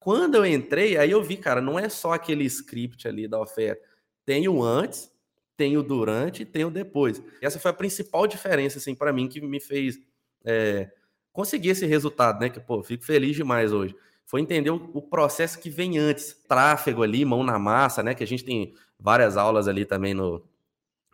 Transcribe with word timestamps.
Quando 0.00 0.34
eu 0.34 0.46
entrei, 0.46 0.96
aí 0.96 1.10
eu 1.10 1.22
vi, 1.22 1.36
cara, 1.36 1.60
não 1.60 1.78
é 1.78 1.90
só 1.90 2.14
aquele 2.14 2.44
script 2.44 3.06
ali 3.06 3.28
da 3.28 3.38
oferta. 3.38 3.86
Tem 4.24 4.48
o 4.48 4.62
antes, 4.62 5.12
tem 5.58 5.76
o 5.76 5.82
durante, 5.82 6.42
tem 6.46 6.64
o 6.64 6.70
depois. 6.70 7.22
Essa 7.42 7.60
foi 7.60 7.70
a 7.70 7.74
principal 7.74 8.26
diferença, 8.26 8.78
assim, 8.78 8.94
para 8.94 9.12
mim, 9.12 9.28
que 9.28 9.42
me 9.42 9.60
fez 9.60 10.00
é, 10.42 10.90
conseguir 11.30 11.68
esse 11.68 11.84
resultado, 11.84 12.40
né? 12.40 12.48
Que, 12.48 12.58
pô, 12.58 12.82
fico 12.82 13.04
feliz 13.04 13.36
demais 13.36 13.72
hoje. 13.72 13.94
Foi 14.24 14.40
entender 14.40 14.70
o, 14.70 15.02
processo 15.02 15.58
que 15.58 15.68
vem 15.68 15.98
antes. 15.98 16.32
Tráfego 16.48 17.02
ali, 17.02 17.22
mão 17.22 17.42
na 17.42 17.58
massa, 17.58 18.02
né? 18.02 18.14
Que 18.14 18.24
a 18.24 18.26
gente 18.26 18.42
tem 18.42 18.72
várias 18.98 19.36
aulas 19.36 19.68
ali 19.68 19.84
também 19.84 20.14
no, 20.14 20.42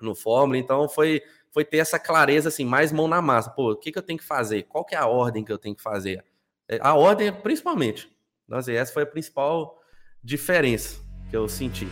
no 0.00 0.14
Fórmula. 0.14 0.58
Então, 0.58 0.88
foi, 0.88 1.22
foi 1.50 1.64
ter 1.64 1.78
essa 1.78 1.98
clareza, 1.98 2.50
assim, 2.50 2.64
mais 2.64 2.92
mão 2.92 3.08
na 3.08 3.20
massa. 3.20 3.50
Pô, 3.50 3.72
o 3.72 3.76
que, 3.76 3.90
que 3.90 3.98
eu 3.98 4.02
tenho 4.02 4.18
que 4.18 4.24
fazer? 4.24 4.62
Qual 4.64 4.84
que 4.84 4.94
é 4.94 4.98
a 4.98 5.06
ordem 5.06 5.42
que 5.42 5.50
eu 5.50 5.58
tenho 5.58 5.74
que 5.74 5.82
fazer? 5.82 6.24
É, 6.68 6.78
a 6.80 6.94
ordem, 6.94 7.32
principalmente. 7.32 8.14
Nossa, 8.48 8.72
essa 8.72 8.92
foi 8.92 9.02
a 9.02 9.06
principal 9.06 9.80
diferença 10.22 11.00
que 11.28 11.36
eu 11.36 11.48
senti. 11.48 11.88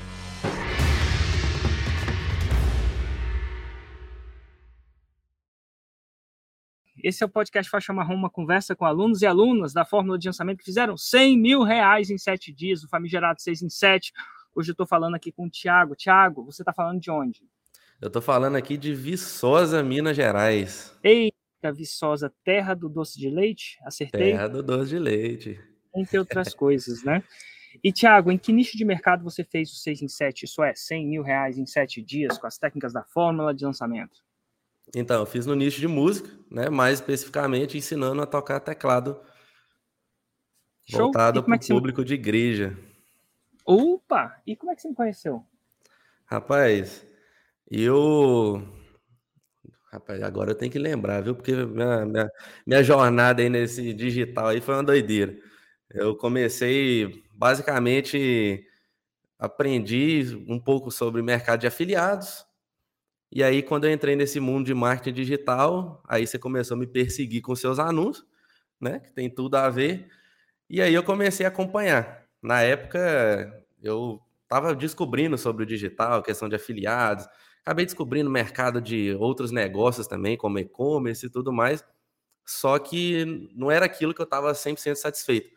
Esse 7.02 7.22
é 7.22 7.26
o 7.26 7.28
podcast 7.28 7.68
Faixa 7.68 7.92
Marrom, 7.92 8.14
uma 8.14 8.30
conversa 8.30 8.74
com 8.74 8.84
alunos 8.84 9.20
e 9.20 9.26
alunas 9.26 9.74
da 9.74 9.84
Fórmula 9.84 10.16
de 10.16 10.28
Lançamento 10.28 10.58
que 10.58 10.64
fizeram 10.64 10.96
100 10.96 11.38
mil 11.38 11.62
reais 11.62 12.08
em 12.08 12.16
sete 12.16 12.50
dias, 12.52 12.82
o 12.82 12.88
famigerado 12.88 13.42
6 13.42 13.62
em 13.62 13.68
7. 13.68 14.12
Hoje 14.54 14.70
eu 14.70 14.74
estou 14.74 14.86
falando 14.86 15.16
aqui 15.16 15.30
com 15.32 15.46
o 15.46 15.50
Tiago. 15.50 15.96
Tiago, 15.96 16.44
você 16.44 16.62
está 16.62 16.72
falando 16.72 17.00
de 17.00 17.10
onde? 17.10 17.42
Eu 18.00 18.06
estou 18.06 18.22
falando 18.22 18.56
aqui 18.56 18.78
de 18.78 18.94
Viçosa, 18.94 19.82
Minas 19.82 20.16
Gerais. 20.16 20.96
Eita, 21.02 21.72
Viçosa, 21.72 22.32
terra 22.44 22.74
do 22.74 22.88
doce 22.88 23.18
de 23.18 23.28
leite? 23.28 23.76
Acertei? 23.84 24.30
Terra 24.30 24.48
do 24.48 24.62
doce 24.62 24.90
de 24.90 24.98
leite. 24.98 25.73
Entre 25.94 26.18
outras 26.18 26.52
coisas, 26.54 27.02
né? 27.04 27.22
E, 27.82 27.92
Tiago, 27.92 28.30
em 28.30 28.38
que 28.38 28.52
nicho 28.52 28.76
de 28.76 28.84
mercado 28.84 29.24
você 29.24 29.42
fez 29.42 29.72
o 29.72 29.76
6 29.76 30.02
em 30.02 30.08
7? 30.08 30.44
Isso 30.44 30.62
é, 30.62 30.74
100 30.74 31.06
mil 31.06 31.22
reais 31.22 31.58
em 31.58 31.66
sete 31.66 32.00
dias 32.00 32.38
com 32.38 32.46
as 32.46 32.56
técnicas 32.58 32.92
da 32.92 33.02
fórmula 33.02 33.52
de 33.52 33.64
lançamento? 33.64 34.22
Então, 34.94 35.20
eu 35.20 35.26
fiz 35.26 35.46
no 35.46 35.54
nicho 35.54 35.80
de 35.80 35.88
música, 35.88 36.30
né? 36.50 36.68
Mais 36.68 37.00
especificamente 37.00 37.76
ensinando 37.76 38.22
a 38.22 38.26
tocar 38.26 38.60
teclado 38.60 39.20
Show. 40.88 41.00
voltado 41.00 41.42
para 41.42 41.52
o 41.52 41.54
é 41.54 41.58
público 41.58 42.02
você... 42.02 42.08
de 42.08 42.14
igreja. 42.14 42.78
Opa! 43.64 44.40
E 44.46 44.54
como 44.54 44.70
é 44.70 44.76
que 44.76 44.82
você 44.82 44.88
me 44.88 44.94
conheceu? 44.94 45.44
Rapaz, 46.26 47.06
eu. 47.70 48.62
Rapaz, 49.90 50.22
agora 50.22 50.50
eu 50.50 50.54
tenho 50.54 50.70
que 50.70 50.78
lembrar, 50.78 51.22
viu? 51.22 51.34
Porque 51.34 51.52
minha, 51.52 52.04
minha, 52.04 52.30
minha 52.66 52.82
jornada 52.82 53.40
aí 53.40 53.48
nesse 53.48 53.92
digital 53.94 54.48
aí 54.48 54.60
foi 54.60 54.74
uma 54.74 54.82
doideira. 54.82 55.36
Eu 55.94 56.16
comecei, 56.16 57.24
basicamente, 57.34 58.66
aprendi 59.38 60.24
um 60.48 60.60
pouco 60.60 60.90
sobre 60.90 61.22
mercado 61.22 61.60
de 61.60 61.68
afiliados, 61.68 62.46
e 63.32 63.42
aí, 63.42 63.62
quando 63.62 63.84
eu 63.86 63.92
entrei 63.92 64.14
nesse 64.14 64.38
mundo 64.38 64.66
de 64.66 64.74
marketing 64.74 65.14
digital, 65.14 66.00
aí 66.08 66.26
você 66.26 66.38
começou 66.38 66.76
a 66.76 66.78
me 66.78 66.86
perseguir 66.86 67.42
com 67.42 67.54
seus 67.56 67.80
anúncios, 67.80 68.24
né? 68.80 69.00
Que 69.00 69.12
tem 69.12 69.28
tudo 69.30 69.56
a 69.56 69.68
ver. 69.70 70.08
E 70.70 70.82
aí 70.82 70.94
eu 70.94 71.02
comecei 71.04 71.46
a 71.46 71.50
acompanhar. 71.50 72.26
Na 72.42 72.62
época, 72.62 73.64
eu 73.82 74.20
estava 74.44 74.74
descobrindo 74.74 75.38
sobre 75.38 75.64
o 75.64 75.66
digital, 75.66 76.22
questão 76.22 76.48
de 76.48 76.56
afiliados, 76.56 77.26
acabei 77.62 77.84
descobrindo 77.86 78.30
o 78.30 78.32
mercado 78.32 78.80
de 78.80 79.14
outros 79.14 79.50
negócios 79.50 80.06
também, 80.06 80.36
como 80.36 80.58
e-commerce 80.58 81.26
e 81.26 81.30
tudo 81.30 81.52
mais. 81.52 81.84
Só 82.46 82.78
que 82.78 83.50
não 83.54 83.70
era 83.70 83.86
aquilo 83.86 84.14
que 84.14 84.20
eu 84.20 84.24
estava 84.24 84.54
100% 84.54 84.96
satisfeito. 84.96 85.50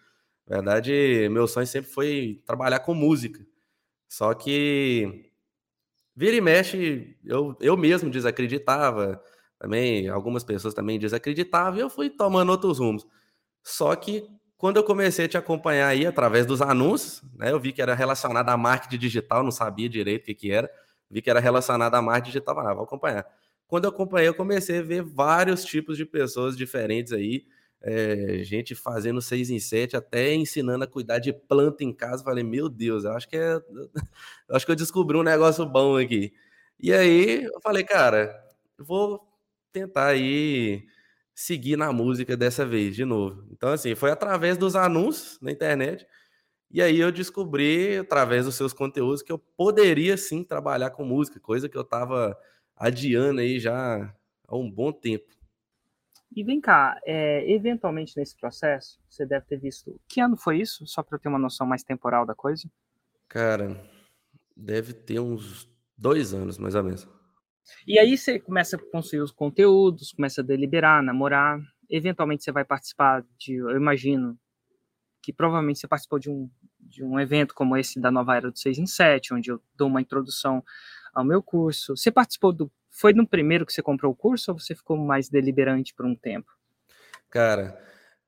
Na 0.47 0.57
verdade, 0.57 1.29
meu 1.29 1.47
sonho 1.47 1.67
sempre 1.67 1.91
foi 1.91 2.41
trabalhar 2.45 2.79
com 2.79 2.93
música. 2.93 3.45
Só 4.09 4.33
que 4.33 5.31
Vira 6.15 6.35
e 6.35 6.41
mexe, 6.41 7.15
eu, 7.23 7.55
eu 7.61 7.77
mesmo 7.77 8.09
desacreditava, 8.09 9.21
também 9.59 10.09
algumas 10.09 10.43
pessoas 10.43 10.73
também 10.73 10.97
desacreditavam, 10.97 11.77
e 11.77 11.81
eu 11.81 11.89
fui 11.91 12.09
tomando 12.09 12.49
outros 12.49 12.79
rumos. 12.79 13.05
Só 13.63 13.95
que 13.95 14.27
quando 14.57 14.77
eu 14.77 14.83
comecei 14.83 15.25
a 15.25 15.27
te 15.27 15.37
acompanhar 15.37 15.89
aí 15.89 16.07
através 16.07 16.45
dos 16.45 16.59
anúncios, 16.61 17.21
né, 17.35 17.51
eu 17.51 17.59
vi 17.59 17.71
que 17.71 17.81
era 17.83 17.93
relacionado 17.93 18.49
a 18.49 18.57
marketing 18.57 18.97
digital, 18.97 19.43
não 19.43 19.51
sabia 19.51 19.87
direito 19.87 20.23
o 20.23 20.25
que, 20.25 20.33
que 20.33 20.51
era, 20.51 20.67
vi 21.09 21.21
que 21.21 21.29
era 21.29 21.39
relacionado 21.39 21.93
a 21.93 22.01
marketing 22.01 22.31
digital, 22.31 22.59
ah, 22.61 22.73
vou 22.73 22.83
acompanhar. 22.85 23.23
Quando 23.67 23.83
eu 23.85 23.91
acompanhei, 23.91 24.27
eu 24.29 24.33
comecei 24.33 24.79
a 24.79 24.81
ver 24.81 25.03
vários 25.03 25.63
tipos 25.65 25.97
de 25.97 26.05
pessoas 26.05 26.57
diferentes 26.57 27.13
aí, 27.13 27.45
é, 27.81 28.43
gente 28.43 28.75
fazendo 28.75 29.21
seis 29.21 29.49
em 29.49 29.59
sete, 29.59 29.95
até 29.95 30.33
ensinando 30.33 30.83
a 30.83 30.87
cuidar 30.87 31.19
de 31.19 31.31
planta 31.33 31.83
em 31.83 31.93
casa. 31.93 32.23
Falei, 32.23 32.43
meu 32.43 32.69
Deus, 32.69 33.05
eu 33.05 33.11
acho 33.13 33.27
que 33.29 33.37
é. 33.37 33.59
Acho 34.49 34.65
que 34.65 34.71
eu 34.71 34.75
descobri 34.75 35.17
um 35.17 35.23
negócio 35.23 35.65
bom 35.65 35.97
aqui. 35.97 36.33
E 36.79 36.93
aí 36.93 37.43
eu 37.45 37.61
falei, 37.61 37.83
cara, 37.83 38.33
vou 38.77 39.21
tentar 39.73 40.07
aí 40.07 40.85
seguir 41.35 41.77
na 41.77 41.91
música 41.93 42.35
dessa 42.37 42.65
vez, 42.65 42.95
de 42.95 43.05
novo. 43.05 43.45
Então, 43.51 43.69
assim, 43.69 43.95
foi 43.95 44.11
através 44.11 44.57
dos 44.57 44.75
anúncios 44.75 45.39
na 45.41 45.51
internet. 45.51 46.05
E 46.71 46.81
aí 46.81 46.99
eu 46.99 47.11
descobri, 47.11 47.97
através 47.97 48.45
dos 48.45 48.55
seus 48.55 48.73
conteúdos, 48.73 49.21
que 49.21 49.31
eu 49.31 49.39
poderia 49.39 50.17
sim 50.17 50.43
trabalhar 50.43 50.91
com 50.91 51.05
música, 51.05 51.39
coisa 51.39 51.69
que 51.69 51.77
eu 51.77 51.81
estava 51.83 52.37
adiando 52.75 53.41
aí 53.41 53.59
já 53.59 54.13
há 54.47 54.57
um 54.57 54.69
bom 54.69 54.91
tempo. 54.91 55.36
E 56.35 56.43
vem 56.43 56.59
cá, 56.59 56.99
é, 57.05 57.49
eventualmente 57.51 58.17
nesse 58.17 58.35
processo, 58.37 58.99
você 59.09 59.25
deve 59.25 59.45
ter 59.45 59.57
visto. 59.57 59.99
Que 60.07 60.19
ano 60.19 60.37
foi 60.37 60.59
isso? 60.59 60.85
Só 60.85 61.01
para 61.01 61.15
eu 61.15 61.19
ter 61.19 61.29
uma 61.29 61.39
noção 61.39 61.65
mais 61.65 61.83
temporal 61.83 62.25
da 62.25 62.35
coisa. 62.35 62.69
Cara, 63.27 63.75
deve 64.55 64.93
ter 64.93 65.19
uns 65.19 65.69
dois 65.97 66.33
anos, 66.33 66.57
mais 66.57 66.75
ou 66.75 66.83
menos. 66.83 67.07
E 67.85 67.99
aí 67.99 68.17
você 68.17 68.39
começa 68.39 68.75
a 68.75 68.79
construir 68.91 69.21
os 69.21 69.31
conteúdos, 69.31 70.11
começa 70.11 70.41
a 70.41 70.43
deliberar, 70.43 71.03
namorar. 71.03 71.59
Eventualmente 71.89 72.43
você 72.43 72.51
vai 72.51 72.65
participar 72.65 73.25
de, 73.37 73.55
eu 73.55 73.75
imagino, 73.75 74.37
que 75.21 75.33
provavelmente 75.33 75.79
você 75.79 75.87
participou 75.87 76.19
de 76.19 76.29
um, 76.29 76.49
de 76.79 77.03
um 77.03 77.19
evento 77.19 77.53
como 77.53 77.75
esse 77.75 77.99
da 77.99 78.11
Nova 78.11 78.35
Era 78.35 78.51
do 78.51 78.57
6 78.57 78.77
em 78.77 78.85
7, 78.85 79.33
onde 79.33 79.51
eu 79.51 79.61
dou 79.75 79.87
uma 79.87 80.01
introdução 80.01 80.63
ao 81.13 81.25
meu 81.25 81.41
curso. 81.41 81.97
Você 81.97 82.11
participou 82.11 82.53
do 82.53 82.71
foi 82.99 83.13
no 83.13 83.27
primeiro 83.27 83.65
que 83.65 83.71
você 83.71 83.81
comprou 83.81 84.11
o 84.11 84.15
curso 84.15 84.51
ou 84.51 84.59
você 84.59 84.73
ficou 84.73 84.97
mais 84.97 85.29
deliberante 85.29 85.93
por 85.93 86.05
um 86.05 86.15
tempo? 86.15 86.51
Cara, 87.29 87.79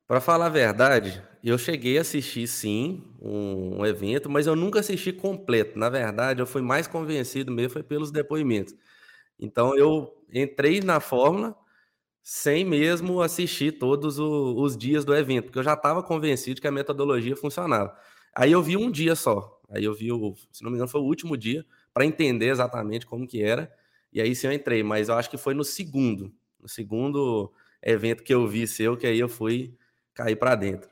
para 0.08 0.22
falar 0.22 0.48
a 0.48 0.50
verdade, 0.50 1.22
eu 1.44 1.58
cheguei 1.58 1.98
a 1.98 2.02
assistir 2.02 2.48
sim 2.48 3.04
um, 3.22 3.80
um, 3.80 3.86
evento, 3.86 4.30
mas 4.30 4.46
eu 4.46 4.56
nunca 4.56 4.80
assisti 4.80 5.12
completo. 5.12 5.78
Na 5.78 5.90
verdade, 5.90 6.42
eu 6.42 6.48
fui 6.48 6.62
mais 6.62 6.88
convencido 6.88 7.52
mesmo 7.52 7.72
foi 7.72 7.84
pelos 7.84 8.12
depoimentos. 8.12 8.76
Então 9.40 9.76
eu 9.76 10.14
entrei 10.32 10.82
na 10.82 11.00
fórmula 11.00 11.56
sem 12.22 12.64
mesmo 12.64 13.22
assistir 13.22 13.80
todos 13.80 14.20
o, 14.20 14.56
os 14.62 14.78
dias 14.78 15.04
do 15.04 15.16
evento, 15.16 15.46
porque 15.46 15.60
eu 15.60 15.64
já 15.64 15.74
estava 15.74 16.04
convencido 16.04 16.62
que 16.62 16.68
a 16.68 16.72
metodologia 16.72 17.36
funcionava. 17.36 17.96
Aí 18.36 18.52
eu 18.52 18.62
vi 18.62 18.78
um 18.78 18.92
dia 18.92 19.16
só. 19.16 19.60
Aí 19.70 19.84
eu 19.84 19.94
vi 19.94 20.12
o, 20.12 20.36
se 20.52 20.64
não 20.64 20.70
me 20.70 20.76
engano, 20.76 20.90
foi 20.90 21.02
o 21.02 21.06
último 21.06 21.36
dia 21.36 21.66
para 21.94 22.06
entender 22.06 22.50
exatamente 22.50 23.06
como 23.06 23.28
que 23.28 23.42
era. 23.42 23.72
E 24.12 24.22
aí 24.22 24.36
sim 24.36 24.48
eu 24.48 24.54
entrei, 24.54 24.84
mas 24.84 25.10
eu 25.10 25.16
acho 25.16 25.30
que 25.30 25.38
foi 25.38 25.54
no 25.54 25.64
segundo, 25.64 26.34
no 26.60 26.68
segundo 26.68 27.52
evento 27.82 28.24
que 28.24 28.34
eu 28.34 28.48
vi 28.48 28.68
seu, 28.68 28.98
que 28.98 29.08
aí 29.08 29.20
eu 29.20 29.30
fui 29.30 29.76
cair 30.14 30.36
para 30.36 30.56
dentro. 30.56 30.90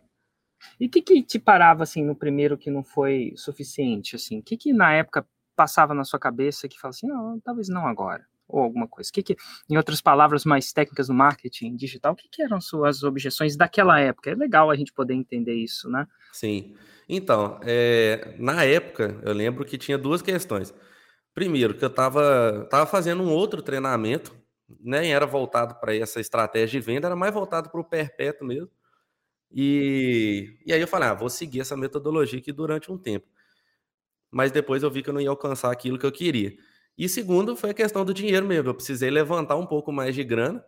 E 0.79 0.87
o 0.87 0.89
que, 0.89 1.01
que 1.01 1.23
te 1.23 1.39
parava 1.39 1.83
assim 1.83 2.03
no 2.03 2.15
primeiro 2.15 2.57
que 2.57 2.69
não 2.69 2.83
foi 2.83 3.33
suficiente? 3.35 4.15
Assim, 4.15 4.39
o 4.39 4.43
que, 4.43 4.57
que 4.57 4.73
na 4.73 4.93
época 4.93 5.25
passava 5.55 5.93
na 5.93 6.03
sua 6.03 6.19
cabeça 6.19 6.67
que 6.67 6.79
fala 6.79 6.91
assim, 6.91 7.07
não, 7.07 7.39
talvez 7.39 7.67
não 7.67 7.87
agora, 7.87 8.25
ou 8.47 8.59
alguma 8.59 8.87
coisa? 8.87 9.11
Que 9.11 9.23
que, 9.23 9.35
em 9.69 9.77
outras 9.77 10.01
palavras 10.01 10.45
mais 10.45 10.71
técnicas 10.71 11.07
do 11.07 11.13
marketing 11.13 11.75
digital, 11.75 12.13
o 12.13 12.15
que, 12.15 12.29
que 12.29 12.41
eram 12.41 12.61
suas 12.61 13.03
objeções 13.03 13.55
daquela 13.55 13.99
época? 13.99 14.31
É 14.31 14.35
legal 14.35 14.69
a 14.69 14.75
gente 14.75 14.93
poder 14.93 15.13
entender 15.13 15.55
isso, 15.55 15.89
né? 15.89 16.07
Sim. 16.31 16.75
Então, 17.09 17.59
é, 17.63 18.35
na 18.37 18.63
época, 18.63 19.19
eu 19.23 19.33
lembro 19.33 19.65
que 19.65 19.77
tinha 19.77 19.97
duas 19.97 20.21
questões. 20.21 20.73
Primeiro, 21.37 21.75
que 21.75 21.85
eu 21.85 21.89
estava 21.89 22.65
tava 22.67 22.87
fazendo 22.87 23.21
um 23.21 23.31
outro 23.31 23.61
treinamento, 23.61 24.35
nem 24.79 25.13
era 25.13 25.23
voltado 25.27 25.75
para 25.75 25.95
essa 25.95 26.19
estratégia 26.19 26.79
de 26.81 26.83
venda, 26.83 27.07
era 27.07 27.15
mais 27.15 27.31
voltado 27.31 27.69
para 27.69 27.79
o 27.79 27.83
perpétuo 27.83 28.47
mesmo. 28.47 28.71
E, 29.51 30.57
e 30.65 30.73
aí 30.73 30.81
eu 30.81 30.87
falei, 30.87 31.09
ah, 31.09 31.13
vou 31.13 31.29
seguir 31.29 31.59
essa 31.59 31.77
metodologia 31.77 32.39
aqui 32.39 32.51
durante 32.51 32.91
um 32.91 32.97
tempo. 32.97 33.27
Mas 34.31 34.51
depois 34.51 34.81
eu 34.81 34.89
vi 34.89 35.03
que 35.03 35.11
eu 35.11 35.13
não 35.13 35.21
ia 35.21 35.29
alcançar 35.29 35.71
aquilo 35.71 35.99
que 35.99 36.07
eu 36.07 36.11
queria. 36.11 36.57
E 36.97 37.07
segundo, 37.07 37.55
foi 37.55 37.69
a 37.69 37.75
questão 37.75 38.03
do 38.03 38.15
dinheiro 38.15 38.47
mesmo. 38.47 38.69
Eu 38.71 38.73
precisei 38.73 39.11
levantar 39.11 39.57
um 39.57 39.65
pouco 39.67 39.91
mais 39.91 40.15
de 40.15 40.23
grana 40.23 40.65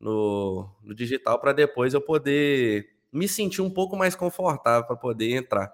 no, 0.00 0.66
no 0.82 0.94
digital 0.94 1.38
para 1.38 1.52
depois 1.52 1.92
eu 1.92 2.00
poder 2.00 2.88
me 3.12 3.28
sentir 3.28 3.60
um 3.60 3.68
pouco 3.68 3.94
mais 3.94 4.16
confortável 4.16 4.86
para 4.86 4.96
poder 4.96 5.32
entrar. 5.32 5.70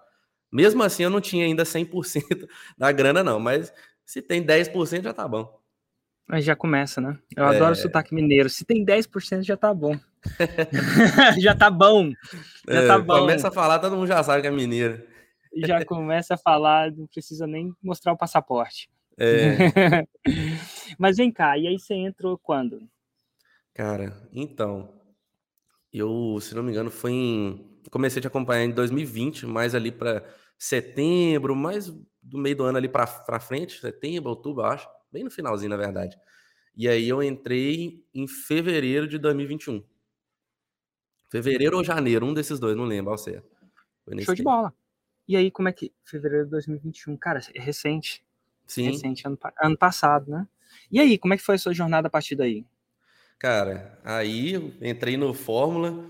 Mesmo 0.52 0.82
assim, 0.82 1.04
eu 1.04 1.10
não 1.10 1.20
tinha 1.20 1.46
ainda 1.46 1.62
100% 1.62 2.46
da 2.76 2.92
grana, 2.92 3.22
não, 3.24 3.40
mas 3.40 3.72
se 4.04 4.22
tem 4.22 4.44
10% 4.44 5.02
já 5.02 5.12
tá 5.12 5.26
bom. 5.26 5.60
Aí 6.31 6.40
já 6.40 6.54
começa, 6.54 7.00
né? 7.00 7.19
Eu 7.37 7.44
é... 7.44 7.56
adoro 7.56 7.72
o 7.72 7.76
sotaque 7.76 8.14
mineiro. 8.14 8.49
Se 8.49 8.64
tem 8.64 8.84
10% 8.84 9.43
já 9.43 9.56
tá 9.56 9.75
bom. 9.75 9.99
já 11.40 11.54
tá 11.54 11.70
bom. 11.70 12.10
Já 12.69 12.82
é, 12.82 12.87
tá 12.87 12.99
bom. 12.99 13.20
Começa 13.20 13.49
a 13.49 13.52
falar, 13.52 13.78
todo 13.78 13.96
mundo 13.96 14.06
já 14.06 14.22
sabe 14.22 14.43
que 14.43 14.49
é 14.49 14.50
mineiro. 14.50 15.02
já 15.66 15.84
começa 15.84 16.34
a 16.34 16.38
falar, 16.38 16.90
não 16.93 17.06
precisa 17.06 17.46
nem 17.46 17.72
mostrar 17.82 18.12
o 18.12 18.16
passaporte. 18.16 18.88
É. 19.19 20.06
Mas 20.98 21.16
vem 21.16 21.31
cá, 21.31 21.58
e 21.58 21.66
aí 21.66 21.78
você 21.78 21.94
entrou 21.94 22.38
quando? 22.38 22.81
Cara, 23.75 24.16
então, 24.32 24.93
eu, 25.93 26.38
se 26.40 26.55
não 26.55 26.62
me 26.62 26.70
engano, 26.70 26.90
foi 26.90 27.12
em. 27.12 27.69
Comecei 27.90 28.20
a 28.20 28.22
te 28.22 28.26
acompanhar 28.26 28.64
em 28.64 28.70
2020, 28.70 29.46
mais 29.46 29.75
ali 29.75 29.90
para 29.90 30.25
setembro, 30.58 31.55
mais 31.55 31.93
do 32.22 32.38
meio 32.38 32.56
do 32.56 32.64
ano 32.64 32.78
ali 32.78 32.88
para 32.88 33.40
frente, 33.40 33.80
setembro, 33.80 34.30
outubro, 34.30 34.64
acho, 34.64 34.88
bem 35.10 35.24
no 35.24 35.30
finalzinho, 35.30 35.70
na 35.70 35.76
verdade. 35.76 36.16
E 36.76 36.88
aí 36.88 37.08
eu 37.08 37.22
entrei 37.22 38.04
em 38.14 38.26
fevereiro 38.26 39.06
de 39.06 39.19
2021. 39.19 39.84
Fevereiro 41.30 41.76
ou 41.76 41.84
janeiro, 41.84 42.26
um 42.26 42.34
desses 42.34 42.58
dois, 42.58 42.76
não 42.76 42.84
lembro 42.84 43.10
ao 43.10 43.19
certo. 43.19 43.50
Show 44.20 44.34
de 44.34 44.42
bola. 44.42 44.72
E 45.26 45.36
aí, 45.36 45.50
como 45.50 45.69
é 45.69 45.72
que. 45.72 45.92
Fevereiro 46.04 46.44
de 46.44 46.50
2021, 46.50 47.16
cara, 47.16 47.40
é 47.54 47.60
recente. 47.60 48.24
Sim. 48.66 48.90
Recente, 48.90 49.26
ano, 49.26 49.38
ano 49.62 49.76
passado, 49.76 50.30
né? 50.30 50.46
E 50.90 51.00
aí, 51.00 51.19
como 51.19 51.34
é 51.34 51.36
que 51.36 51.42
foi 51.42 51.54
a 51.54 51.58
sua 51.58 51.72
jornada 51.72 52.08
a 52.08 52.10
partir 52.10 52.34
daí? 52.34 52.66
Cara, 53.38 53.98
aí 54.04 54.52
eu 54.52 54.72
entrei 54.80 55.16
no 55.16 55.32
Fórmula. 55.34 56.04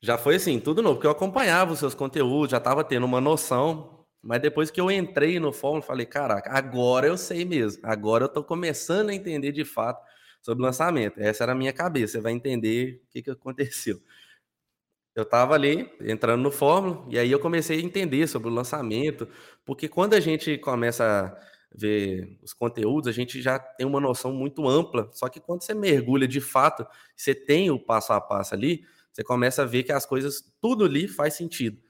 Já 0.00 0.16
foi 0.16 0.36
assim, 0.36 0.60
tudo 0.60 0.80
novo, 0.80 0.96
porque 0.96 1.06
eu 1.06 1.10
acompanhava 1.10 1.72
os 1.72 1.78
seus 1.80 1.94
conteúdos, 1.94 2.52
já 2.52 2.58
estava 2.58 2.84
tendo 2.84 3.04
uma 3.04 3.20
noção. 3.20 3.97
Mas 4.22 4.40
depois 4.40 4.70
que 4.70 4.80
eu 4.80 4.90
entrei 4.90 5.38
no 5.38 5.52
Fórmula, 5.52 5.82
falei, 5.82 6.06
caraca, 6.06 6.50
agora 6.50 7.06
eu 7.06 7.16
sei 7.16 7.44
mesmo. 7.44 7.80
Agora 7.84 8.24
eu 8.24 8.28
estou 8.28 8.42
começando 8.44 9.10
a 9.10 9.14
entender 9.14 9.52
de 9.52 9.64
fato 9.64 10.02
sobre 10.42 10.62
lançamento. 10.64 11.18
Essa 11.18 11.44
era 11.44 11.52
a 11.52 11.54
minha 11.54 11.72
cabeça, 11.72 12.14
você 12.14 12.20
vai 12.20 12.32
entender 12.32 13.02
o 13.04 13.10
que, 13.10 13.22
que 13.22 13.30
aconteceu. 13.30 14.00
Eu 15.14 15.24
estava 15.24 15.54
ali 15.54 15.90
entrando 16.00 16.42
no 16.42 16.50
Fórmula 16.50 17.04
e 17.10 17.18
aí 17.18 17.30
eu 17.30 17.40
comecei 17.40 17.78
a 17.78 17.82
entender 17.82 18.26
sobre 18.28 18.48
o 18.48 18.52
lançamento, 18.52 19.28
porque 19.64 19.88
quando 19.88 20.14
a 20.14 20.20
gente 20.20 20.56
começa 20.58 21.04
a 21.04 21.48
ver 21.76 22.38
os 22.40 22.52
conteúdos, 22.52 23.08
a 23.08 23.12
gente 23.12 23.42
já 23.42 23.58
tem 23.58 23.86
uma 23.86 24.00
noção 24.00 24.32
muito 24.32 24.68
ampla. 24.68 25.10
Só 25.12 25.28
que 25.28 25.40
quando 25.40 25.62
você 25.62 25.74
mergulha 25.74 26.26
de 26.28 26.40
fato, 26.40 26.86
você 27.16 27.34
tem 27.34 27.70
o 27.70 27.78
passo 27.80 28.12
a 28.12 28.20
passo 28.20 28.54
ali, 28.54 28.84
você 29.12 29.24
começa 29.24 29.62
a 29.62 29.66
ver 29.66 29.82
que 29.82 29.92
as 29.92 30.06
coisas, 30.06 30.40
tudo 30.60 30.84
ali 30.84 31.08
faz 31.08 31.34
sentido. 31.34 31.80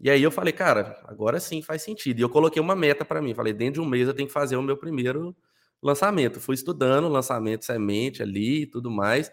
E 0.00 0.08
aí 0.08 0.22
eu 0.22 0.30
falei, 0.30 0.52
cara, 0.52 1.00
agora 1.04 1.40
sim 1.40 1.60
faz 1.60 1.82
sentido. 1.82 2.20
E 2.20 2.22
eu 2.22 2.28
coloquei 2.28 2.62
uma 2.62 2.76
meta 2.76 3.04
para 3.04 3.20
mim, 3.20 3.34
falei, 3.34 3.52
dentro 3.52 3.74
de 3.74 3.80
um 3.80 3.88
mês 3.88 4.06
eu 4.06 4.14
tenho 4.14 4.28
que 4.28 4.32
fazer 4.32 4.56
o 4.56 4.62
meu 4.62 4.76
primeiro 4.76 5.36
lançamento. 5.82 6.40
Fui 6.40 6.54
estudando 6.54 7.08
lançamento 7.08 7.64
semente 7.64 8.22
ali 8.22 8.62
e 8.62 8.66
tudo 8.66 8.90
mais. 8.90 9.30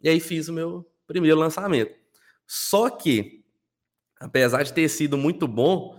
E 0.00 0.08
aí 0.08 0.20
fiz 0.20 0.48
o 0.48 0.52
meu 0.52 0.86
primeiro 1.06 1.38
lançamento. 1.38 1.94
Só 2.46 2.88
que, 2.88 3.44
apesar 4.18 4.62
de 4.62 4.72
ter 4.72 4.88
sido 4.88 5.18
muito 5.18 5.46
bom, 5.46 5.98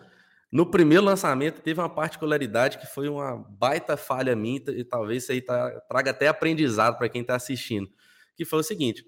no 0.52 0.66
primeiro 0.66 1.04
lançamento 1.04 1.62
teve 1.62 1.80
uma 1.80 1.90
particularidade 1.90 2.78
que 2.78 2.88
foi 2.88 3.10
uma 3.10 3.38
baita 3.38 3.98
falha 3.98 4.36
minha 4.36 4.62
e 4.70 4.84
talvez 4.84 5.24
isso 5.24 5.32
aí 5.32 5.42
tá, 5.42 5.70
traga 5.82 6.12
até 6.12 6.28
aprendizado 6.28 6.98
para 6.98 7.10
quem 7.10 7.22
está 7.22 7.36
assistindo, 7.36 7.90
que 8.36 8.46
foi 8.46 8.60
o 8.60 8.64
seguinte, 8.64 9.06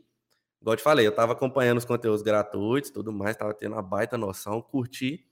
igual 0.61 0.73
eu 0.73 0.77
te 0.77 0.83
falei, 0.83 1.05
eu 1.05 1.11
estava 1.11 1.33
acompanhando 1.33 1.77
os 1.77 1.85
conteúdos 1.85 2.21
gratuitos, 2.21 2.89
tudo 2.91 3.11
mais, 3.11 3.31
estava 3.31 3.53
tendo 3.53 3.73
uma 3.73 3.81
baita 3.81 4.17
noção, 4.17 4.61
curti, 4.61 5.25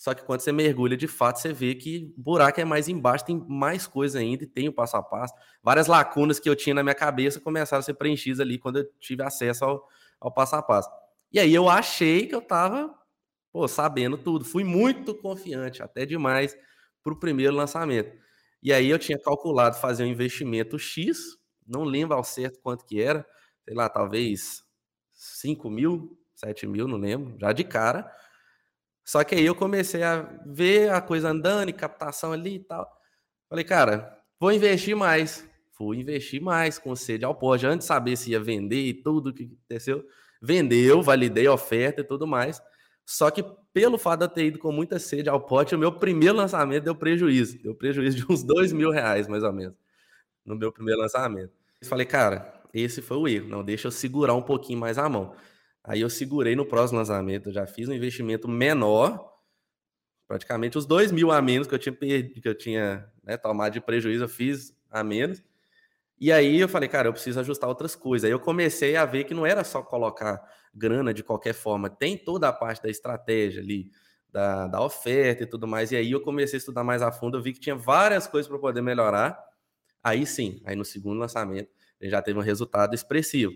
só 0.00 0.14
que 0.14 0.22
quando 0.24 0.40
você 0.40 0.50
mergulha 0.50 0.96
de 0.96 1.06
fato, 1.06 1.38
você 1.40 1.52
vê 1.52 1.74
que 1.74 2.14
o 2.16 2.22
buraco 2.22 2.58
é 2.58 2.64
mais 2.64 2.88
embaixo, 2.88 3.26
tem 3.26 3.44
mais 3.46 3.86
coisa 3.86 4.18
ainda, 4.18 4.44
e 4.44 4.46
tem 4.46 4.66
o 4.66 4.72
passo 4.72 4.96
a 4.96 5.02
passo. 5.02 5.34
Várias 5.62 5.86
lacunas 5.88 6.40
que 6.40 6.48
eu 6.48 6.56
tinha 6.56 6.74
na 6.74 6.82
minha 6.82 6.94
cabeça 6.94 7.38
começaram 7.38 7.80
a 7.80 7.82
ser 7.82 7.92
preenchidas 7.92 8.40
ali 8.40 8.58
quando 8.58 8.78
eu 8.78 8.90
tive 8.98 9.22
acesso 9.22 9.62
ao, 9.62 9.86
ao 10.18 10.32
passo 10.32 10.56
a 10.56 10.62
passo. 10.62 10.88
E 11.30 11.38
aí 11.38 11.54
eu 11.54 11.68
achei 11.68 12.26
que 12.26 12.34
eu 12.34 12.38
estava 12.38 12.94
pô, 13.52 13.68
sabendo 13.68 14.16
tudo. 14.16 14.42
Fui 14.42 14.64
muito 14.64 15.14
confiante, 15.14 15.82
até 15.82 16.06
demais, 16.06 16.56
para 17.02 17.12
o 17.12 17.18
primeiro 17.18 17.54
lançamento. 17.54 18.10
E 18.62 18.72
aí 18.72 18.88
eu 18.88 18.98
tinha 18.98 19.18
calculado 19.18 19.76
fazer 19.76 20.04
um 20.04 20.06
investimento 20.06 20.78
X, 20.78 21.36
não 21.66 21.84
lembro 21.84 22.16
ao 22.16 22.24
certo 22.24 22.58
quanto 22.62 22.86
que 22.86 23.02
era, 23.02 23.26
sei 23.64 23.74
lá, 23.74 23.86
talvez 23.88 24.64
5 25.20 25.68
mil, 25.68 26.18
7 26.34 26.66
mil, 26.66 26.88
não 26.88 26.96
lembro, 26.96 27.36
já 27.38 27.52
de 27.52 27.62
cara. 27.62 28.10
Só 29.04 29.22
que 29.22 29.34
aí 29.34 29.44
eu 29.44 29.54
comecei 29.54 30.02
a 30.02 30.22
ver 30.46 30.90
a 30.90 31.00
coisa 31.00 31.28
andando 31.28 31.68
e 31.68 31.74
captação 31.74 32.32
ali 32.32 32.54
e 32.54 32.60
tal. 32.60 32.90
Falei, 33.48 33.64
cara, 33.64 34.18
vou 34.38 34.50
investir 34.50 34.96
mais. 34.96 35.46
Fui 35.72 35.98
investir 35.98 36.40
mais 36.40 36.78
com 36.78 36.96
sede 36.96 37.24
ao 37.24 37.34
pó, 37.34 37.54
antes 37.54 37.78
de 37.80 37.84
saber 37.84 38.16
se 38.16 38.30
ia 38.30 38.40
vender 38.40 38.86
e 38.86 38.94
tudo 38.94 39.34
que 39.34 39.44
aconteceu. 39.44 40.04
Vendeu, 40.40 41.02
validei 41.02 41.46
a 41.46 41.52
oferta 41.52 42.00
e 42.00 42.04
tudo 42.04 42.26
mais. 42.26 42.62
Só 43.04 43.30
que 43.30 43.44
pelo 43.74 43.98
fato 43.98 44.20
de 44.20 44.24
eu 44.24 44.28
ter 44.28 44.44
ido 44.46 44.58
com 44.58 44.72
muita 44.72 44.98
sede 44.98 45.28
ao 45.28 45.40
pote, 45.40 45.74
o 45.74 45.78
meu 45.78 45.92
primeiro 45.92 46.36
lançamento 46.36 46.84
deu 46.84 46.94
prejuízo. 46.94 47.62
Deu 47.62 47.74
prejuízo 47.74 48.16
de 48.16 48.32
uns 48.32 48.42
dois 48.42 48.72
mil 48.72 48.90
reais, 48.90 49.28
mais 49.28 49.42
ou 49.42 49.52
menos, 49.52 49.76
no 50.46 50.56
meu 50.56 50.72
primeiro 50.72 51.00
lançamento. 51.00 51.52
Eu 51.80 51.88
falei, 51.88 52.06
cara, 52.06 52.59
esse 52.72 53.02
foi 53.02 53.16
o 53.16 53.28
erro. 53.28 53.48
Não, 53.48 53.64
deixa 53.64 53.88
eu 53.88 53.92
segurar 53.92 54.34
um 54.34 54.42
pouquinho 54.42 54.78
mais 54.78 54.98
a 54.98 55.08
mão. 55.08 55.34
Aí 55.82 56.00
eu 56.00 56.10
segurei 56.10 56.54
no 56.54 56.66
próximo 56.66 56.98
lançamento, 56.98 57.50
já 57.50 57.66
fiz 57.66 57.88
um 57.88 57.92
investimento 57.92 58.46
menor, 58.48 59.32
praticamente 60.28 60.76
os 60.76 60.86
dois 60.86 61.10
mil 61.10 61.30
a 61.32 61.40
menos 61.40 61.66
que 61.66 61.74
eu 61.74 61.78
tinha 61.78 61.92
perdido, 61.92 62.40
que 62.40 62.48
eu 62.48 62.54
tinha 62.54 63.10
né, 63.24 63.36
tomado 63.36 63.72
de 63.72 63.80
prejuízo, 63.80 64.24
eu 64.24 64.28
fiz 64.28 64.76
a 64.90 65.02
menos. 65.02 65.42
E 66.20 66.30
aí 66.30 66.60
eu 66.60 66.68
falei, 66.68 66.88
cara, 66.88 67.08
eu 67.08 67.12
preciso 67.12 67.40
ajustar 67.40 67.68
outras 67.68 67.94
coisas. 67.94 68.26
Aí 68.26 68.30
eu 68.30 68.38
comecei 68.38 68.94
a 68.94 69.06
ver 69.06 69.24
que 69.24 69.32
não 69.32 69.46
era 69.46 69.64
só 69.64 69.82
colocar 69.82 70.40
grana 70.74 71.14
de 71.14 71.22
qualquer 71.24 71.54
forma, 71.54 71.88
tem 71.88 72.16
toda 72.16 72.48
a 72.48 72.52
parte 72.52 72.82
da 72.82 72.90
estratégia 72.90 73.62
ali, 73.62 73.90
da, 74.30 74.66
da 74.66 74.82
oferta 74.82 75.42
e 75.44 75.46
tudo 75.46 75.66
mais. 75.66 75.92
E 75.92 75.96
aí 75.96 76.12
eu 76.12 76.20
comecei 76.20 76.56
a 76.56 76.60
estudar 76.60 76.84
mais 76.84 77.02
a 77.02 77.10
fundo, 77.10 77.38
eu 77.38 77.42
vi 77.42 77.52
que 77.54 77.60
tinha 77.60 77.74
várias 77.74 78.26
coisas 78.26 78.48
para 78.48 78.58
poder 78.58 78.82
melhorar. 78.82 79.42
Aí 80.02 80.26
sim, 80.26 80.60
aí 80.64 80.76
no 80.76 80.84
segundo 80.84 81.18
lançamento, 81.18 81.70
já 82.08 82.22
teve 82.22 82.38
um 82.38 82.42
resultado 82.42 82.94
expressivo. 82.94 83.52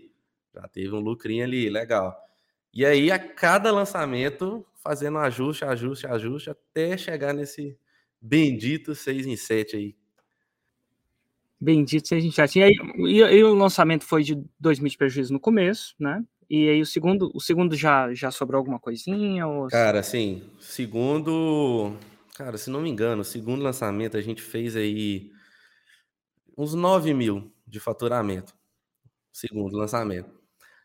Já 0.55 0.69
teve 0.69 0.95
um 0.95 1.01
lucrinho 1.01 1.45
ali, 1.45 1.71
legal. 1.71 2.17
E 2.73 2.85
aí, 2.85 3.11
a 3.11 3.19
cada 3.19 3.71
lançamento, 3.71 4.67
fazendo 4.75 5.19
ajuste, 5.19 5.65
ajuste, 5.65 6.07
ajuste, 6.07 6.51
até 6.51 6.97
chegar 6.97 7.33
nesse 7.33 7.79
bendito 8.21 8.95
6 8.95 9.27
em 9.27 9.37
7 9.37 9.77
aí, 9.77 9.97
Bendito 11.65 12.09
se 12.09 12.15
a 12.15 12.21
gente 12.21 12.37
já 12.37 12.47
tinha. 12.47 12.69
E, 12.69 12.75
e, 12.99 13.19
e, 13.21 13.45
o 13.45 13.55
lançamento 13.55 14.05
foi 14.05 14.23
de 14.23 14.39
2 14.61 14.79
mil 14.81 14.91
de 14.91 14.99
prejuízo 14.99 15.33
no 15.33 15.41
começo, 15.41 15.95
né? 15.99 16.23
E 16.51 16.69
aí 16.69 16.81
o 16.83 16.87
segundo, 16.87 17.31
o 17.35 17.41
segundo 17.41 17.75
já, 17.75 18.13
já 18.13 18.31
sobrou 18.31 18.59
alguma 18.59 18.79
coisinha? 18.79 19.47
Ou... 19.47 19.69
Cara, 19.69 20.01
assim, 20.01 20.43
segundo. 20.61 21.95
Cara, 22.37 22.59
se 22.59 22.69
não 22.69 22.83
me 22.83 22.91
engano, 22.91 23.23
o 23.23 23.25
segundo 23.25 23.63
lançamento 23.63 24.17
a 24.17 24.21
gente 24.21 24.43
fez 24.43 24.77
aí 24.77 25.31
uns 26.57 26.75
9 26.75 27.15
mil 27.15 27.53
de 27.67 27.81
faturamento. 27.81 28.55
Segundo 29.33 29.77
lançamento. 29.77 30.31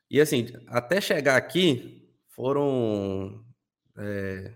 E 0.09 0.19
assim, 0.19 0.47
até 0.67 0.99
chegar 0.99 1.37
aqui, 1.37 2.09
foram. 2.29 3.43
É, 3.97 4.55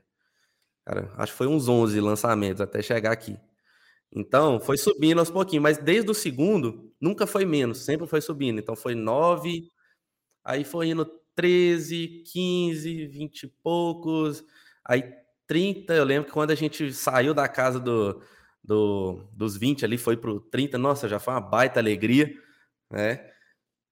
cara, 0.86 1.12
acho 1.18 1.32
que 1.32 1.38
foi 1.38 1.48
uns 1.48 1.68
11 1.68 2.00
lançamentos 2.02 2.62
até 2.62 2.82
chegar 2.82 3.12
aqui. 3.12 3.38
Então, 4.12 4.60
foi 4.60 4.78
subindo 4.78 5.20
aos 5.20 5.32
pouquinhos, 5.32 5.64
mas 5.64 5.78
desde 5.78 6.10
o 6.10 6.14
segundo, 6.14 6.94
nunca 7.02 7.26
foi 7.28 7.46
menos, 7.46 7.80
sempre 7.80 8.08
foi 8.08 8.22
subindo. 8.22 8.60
Então, 8.60 8.76
foi 8.76 8.96
9, 8.96 9.72
aí 10.44 10.64
foi 10.64 10.90
indo 10.90 11.06
13, 11.36 12.24
15, 12.32 13.08
20 13.08 13.44
e 13.44 13.48
poucos, 13.64 14.44
aí 14.86 15.04
30. 15.48 15.94
Eu 15.94 16.04
lembro 16.04 16.28
que 16.28 16.34
quando 16.34 16.52
a 16.52 16.56
gente 16.56 16.94
saiu 16.94 17.34
da 17.34 17.48
casa 17.48 17.80
do, 17.80 18.22
do, 18.64 19.20
dos 19.34 19.58
20 19.58 19.86
ali, 19.86 19.98
foi 19.98 20.18
para 20.18 20.32
o 20.32 20.40
30, 20.40 20.78
nossa, 20.78 21.10
já 21.10 21.20
foi 21.20 21.34
uma 21.34 21.42
baita 21.42 21.80
alegria, 21.80 22.34
né? 22.92 23.30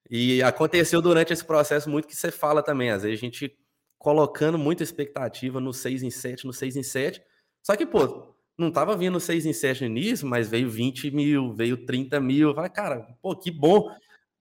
E 0.09 0.41
aconteceu 0.43 1.01
durante 1.01 1.33
esse 1.33 1.45
processo 1.45 1.89
muito 1.89 2.07
que 2.07 2.15
você 2.15 2.31
fala 2.31 2.63
também, 2.63 2.91
às 2.91 3.03
vezes 3.03 3.17
a 3.19 3.21
gente 3.21 3.57
colocando 3.97 4.57
muita 4.57 4.83
expectativa 4.83 5.59
no 5.59 5.73
6 5.73 6.03
em 6.03 6.09
7, 6.09 6.45
no 6.45 6.53
6 6.53 6.75
em 6.75 6.83
7, 6.83 7.21
só 7.63 7.75
que, 7.75 7.85
pô, 7.85 8.35
não 8.57 8.69
estava 8.69 8.95
vindo 8.95 9.19
6 9.19 9.45
em 9.45 9.53
7 9.53 9.81
no 9.81 9.87
início, 9.87 10.27
mas 10.27 10.49
veio 10.49 10.69
20 10.69 11.11
mil, 11.11 11.53
veio 11.53 11.85
30 11.85 12.19
mil. 12.19 12.53
Falei, 12.53 12.69
cara, 12.69 13.07
pô, 13.21 13.35
que 13.35 13.51
bom. 13.51 13.89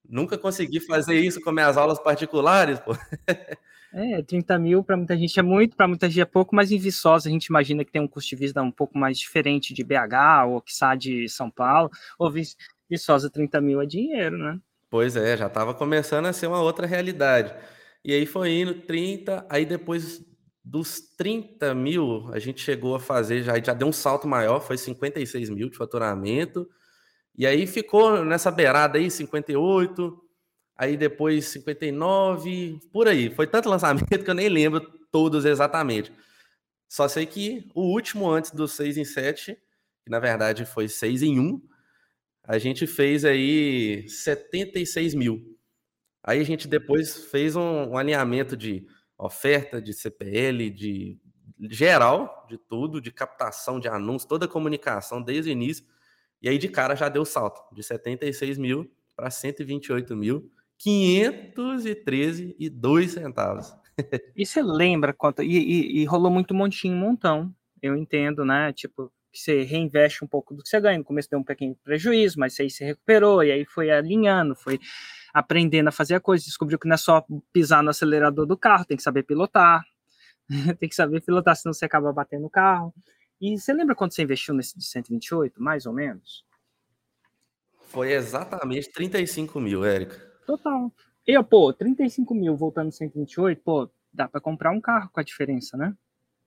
Nunca 0.09 0.37
consegui 0.37 0.81
fazer 0.81 1.19
isso 1.21 1.41
com 1.41 1.53
minhas 1.53 1.77
aulas 1.77 1.99
particulares, 1.99 2.81
pô. 2.81 2.93
É, 3.93 4.23
30 4.23 4.59
mil 4.59 4.85
para 4.85 4.97
muita 4.97 5.17
gente 5.17 5.39
é 5.39 5.43
muito, 5.43 5.77
para 5.77 5.89
muita 5.89 6.09
gente 6.09 6.21
é 6.21 6.25
pouco, 6.25 6.55
mas 6.55 6.71
em 6.71 6.79
Viçosa 6.79 7.29
a 7.29 7.33
gente 7.33 7.47
imagina 7.47 7.85
que 7.85 7.91
tem 7.91 8.01
um 8.01 8.07
custo 8.07 8.31
de 8.31 8.37
vida 8.37 8.63
um 8.63 8.71
pouco 8.71 8.97
mais 8.97 9.19
diferente 9.19 9.75
de 9.75 9.83
BH 9.83 10.47
ou 10.49 10.63
que 10.63 10.73
de 10.97 11.29
São 11.29 11.51
Paulo, 11.51 11.91
ou 12.19 12.33
Viçosa 12.89 13.29
30 13.29 13.61
mil 13.61 13.81
é 13.81 13.87
dinheiro, 13.87 14.39
né? 14.39 14.61
Pois 14.89 15.17
é, 15.17 15.37
já 15.37 15.47
estava 15.47 15.75
começando 15.75 16.27
a 16.27 16.33
ser 16.33 16.47
uma 16.47 16.61
outra 16.61 16.87
realidade. 16.87 17.55
E 18.05 18.13
aí 18.13 18.27
foi 18.27 18.53
indo 18.53 18.75
30, 18.75 19.47
aí 19.49 19.67
depois 19.67 20.25
dos 20.65 21.01
30 21.17 21.75
mil, 21.75 22.29
a 22.33 22.39
gente 22.39 22.61
chegou 22.61 22.95
a 22.95 23.01
fazer, 23.01 23.43
já, 23.43 23.61
já 23.61 23.75
deu 23.75 23.89
um 23.89 23.93
salto 23.93 24.27
maior, 24.27 24.61
foi 24.61 24.79
56 24.79 25.51
mil 25.51 25.69
de 25.69 25.77
faturamento. 25.77 26.69
E 27.37 27.47
aí 27.47 27.67
ficou 27.67 28.25
nessa 28.25 28.51
beirada 28.51 28.99
aí, 28.99 29.11
58, 29.11 30.30
aí 30.81 30.97
depois 30.97 31.45
59, 31.49 32.81
por 32.91 33.07
aí. 33.07 33.29
Foi 33.35 33.47
tanto 33.47 33.69
lançamento 33.69 34.07
que 34.25 34.31
eu 34.31 34.35
nem 34.35 34.49
lembro 34.49 34.81
todos 35.13 35.45
exatamente. 35.45 36.11
Só 36.89 37.07
sei 37.07 37.27
que 37.27 37.71
o 37.75 37.83
último 37.83 38.31
antes 38.31 38.51
do 38.51 38.67
6 38.67 38.97
em 38.97 39.05
7, 39.05 39.55
que 40.03 40.11
na 40.11 40.19
verdade 40.19 40.65
foi 40.65 40.89
6 40.89 41.23
em 41.23 41.39
1, 41.39 41.63
a 42.45 42.57
gente 42.57 42.87
fez 42.87 43.27
aí 43.27 44.09
76 44.09 45.13
mil. 45.15 45.55
Aí 46.23 46.41
a 46.41 46.45
gente 46.45 46.67
depois 46.67 47.27
fez 47.27 47.55
um, 47.55 47.91
um 47.91 47.99
alinhamento 47.99 48.57
de 48.57 48.87
oferta, 49.19 49.83
de 49.83 49.93
CPL, 49.93 50.71
de 50.71 51.19
geral, 51.69 52.47
de 52.49 52.57
tudo, 52.57 53.03
de 53.03 53.13
captação 53.13 53.79
de 53.79 53.87
anúncios, 53.87 54.25
toda 54.25 54.47
a 54.47 54.49
comunicação 54.49 55.21
desde 55.21 55.51
o 55.51 55.53
início. 55.53 55.85
E 56.41 56.49
aí 56.49 56.57
de 56.57 56.71
cara 56.71 56.95
já 56.95 57.11
deu 57.11 57.27
salto 57.27 57.63
de 57.75 57.83
76 57.83 58.57
mil 58.57 58.91
para 59.15 59.31
128 59.31 60.17
mil, 60.17 60.51
513 60.81 62.57
e 62.59 62.71
2 62.71 63.13
centavos. 63.13 63.75
E 64.35 64.47
você 64.47 64.63
lembra 64.63 65.13
quanto. 65.13 65.43
E, 65.43 65.47
e, 65.47 66.01
e, 66.01 66.05
rolou 66.07 66.31
muito 66.31 66.55
montinho, 66.55 66.97
montão. 66.97 67.55
Eu 67.83 67.95
entendo, 67.95 68.47
né? 68.47 68.73
Tipo, 68.73 69.13
que 69.31 69.39
você 69.39 69.63
reinveste 69.63 70.25
um 70.25 70.27
pouco 70.27 70.55
do 70.55 70.63
que 70.63 70.69
você 70.71 70.81
ganha. 70.81 70.99
No 70.99 71.05
começo 71.05 71.29
deu 71.29 71.39
um 71.39 71.45
pequeno 71.45 71.77
prejuízo, 71.85 72.41
mas 72.41 72.59
aí 72.59 72.71
você 72.71 72.85
recuperou, 72.85 73.45
e 73.45 73.53
aí 73.53 73.67
foi 73.67 73.91
alinhando, 73.91 74.57
foi 74.57 74.81
aprendendo 75.35 75.89
a 75.89 75.93
fazer 75.93 76.15
a 76.15 76.21
coisa, 76.21 76.45
descobriu 76.45 76.79
que 76.79 76.89
não 76.89 76.95
é 76.95 76.99
só 76.99 77.25
pisar 77.53 77.83
no 77.83 77.91
acelerador 77.91 78.47
do 78.47 78.57
carro, 78.57 78.85
tem 78.85 78.97
que 78.97 79.03
saber 79.03 79.23
pilotar, 79.23 79.85
tem 80.81 80.89
que 80.89 80.95
saber 80.95 81.21
pilotar, 81.21 81.55
senão 81.57 81.73
você 81.75 81.85
acaba 81.85 82.13
batendo 82.13 82.47
o 82.47 82.51
carro. 82.51 82.93
E 83.39 83.57
você 83.57 83.73
lembra 83.73 83.95
quando 83.95 84.13
você 84.13 84.23
investiu 84.23 84.55
nesse 84.55 84.77
de 84.77 84.85
128, 84.85 85.63
mais 85.63 85.85
ou 85.85 85.93
menos? 85.93 86.45
Foi 87.89 88.13
exatamente 88.13 88.91
35 88.91 89.61
mil, 89.61 89.85
Érica. 89.85 90.30
Total. 90.51 90.93
Eu, 91.25 91.45
pô, 91.45 91.73
35 91.73 92.35
mil 92.35 92.57
voltando 92.57 92.91
128, 92.91 93.63
pô, 93.63 93.89
dá 94.13 94.29
para 94.29 94.41
comprar 94.41 94.73
um 94.73 94.81
carro 94.81 95.09
com 95.13 95.21
a 95.21 95.23
diferença, 95.23 95.77
né? 95.77 95.95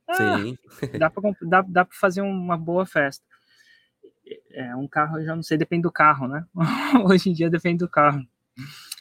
Ah, 0.10 0.16
Sim. 0.16 0.58
dá 0.98 1.10
para 1.10 1.32
dá, 1.42 1.62
dá 1.62 1.86
pra 1.86 1.98
fazer 1.98 2.20
uma 2.20 2.58
boa 2.58 2.86
festa. 2.86 3.24
É, 4.52 4.76
um 4.76 4.90
carro, 4.90 5.20
eu 5.20 5.26
já 5.26 5.34
não 5.34 5.44
sei, 5.44 5.58
depende 5.58 5.84
do 5.84 5.92
carro, 5.92 6.28
né? 6.28 6.46
Hoje 7.10 7.30
em 7.30 7.34
dia 7.34 7.50
depende 7.50 7.78
do 7.78 7.88
carro. 7.88 8.28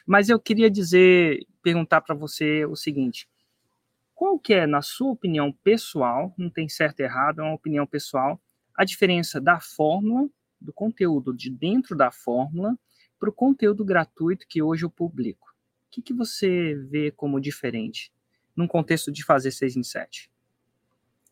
Mas 0.07 0.29
eu 0.29 0.39
queria 0.39 0.71
dizer, 0.71 1.45
perguntar 1.61 2.01
para 2.01 2.15
você 2.15 2.65
o 2.65 2.77
seguinte: 2.77 3.29
qual 4.15 4.39
que 4.39 4.55
é, 4.55 4.69
na 4.69 4.83
sua 4.83 5.11
opinião 5.11 5.53
pessoal, 5.65 6.33
não 6.39 6.49
tem 6.49 6.69
certo 6.69 7.01
e 7.01 7.03
errado, 7.03 7.41
é 7.41 7.43
uma 7.43 7.55
opinião 7.55 7.89
pessoal, 7.89 8.41
a 8.73 8.85
diferença 8.85 9.41
da 9.41 9.59
fórmula, 9.59 10.29
do 10.61 10.73
conteúdo 10.73 11.35
de 11.35 11.51
dentro 11.51 11.97
da 11.97 12.13
fórmula, 12.13 12.79
para 13.23 13.31
o 13.31 13.33
conteúdo 13.33 13.85
gratuito 13.85 14.49
que 14.49 14.61
hoje 14.61 14.85
eu 14.85 14.91
publico? 14.91 15.55
O 15.87 15.91
que, 15.93 16.03
que 16.03 16.13
você 16.13 16.75
vê 16.75 17.13
como 17.13 17.41
diferente 17.41 18.13
num 18.57 18.67
contexto 18.67 19.13
de 19.13 19.25
fazer 19.25 19.53
6 19.53 19.77
em 19.77 19.83
7? 19.85 20.29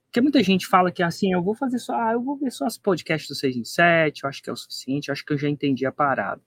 Porque 0.04 0.20
muita 0.20 0.40
gente 0.40 0.68
fala 0.68 0.92
que 0.92 1.02
assim, 1.02 1.32
eu 1.32 1.42
vou 1.42 1.52
fazer 1.52 1.80
só, 1.80 1.94
ah, 1.94 2.12
eu 2.12 2.22
vou 2.22 2.36
ver 2.36 2.52
só 2.52 2.64
as 2.64 2.78
podcasts 2.78 3.28
do 3.28 3.34
6 3.34 3.56
em 3.56 3.64
7, 3.64 4.22
eu 4.22 4.28
acho 4.28 4.40
que 4.40 4.48
é 4.48 4.52
o 4.52 4.56
suficiente, 4.56 5.08
eu 5.08 5.12
acho 5.12 5.24
que 5.24 5.32
eu 5.32 5.36
já 5.36 5.48
entendi 5.48 5.84
a 5.84 5.90
parada. 5.90 6.40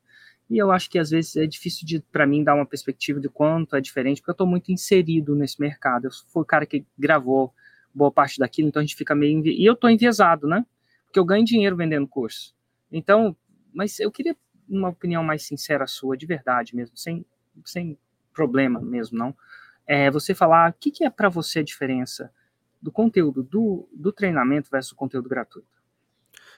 E 0.50 0.58
eu 0.58 0.72
acho 0.72 0.90
que 0.90 0.98
às 0.98 1.10
vezes 1.10 1.36
é 1.36 1.46
difícil 1.46 2.02
para 2.10 2.26
mim 2.26 2.42
dar 2.42 2.56
uma 2.56 2.66
perspectiva 2.66 3.20
de 3.20 3.28
quanto 3.28 3.76
é 3.76 3.82
diferente, 3.82 4.22
porque 4.22 4.32
eu 4.32 4.36
estou 4.36 4.48
muito 4.48 4.72
inserido 4.72 5.36
nesse 5.36 5.60
mercado. 5.60 6.06
Eu 6.06 6.12
fui 6.30 6.44
o 6.44 6.46
cara 6.46 6.66
que 6.66 6.86
gravou 6.98 7.54
boa 7.94 8.14
parte 8.14 8.40
daquilo, 8.40 8.70
então 8.70 8.80
a 8.80 8.84
gente 8.86 8.96
fica 8.96 9.14
meio. 9.14 9.46
E 9.46 9.66
eu 9.66 9.74
estou 9.74 9.90
enviesado, 9.90 10.48
né? 10.48 10.66
Porque 11.04 11.20
eu 11.20 11.26
ganho 11.26 11.44
dinheiro 11.44 11.76
vendendo 11.76 12.08
curso. 12.08 12.56
Então, 12.90 13.36
mas 13.74 14.00
eu 14.00 14.10
queria 14.10 14.38
uma 14.68 14.90
opinião 14.90 15.24
mais 15.24 15.44
sincera 15.44 15.88
sua, 15.88 16.18
de 16.18 16.26
verdade 16.26 16.76
mesmo, 16.76 16.98
sem, 16.98 17.26
sem 17.66 17.98
problema 18.34 18.80
mesmo, 18.82 19.18
não. 19.18 19.36
É 19.86 20.10
você 20.10 20.34
falar 20.34 20.72
o 20.72 20.74
que, 20.74 20.92
que 20.92 21.04
é 21.04 21.10
para 21.10 21.30
você 21.30 21.60
a 21.60 21.64
diferença 21.64 22.32
do 22.82 22.92
conteúdo 22.92 23.44
do, 23.44 23.88
do 23.94 24.12
treinamento 24.12 24.70
versus 24.70 24.92
o 24.92 24.96
conteúdo 24.96 25.30
gratuito. 25.30 25.68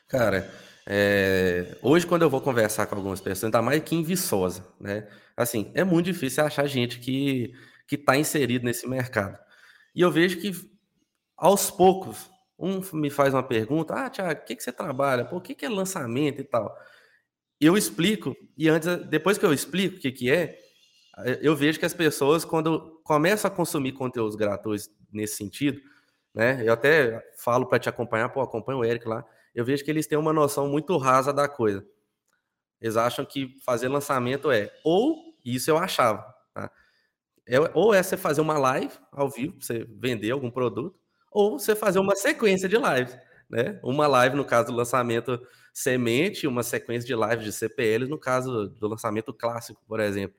Cara, 0.07 0.50
é, 0.85 1.77
hoje, 1.81 2.05
quando 2.05 2.21
eu 2.21 2.29
vou 2.29 2.41
conversar 2.41 2.85
com 2.85 2.95
algumas 2.95 3.19
pessoas, 3.19 3.45
ainda 3.45 3.62
mais 3.62 3.81
que 3.83 3.95
em 3.95 4.03
Viçosa, 4.03 4.65
né? 4.79 5.07
Assim, 5.35 5.71
é 5.74 5.83
muito 5.83 6.05
difícil 6.05 6.45
achar 6.45 6.65
gente 6.67 7.00
que 7.00 7.53
que 7.88 7.95
está 7.95 8.17
inserido 8.17 8.65
nesse 8.65 8.88
mercado. 8.88 9.38
E 9.93 10.01
eu 10.01 10.12
vejo 10.12 10.39
que, 10.39 10.51
aos 11.38 11.69
poucos, 11.69 12.29
um 12.57 12.81
me 12.93 13.09
faz 13.09 13.33
uma 13.33 13.43
pergunta: 13.43 13.93
Ah, 13.93 14.09
Tiago, 14.09 14.41
o 14.41 14.45
que, 14.45 14.55
que 14.55 14.63
você 14.63 14.71
trabalha? 14.71 15.25
Por 15.25 15.41
que, 15.41 15.55
que 15.55 15.65
é 15.65 15.69
lançamento 15.69 16.41
e 16.41 16.43
tal? 16.43 16.75
Eu 17.59 17.77
explico, 17.77 18.35
e 18.57 18.67
antes, 18.69 18.88
depois 19.07 19.38
que 19.38 19.45
eu 19.45 19.53
explico 19.53 19.97
o 19.97 20.00
que, 20.00 20.12
que 20.12 20.31
é, 20.31 20.57
eu 21.41 21.55
vejo 21.55 21.79
que 21.79 21.85
as 21.85 21.93
pessoas, 21.93 22.43
quando 22.43 23.01
começam 23.03 23.50
a 23.50 23.53
consumir 23.53 23.93
conteúdos 23.93 24.35
gratuitos 24.35 24.89
nesse 25.12 25.38
sentido, 25.38 25.79
né? 26.33 26.62
Eu 26.67 26.74
até 26.74 27.24
falo 27.38 27.65
para 27.65 27.79
te 27.79 27.88
acompanhar, 27.88 28.27
pô, 28.29 28.41
acompanha 28.41 28.77
o 28.77 28.83
Eric 28.83 29.07
lá 29.07 29.25
eu 29.55 29.63
vejo 29.63 29.83
que 29.85 29.89
eles 29.89 30.05
têm 30.05 30.17
uma 30.17 30.33
noção 30.33 30.67
muito 30.67 30.97
rasa 30.97 31.31
da 31.31 31.47
coisa. 31.47 31.83
Eles 32.81 32.97
acham 32.97 33.25
que 33.25 33.57
fazer 33.63 33.88
lançamento 33.88 34.51
é, 34.51 34.69
ou 34.83 35.33
isso 35.43 35.71
eu 35.71 35.77
achava, 35.77 36.21
tá? 36.53 36.69
É, 37.47 37.57
ou 37.74 37.93
é 37.93 38.03
você 38.03 38.17
fazer 38.17 38.41
uma 38.41 38.57
live 38.57 38.91
ao 39.12 39.29
vivo, 39.29 39.55
você 39.62 39.85
vender 39.97 40.31
algum 40.31 40.51
produto, 40.51 41.00
ou 41.31 41.57
você 41.57 41.75
fazer 41.75 42.00
uma 42.00 42.15
sequência 42.15 42.67
de 42.67 42.75
lives, 42.75 43.17
né? 43.49 43.79
Uma 43.83 44.07
live 44.07 44.35
no 44.35 44.45
caso 44.45 44.71
do 44.71 44.77
lançamento 44.77 45.39
semente, 45.73 46.47
uma 46.47 46.63
sequência 46.63 47.05
de 47.05 47.15
lives 47.15 47.45
de 47.45 47.51
CPL 47.51 48.07
no 48.07 48.17
caso 48.17 48.69
do 48.69 48.87
lançamento 48.87 49.33
clássico, 49.33 49.81
por 49.87 49.99
exemplo, 49.99 50.37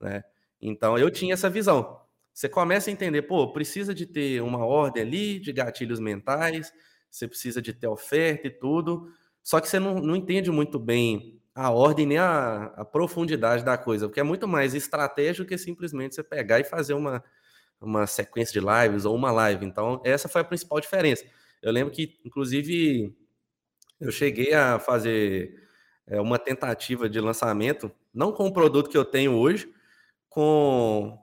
né? 0.00 0.24
Então 0.60 0.98
eu 0.98 1.10
tinha 1.10 1.34
essa 1.34 1.50
visão. 1.50 2.00
Você 2.32 2.48
começa 2.48 2.90
a 2.90 2.92
entender, 2.92 3.22
pô, 3.22 3.52
precisa 3.52 3.94
de 3.94 4.06
ter 4.06 4.42
uma 4.42 4.64
ordem 4.64 5.02
ali 5.02 5.38
de 5.38 5.52
gatilhos 5.52 6.00
mentais, 6.00 6.72
você 7.10 7.26
precisa 7.26 7.60
de 7.60 7.72
ter 7.72 7.88
oferta 7.88 8.46
e 8.46 8.50
tudo, 8.50 9.12
só 9.42 9.60
que 9.60 9.68
você 9.68 9.78
não, 9.78 9.96
não 9.96 10.16
entende 10.16 10.50
muito 10.50 10.78
bem 10.78 11.40
a 11.54 11.70
ordem 11.70 12.06
nem 12.06 12.18
a, 12.18 12.72
a 12.76 12.84
profundidade 12.84 13.64
da 13.64 13.76
coisa, 13.76 14.06
porque 14.06 14.20
é 14.20 14.22
muito 14.22 14.46
mais 14.46 14.74
estratégico 14.74 15.48
que 15.48 15.58
simplesmente 15.58 16.14
você 16.14 16.22
pegar 16.22 16.60
e 16.60 16.64
fazer 16.64 16.94
uma, 16.94 17.22
uma 17.80 18.06
sequência 18.06 18.58
de 18.58 18.66
lives 18.66 19.04
ou 19.04 19.14
uma 19.14 19.30
live. 19.32 19.66
Então, 19.66 20.00
essa 20.04 20.28
foi 20.28 20.42
a 20.42 20.44
principal 20.44 20.80
diferença. 20.80 21.24
Eu 21.62 21.72
lembro 21.72 21.92
que, 21.92 22.18
inclusive, 22.24 23.14
eu 24.00 24.10
cheguei 24.10 24.54
a 24.54 24.78
fazer 24.78 25.68
é, 26.06 26.20
uma 26.20 26.38
tentativa 26.38 27.08
de 27.08 27.20
lançamento, 27.20 27.90
não 28.12 28.32
com 28.32 28.46
o 28.46 28.52
produto 28.52 28.88
que 28.90 28.96
eu 28.96 29.04
tenho 29.04 29.32
hoje, 29.32 29.72
com, 30.28 31.18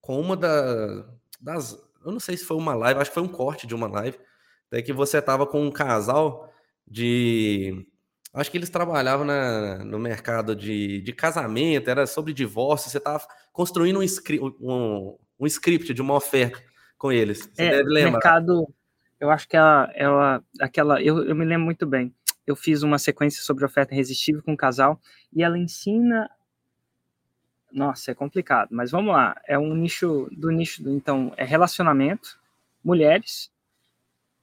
com 0.00 0.20
uma 0.20 0.36
da, 0.36 1.06
das. 1.40 1.72
Eu 2.04 2.12
não 2.12 2.20
sei 2.20 2.36
se 2.36 2.44
foi 2.44 2.56
uma 2.56 2.74
live, 2.74 3.00
acho 3.00 3.10
que 3.10 3.14
foi 3.14 3.22
um 3.22 3.28
corte 3.28 3.66
de 3.66 3.74
uma 3.74 3.88
live, 3.88 4.18
até 4.68 4.80
que 4.80 4.92
você 4.92 5.18
estava 5.18 5.46
com 5.46 5.62
um 5.62 5.70
casal 5.70 6.52
de. 6.86 7.86
Acho 8.32 8.50
que 8.50 8.56
eles 8.56 8.70
trabalhavam 8.70 9.26
na, 9.26 9.84
no 9.84 9.98
mercado 9.98 10.54
de, 10.54 11.00
de 11.00 11.12
casamento, 11.12 11.90
era 11.90 12.06
sobre 12.06 12.32
divórcio, 12.32 12.88
você 12.88 12.98
estava 12.98 13.26
construindo 13.52 13.98
um, 13.98 14.02
script, 14.04 14.54
um, 14.60 15.18
um 15.38 15.46
script 15.46 15.92
de 15.92 16.00
uma 16.00 16.14
oferta 16.14 16.62
com 16.96 17.10
eles. 17.10 17.40
Você 17.40 17.62
é, 17.62 17.70
deve 17.70 17.90
lembrar. 17.90 18.12
mercado, 18.12 18.72
eu 19.20 19.30
acho 19.30 19.46
que 19.46 19.56
ela, 19.56 19.90
ela 19.94 20.44
aquela, 20.60 21.02
eu, 21.02 21.22
eu 21.24 21.36
me 21.36 21.44
lembro 21.44 21.66
muito 21.66 21.86
bem. 21.86 22.12
Eu 22.46 22.56
fiz 22.56 22.82
uma 22.82 22.98
sequência 22.98 23.42
sobre 23.42 23.64
oferta 23.64 23.94
irresistível 23.94 24.42
com 24.42 24.52
um 24.52 24.56
casal 24.56 24.98
e 25.32 25.42
ela 25.42 25.58
ensina 25.58 26.28
nossa, 27.72 28.10
é 28.10 28.14
complicado, 28.14 28.70
mas 28.72 28.90
vamos 28.90 29.12
lá. 29.12 29.40
É 29.46 29.58
um 29.58 29.74
nicho 29.74 30.28
do 30.32 30.50
nicho, 30.50 30.82
do, 30.82 30.90
então, 30.90 31.32
é 31.36 31.44
relacionamento, 31.44 32.40
mulheres, 32.82 33.50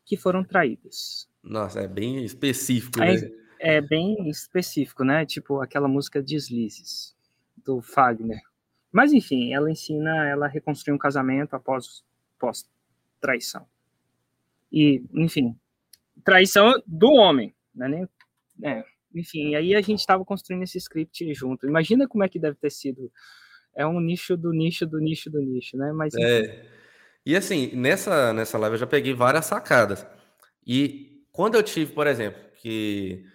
que 0.06 0.16
foram 0.16 0.44
traídas. 0.44 1.28
Nossa, 1.44 1.82
é 1.82 1.88
bem 1.88 2.24
específico, 2.24 3.00
né? 3.00 3.16
É, 3.60 3.82
bem 3.82 4.30
específico, 4.30 5.04
né? 5.04 5.26
Tipo 5.26 5.62
aquela 5.62 5.88
música 5.88 6.22
Deslizes, 6.22 7.16
do 7.66 7.82
Fagner. 7.82 8.40
Mas 8.92 9.12
enfim, 9.12 9.54
ela 9.54 9.70
ensina 9.70 10.26
ela 10.28 10.48
reconstruir 10.48 10.94
um 10.94 10.98
casamento 10.98 11.56
após 11.56 12.04
pós 12.40 12.70
traição. 13.20 13.68
E, 14.72 15.04
enfim, 15.14 15.56
traição 16.24 16.74
do 16.86 17.12
homem, 17.12 17.54
né? 17.74 17.88
Nem, 17.88 18.08
é, 18.64 18.84
enfim, 19.14 19.56
aí 19.56 19.76
a 19.76 19.82
gente 19.82 20.00
estava 20.00 20.24
construindo 20.26 20.64
esse 20.64 20.78
script 20.78 21.34
junto. 21.34 21.68
Imagina 21.68 22.08
como 22.08 22.24
é 22.24 22.30
que 22.30 22.40
deve 22.40 22.58
ter 22.58 22.72
sido. 22.72 23.12
É 23.76 23.86
um 23.86 24.00
nicho 24.00 24.36
do 24.36 24.52
nicho 24.52 24.86
do 24.86 25.00
nicho 25.00 25.30
do 25.30 25.40
nicho, 25.40 25.78
né? 25.78 25.92
Mas 25.92 26.14
é. 26.16 26.66
E 27.26 27.36
assim, 27.36 27.76
nessa, 27.76 28.32
nessa 28.34 28.58
live 28.58 28.76
eu 28.76 28.80
já 28.80 28.88
peguei 28.88 29.14
várias 29.14 29.46
sacadas. 29.46 30.06
E 30.66 31.26
quando 31.32 31.56
eu 31.56 31.64
tive, 31.64 31.92
por 31.92 32.08
exemplo, 32.08 32.42
que 32.56 33.26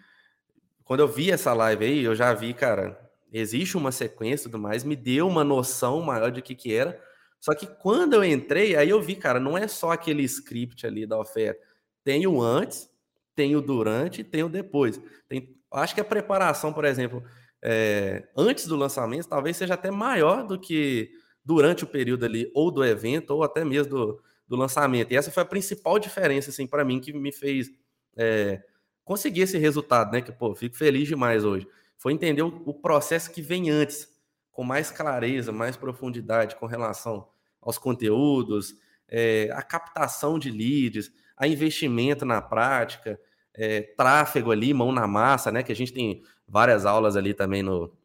quando 0.85 1.01
eu 1.01 1.09
vi 1.09 1.31
essa 1.31 1.53
live 1.53 1.85
aí, 1.85 2.03
eu 2.03 2.15
já 2.15 2.33
vi, 2.35 2.55
cara, 2.55 2.99
existe 3.33 3.77
uma 3.77 3.93
sequência 3.93 4.45
e 4.45 4.51
tudo 4.51 4.59
mais, 4.59 4.85
me 4.85 4.97
deu 4.97 5.29
uma 5.29 5.45
noção 5.45 6.01
maior 6.03 6.31
de 6.31 6.43
que 6.43 6.55
que 6.55 6.75
era. 6.75 7.01
Só 7.43 7.57
que 7.57 7.67
quando 7.67 8.15
eu 8.15 8.23
entrei, 8.23 8.77
aí 8.77 8.89
eu 8.89 9.03
vi, 9.03 9.17
cara, 9.17 9.41
não 9.41 9.59
é 9.59 9.67
só 9.67 9.91
aquele 9.91 10.23
script 10.23 10.87
ali 10.87 11.05
da 11.05 11.19
oferta. 11.19 11.61
Tem 12.05 12.25
o 12.25 12.41
antes, 12.41 12.89
tem 13.35 13.57
o 13.57 13.61
durante, 13.61 14.23
tem 14.23 14.45
o 14.45 14.49
depois. 14.49 15.01
Tem, 15.29 15.53
acho 15.73 15.93
que 15.93 16.01
a 16.01 16.05
preparação, 16.05 16.73
por 16.73 16.85
exemplo, 16.85 17.21
é, 17.61 18.29
antes 18.37 18.69
do 18.69 18.77
lançamento, 18.77 19.29
talvez 19.29 19.57
seja 19.57 19.75
até 19.75 19.91
maior 19.91 20.47
do 20.47 20.57
que 20.57 21.11
durante 21.45 21.83
o 21.83 21.87
período 21.89 22.25
ali, 22.25 22.49
ou 22.55 22.71
do 22.71 22.85
evento, 22.85 23.33
ou 23.33 23.43
até 23.43 23.65
mesmo 23.65 23.91
do, 23.91 24.23
do 24.47 24.55
lançamento. 24.55 25.11
E 25.11 25.17
essa 25.17 25.33
foi 25.33 25.43
a 25.43 25.47
principal 25.47 25.99
diferença, 25.99 26.51
assim, 26.51 26.65
para 26.65 26.85
mim, 26.85 27.01
que 27.01 27.13
me 27.13 27.33
fez 27.33 27.73
é, 28.17 28.63
conseguir 29.05 29.41
esse 29.41 29.59
resultado, 29.59 30.13
né? 30.13 30.21
Que, 30.21 30.31
pô, 30.31 30.55
fico 30.55 30.77
feliz 30.77 31.09
demais 31.09 31.45
hoje. 31.45 31.67
Foi 31.99 32.13
entender 32.13 32.43
o, 32.43 32.63
o 32.65 32.73
processo 32.73 33.33
que 33.33 33.43
vem 33.43 33.69
antes, 33.69 34.09
com 34.53 34.63
mais 34.63 34.93
clareza, 34.93 35.51
mais 35.51 35.77
profundidade 35.77 36.55
com 36.55 36.67
relação 36.67 37.32
aos 37.63 37.79
conteúdos, 37.79 38.75
é, 39.09 39.49
a 39.53 39.63
captação 39.63 40.39
de 40.39 40.51
leads, 40.51 41.13
a 41.37 41.47
investimento 41.47 42.25
na 42.25 42.43
prática, 42.43 43.19
é, 43.55 43.83
tráfego 43.97 44.51
ali, 44.51 44.75
mão 44.75 44.91
na 44.91 45.07
massa, 45.07 45.53
né? 45.53 45.63
Que 45.63 45.73
a 45.73 45.77
gente 45.77 45.93
tem 45.93 46.23
várias 46.47 46.85
aulas 46.85 47.17
ali 47.17 47.33
também 47.33 47.63
no, 47.63 47.97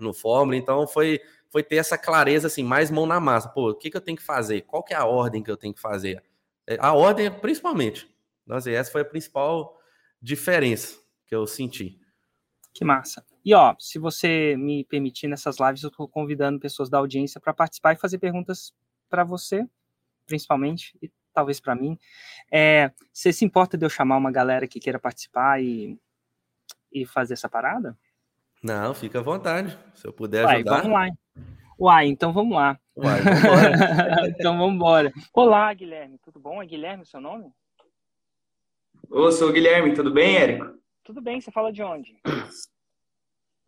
no 0.00 0.12
Fórmula, 0.12 0.56
então 0.56 0.86
foi, 0.86 1.20
foi 1.50 1.62
ter 1.62 1.76
essa 1.76 1.96
clareza, 1.96 2.46
assim, 2.46 2.64
mais 2.64 2.90
mão 2.90 3.06
na 3.06 3.20
massa. 3.20 3.48
Pô, 3.48 3.70
o 3.70 3.74
que, 3.74 3.90
que 3.90 3.96
eu 3.96 4.00
tenho 4.00 4.16
que 4.16 4.22
fazer? 4.22 4.62
Qual 4.62 4.82
que 4.82 4.92
é 4.92 4.96
a 4.96 5.06
ordem 5.06 5.42
que 5.42 5.50
eu 5.50 5.56
tenho 5.56 5.74
que 5.74 5.80
fazer? 5.80 6.22
É, 6.66 6.76
a 6.80 6.92
ordem, 6.92 7.30
principalmente. 7.30 8.08
Então, 8.44 8.56
assim, 8.56 8.72
essa 8.72 8.90
foi 8.90 9.02
a 9.02 9.04
principal 9.04 9.78
diferença 10.20 10.98
que 11.26 11.34
eu 11.34 11.46
senti. 11.46 11.98
Que 12.72 12.84
massa. 12.84 13.24
E 13.44 13.54
ó, 13.54 13.74
se 13.78 13.98
você 13.98 14.56
me 14.56 14.84
permitir 14.84 15.26
nessas 15.26 15.58
lives, 15.58 15.82
eu 15.82 15.88
estou 15.88 16.08
convidando 16.08 16.60
pessoas 16.60 16.88
da 16.88 16.98
audiência 16.98 17.40
para 17.40 17.52
participar 17.52 17.94
e 17.94 17.96
fazer 17.96 18.18
perguntas 18.18 18.72
para 19.08 19.24
você, 19.24 19.66
principalmente, 20.26 20.96
e 21.02 21.10
talvez 21.32 21.60
para 21.60 21.74
mim. 21.74 21.98
É, 22.50 22.90
você 23.12 23.32
se 23.32 23.44
importa 23.44 23.76
de 23.76 23.84
eu 23.84 23.90
chamar 23.90 24.16
uma 24.16 24.30
galera 24.30 24.66
que 24.66 24.80
queira 24.80 24.98
participar 24.98 25.62
e, 25.62 25.98
e 26.92 27.06
fazer 27.06 27.34
essa 27.34 27.48
parada? 27.48 27.96
Não, 28.62 28.92
fica 28.92 29.20
à 29.20 29.22
vontade. 29.22 29.78
Se 29.94 30.06
eu 30.06 30.12
puder 30.12 30.44
Uai, 30.44 30.56
ajudar. 30.56 30.82
Vamos 30.82 30.92
lá. 30.92 31.08
Uai, 31.78 32.06
então 32.06 32.32
vamos 32.32 32.56
lá. 32.56 32.78
Uai, 32.96 33.20
vamos 33.22 34.28
então 34.34 34.58
vamos 34.58 34.74
embora. 34.74 35.12
Olá, 35.32 35.72
Guilherme. 35.72 36.18
Tudo 36.18 36.40
bom? 36.40 36.60
É 36.60 36.66
Guilherme 36.66 37.04
o 37.04 37.06
seu 37.06 37.20
nome? 37.20 37.52
Ô, 39.08 39.30
sou 39.30 39.50
o 39.50 39.52
Guilherme. 39.52 39.94
Tudo 39.94 40.12
bem, 40.12 40.36
Érico? 40.36 40.76
Tudo 41.04 41.20
bem. 41.22 41.40
Você 41.40 41.52
fala 41.52 41.72
de 41.72 41.82
onde? 41.82 42.20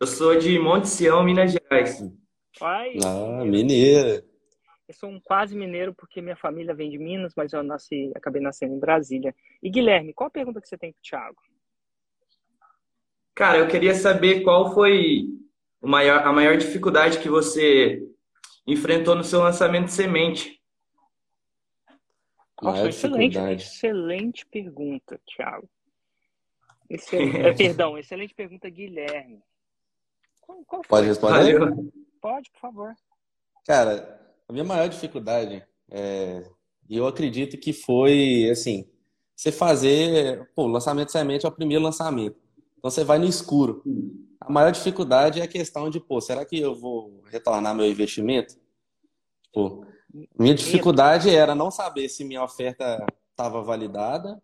Eu 0.01 0.07
sou 0.07 0.37
de 0.37 0.59
Monte 0.59 0.89
Sião, 0.89 1.23
Minas 1.23 1.53
Gerais. 1.53 2.03
Uai, 2.61 2.95
ah, 3.05 3.45
mineira. 3.45 4.25
Eu 4.91 4.95
sou 4.95 5.09
um 5.09 5.21
quase 5.21 5.57
mineiro 5.57 5.95
porque 5.95 6.21
minha 6.21 6.35
família 6.35 6.75
vem 6.75 6.91
de 6.91 6.99
Minas, 6.99 7.33
mas 7.37 7.53
eu 7.53 7.63
nasci, 7.63 8.11
acabei 8.13 8.43
nascendo 8.43 8.75
em 8.75 8.81
Brasília. 8.81 9.33
E 9.63 9.71
Guilherme, 9.71 10.13
qual 10.13 10.27
a 10.27 10.33
pergunta 10.33 10.61
que 10.61 10.67
você 10.67 10.77
tem 10.77 10.93
para 10.93 10.99
o 10.99 11.03
Thiago? 11.03 11.41
Cara, 13.33 13.59
eu 13.59 13.69
queria 13.69 13.95
saber 13.95 14.43
qual 14.43 14.75
foi 14.75 15.29
maior, 15.81 16.27
a 16.27 16.33
maior 16.33 16.57
dificuldade 16.57 17.21
que 17.21 17.29
você 17.29 18.03
enfrentou 18.67 19.15
no 19.15 19.23
seu 19.23 19.39
lançamento 19.39 19.85
de 19.85 19.93
semente. 19.93 20.61
Nossa, 22.61 22.89
excelente, 22.89 23.39
excelente 23.39 24.45
pergunta, 24.45 25.21
Thiago. 25.25 25.71
Excelente, 26.91 27.37
é, 27.47 27.55
perdão, 27.55 27.97
excelente 27.97 28.35
pergunta, 28.35 28.69
Guilherme. 28.69 29.41
Qual, 30.41 30.65
qual 30.65 30.83
Pode 30.83 31.07
responder? 31.07 31.61
Pode, 32.21 32.51
por 32.51 32.61
favor. 32.61 32.93
Cara, 33.65 34.21
a 34.51 34.53
minha 34.53 34.65
maior 34.65 34.89
dificuldade, 34.89 35.65
é, 35.91 36.45
e 36.89 36.97
eu 36.97 37.07
acredito 37.07 37.57
que 37.57 37.73
foi, 37.73 38.49
assim, 38.51 38.85
você 39.35 39.53
fazer, 39.53 40.51
pô, 40.57 40.65
o 40.65 40.67
lançamento 40.67 41.13
semente 41.13 41.47
é 41.47 41.49
o 41.49 41.53
primeiro 41.53 41.85
lançamento. 41.85 42.37
Então 42.77 42.91
você 42.91 43.05
vai 43.05 43.19
no 43.19 43.27
escuro. 43.27 43.83
A 44.41 44.51
maior 44.51 44.73
dificuldade 44.73 45.41
é 45.41 45.45
a 45.45 45.49
questão 45.49 45.89
de, 45.89 46.01
pô, 46.01 46.21
será 46.21 46.45
que 46.45 46.59
eu 46.59 46.75
vou 46.75 47.23
retornar 47.27 47.75
meu 47.77 47.87
investimento? 47.89 48.57
Pô, 49.53 49.87
minha 50.37 50.55
dificuldade 50.55 51.31
era 51.31 51.55
não 51.55 51.71
saber 51.71 52.09
se 52.09 52.25
minha 52.25 52.43
oferta 52.43 53.07
estava 53.31 53.63
validada, 53.63 54.43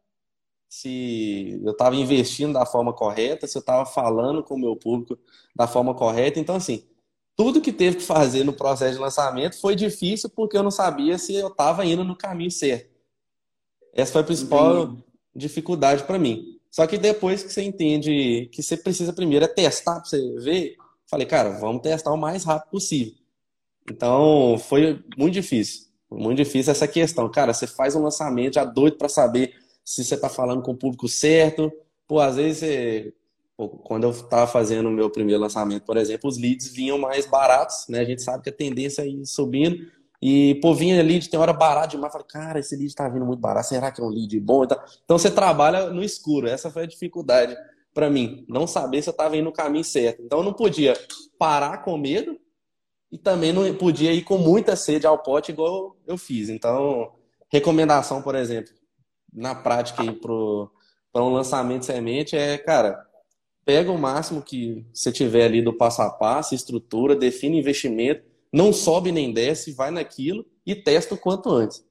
se 0.69 1.61
eu 1.65 1.73
estava 1.73 1.97
investindo 1.97 2.53
da 2.53 2.65
forma 2.65 2.93
correta, 2.93 3.47
se 3.49 3.59
eu 3.59 3.61
estava 3.61 3.85
falando 3.85 4.45
com 4.45 4.55
o 4.55 4.61
meu 4.61 4.77
público 4.77 5.19
da 5.55 5.67
forma 5.67 5.95
correta. 5.95 6.39
Então, 6.39 6.55
assim, 6.55 6.87
tudo 7.37 7.61
que 7.61 7.73
teve 7.73 7.99
que 7.99 8.03
fazer 8.03 8.43
no 8.45 8.53
processo 8.53 8.95
de 8.95 9.01
lançamento 9.01 9.61
foi 9.61 9.77
difícil 9.77 10.31
porque 10.31 10.57
eu 10.57 10.63
não 10.63 10.71
sabia 10.71 11.19
se 11.19 11.35
eu 11.35 11.49
estava 11.49 11.85
indo 11.85 12.03
no 12.03 12.17
caminho 12.17 12.51
certo. 12.51 12.91
Essa 13.93 14.13
foi 14.13 14.23
a 14.23 14.25
principal 14.25 14.83
Entendi. 14.85 15.05
dificuldade 15.35 16.05
para 16.05 16.19
mim. 16.19 16.59
Só 16.71 16.87
que 16.87 16.99
depois 16.99 17.43
que 17.43 17.53
você 17.53 17.63
entende 17.63 18.49
que 18.53 18.63
você 18.63 18.77
precisa 18.77 19.13
primeiro 19.13 19.45
é 19.45 19.49
testar 19.49 20.01
para 20.01 20.05
você 20.05 20.35
ver, 20.41 20.77
falei, 21.07 21.27
cara, 21.27 21.51
vamos 21.59 21.83
testar 21.83 22.13
o 22.13 22.19
mais 22.19 22.45
rápido 22.45 22.71
possível. 22.71 23.15
Então, 23.91 24.59
foi 24.59 25.03
muito 25.17 25.35
difícil. 25.35 25.87
Muito 26.11 26.39
difícil 26.39 26.73
essa 26.73 26.89
questão. 26.89 27.31
Cara, 27.31 27.53
você 27.53 27.67
faz 27.67 27.95
um 27.95 28.03
lançamento 28.03 28.55
já 28.55 28.65
doido 28.65 28.97
para 28.97 29.09
saber 29.09 29.55
se 29.85 30.05
você 30.05 30.15
está 30.15 30.29
falando 30.29 30.63
com 30.63 30.73
o 30.73 30.77
público 30.77 31.09
certo. 31.09 31.73
Pô, 32.07 32.21
às 32.21 32.37
vezes 32.37 32.59
você 32.59 33.15
quando 33.57 34.05
eu 34.05 34.11
estava 34.11 34.47
fazendo 34.47 34.89
o 34.89 34.93
meu 34.93 35.09
primeiro 35.09 35.41
lançamento, 35.41 35.85
por 35.85 35.97
exemplo, 35.97 36.29
os 36.29 36.37
leads 36.37 36.69
vinham 36.69 36.99
mais 36.99 37.27
baratos, 37.27 37.87
né? 37.89 38.01
A 38.01 38.05
gente 38.05 38.23
sabe 38.23 38.43
que 38.43 38.51
a 38.51 38.53
tendência 38.53 39.03
é 39.03 39.09
ir 39.09 39.25
subindo. 39.25 39.91
E, 40.21 40.57
pô, 40.57 40.75
vinha 40.75 41.03
lead, 41.03 41.29
tem 41.29 41.41
hora 41.41 41.53
barato 41.53 41.91
demais. 41.91 42.13
Falei, 42.13 42.27
cara, 42.29 42.59
esse 42.59 42.77
lead 42.77 42.95
tá 42.95 43.09
vindo 43.09 43.25
muito 43.25 43.41
barato. 43.41 43.69
Será 43.69 43.91
que 43.91 44.01
é 44.01 44.05
um 44.05 44.09
lead 44.09 44.39
bom? 44.41 44.65
Então, 44.65 45.19
você 45.19 45.31
trabalha 45.31 45.91
no 45.91 46.03
escuro. 46.03 46.47
Essa 46.47 46.71
foi 46.71 46.83
a 46.83 46.87
dificuldade 46.87 47.57
para 47.95 48.11
mim. 48.11 48.45
Não 48.49 48.67
saber 48.67 49.03
se 49.03 49.09
eu 49.09 49.15
tava 49.15 49.37
indo 49.37 49.45
no 49.45 49.53
caminho 49.53 49.85
certo. 49.85 50.23
Então, 50.23 50.41
eu 50.41 50.45
não 50.45 50.53
podia 50.53 50.95
parar 51.39 51.79
com 51.79 51.97
medo 51.97 52.39
e 53.11 53.17
também 53.17 53.53
não 53.53 53.75
podia 53.75 54.13
ir 54.13 54.23
com 54.23 54.37
muita 54.37 54.77
sede 54.77 55.07
ao 55.07 55.19
pote, 55.19 55.53
igual 55.53 55.97
eu 56.07 56.19
fiz. 56.19 56.49
Então, 56.51 57.13
recomendação, 57.51 58.21
por 58.21 58.35
exemplo, 58.35 58.73
na 59.33 59.55
prática 59.55 60.03
para 60.13 61.23
um 61.23 61.33
lançamento 61.33 61.85
semente 61.85 62.37
é, 62.37 62.59
cara, 62.59 63.07
pega 63.67 63.91
o 63.91 63.99
máximo 63.99 64.41
que 64.41 64.87
você 64.95 65.11
tiver 65.11 65.47
ali 65.47 65.61
do 65.61 65.73
passo 65.73 66.01
a 66.01 66.09
passo, 66.09 66.55
estrutura, 66.55 67.17
define 67.17 67.59
investimento, 67.59 68.23
não 68.53 68.73
sobe 68.73 69.11
nem 69.11 69.33
desce, 69.33 69.73
vai 69.73 69.91
naquilo 69.91 70.47
e 70.65 70.75
testa 70.75 71.17
o 71.17 71.19
quanto 71.19 71.51
antes. 71.51 71.85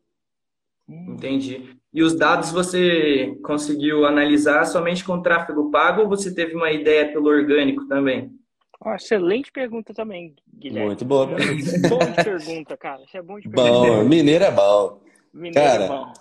Entendi. 0.88 1.76
E 1.94 2.02
os 2.02 2.16
dados 2.16 2.52
você 2.52 3.38
conseguiu 3.44 4.06
analisar 4.06 4.66
somente 4.66 5.04
com 5.04 5.22
tráfego 5.22 5.70
pago 5.70 6.04
ou 6.04 6.08
você 6.08 6.34
teve 6.34 6.56
uma 6.56 6.72
ideia 6.72 7.12
pelo 7.12 7.28
orgânico 7.28 7.86
também? 7.88 8.32
Oh, 8.80 8.94
excelente 8.94 9.52
pergunta 9.52 9.94
também, 9.94 10.36
Guilherme. 10.54 10.88
Muito 10.88 11.04
boa. 11.04 11.28
Bom 11.28 11.36
de 11.36 12.24
pergunta, 12.24 12.78
cara. 12.78 13.02
Isso 13.04 13.18
é 13.18 13.22
bom 13.22 13.40
de 13.40 13.50
pergunta. 13.50 13.72
Bom, 13.72 14.04
mineiro 14.06 14.44
é 14.46 14.52
bom. 14.52 15.02
Mineiro 15.34 15.60
é 15.60 15.64
cara, 15.64 15.84
é 15.84 15.88
bom. 15.88 16.14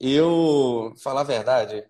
Eu, 0.00 0.92
falar 1.02 1.20
a 1.20 1.24
verdade, 1.24 1.84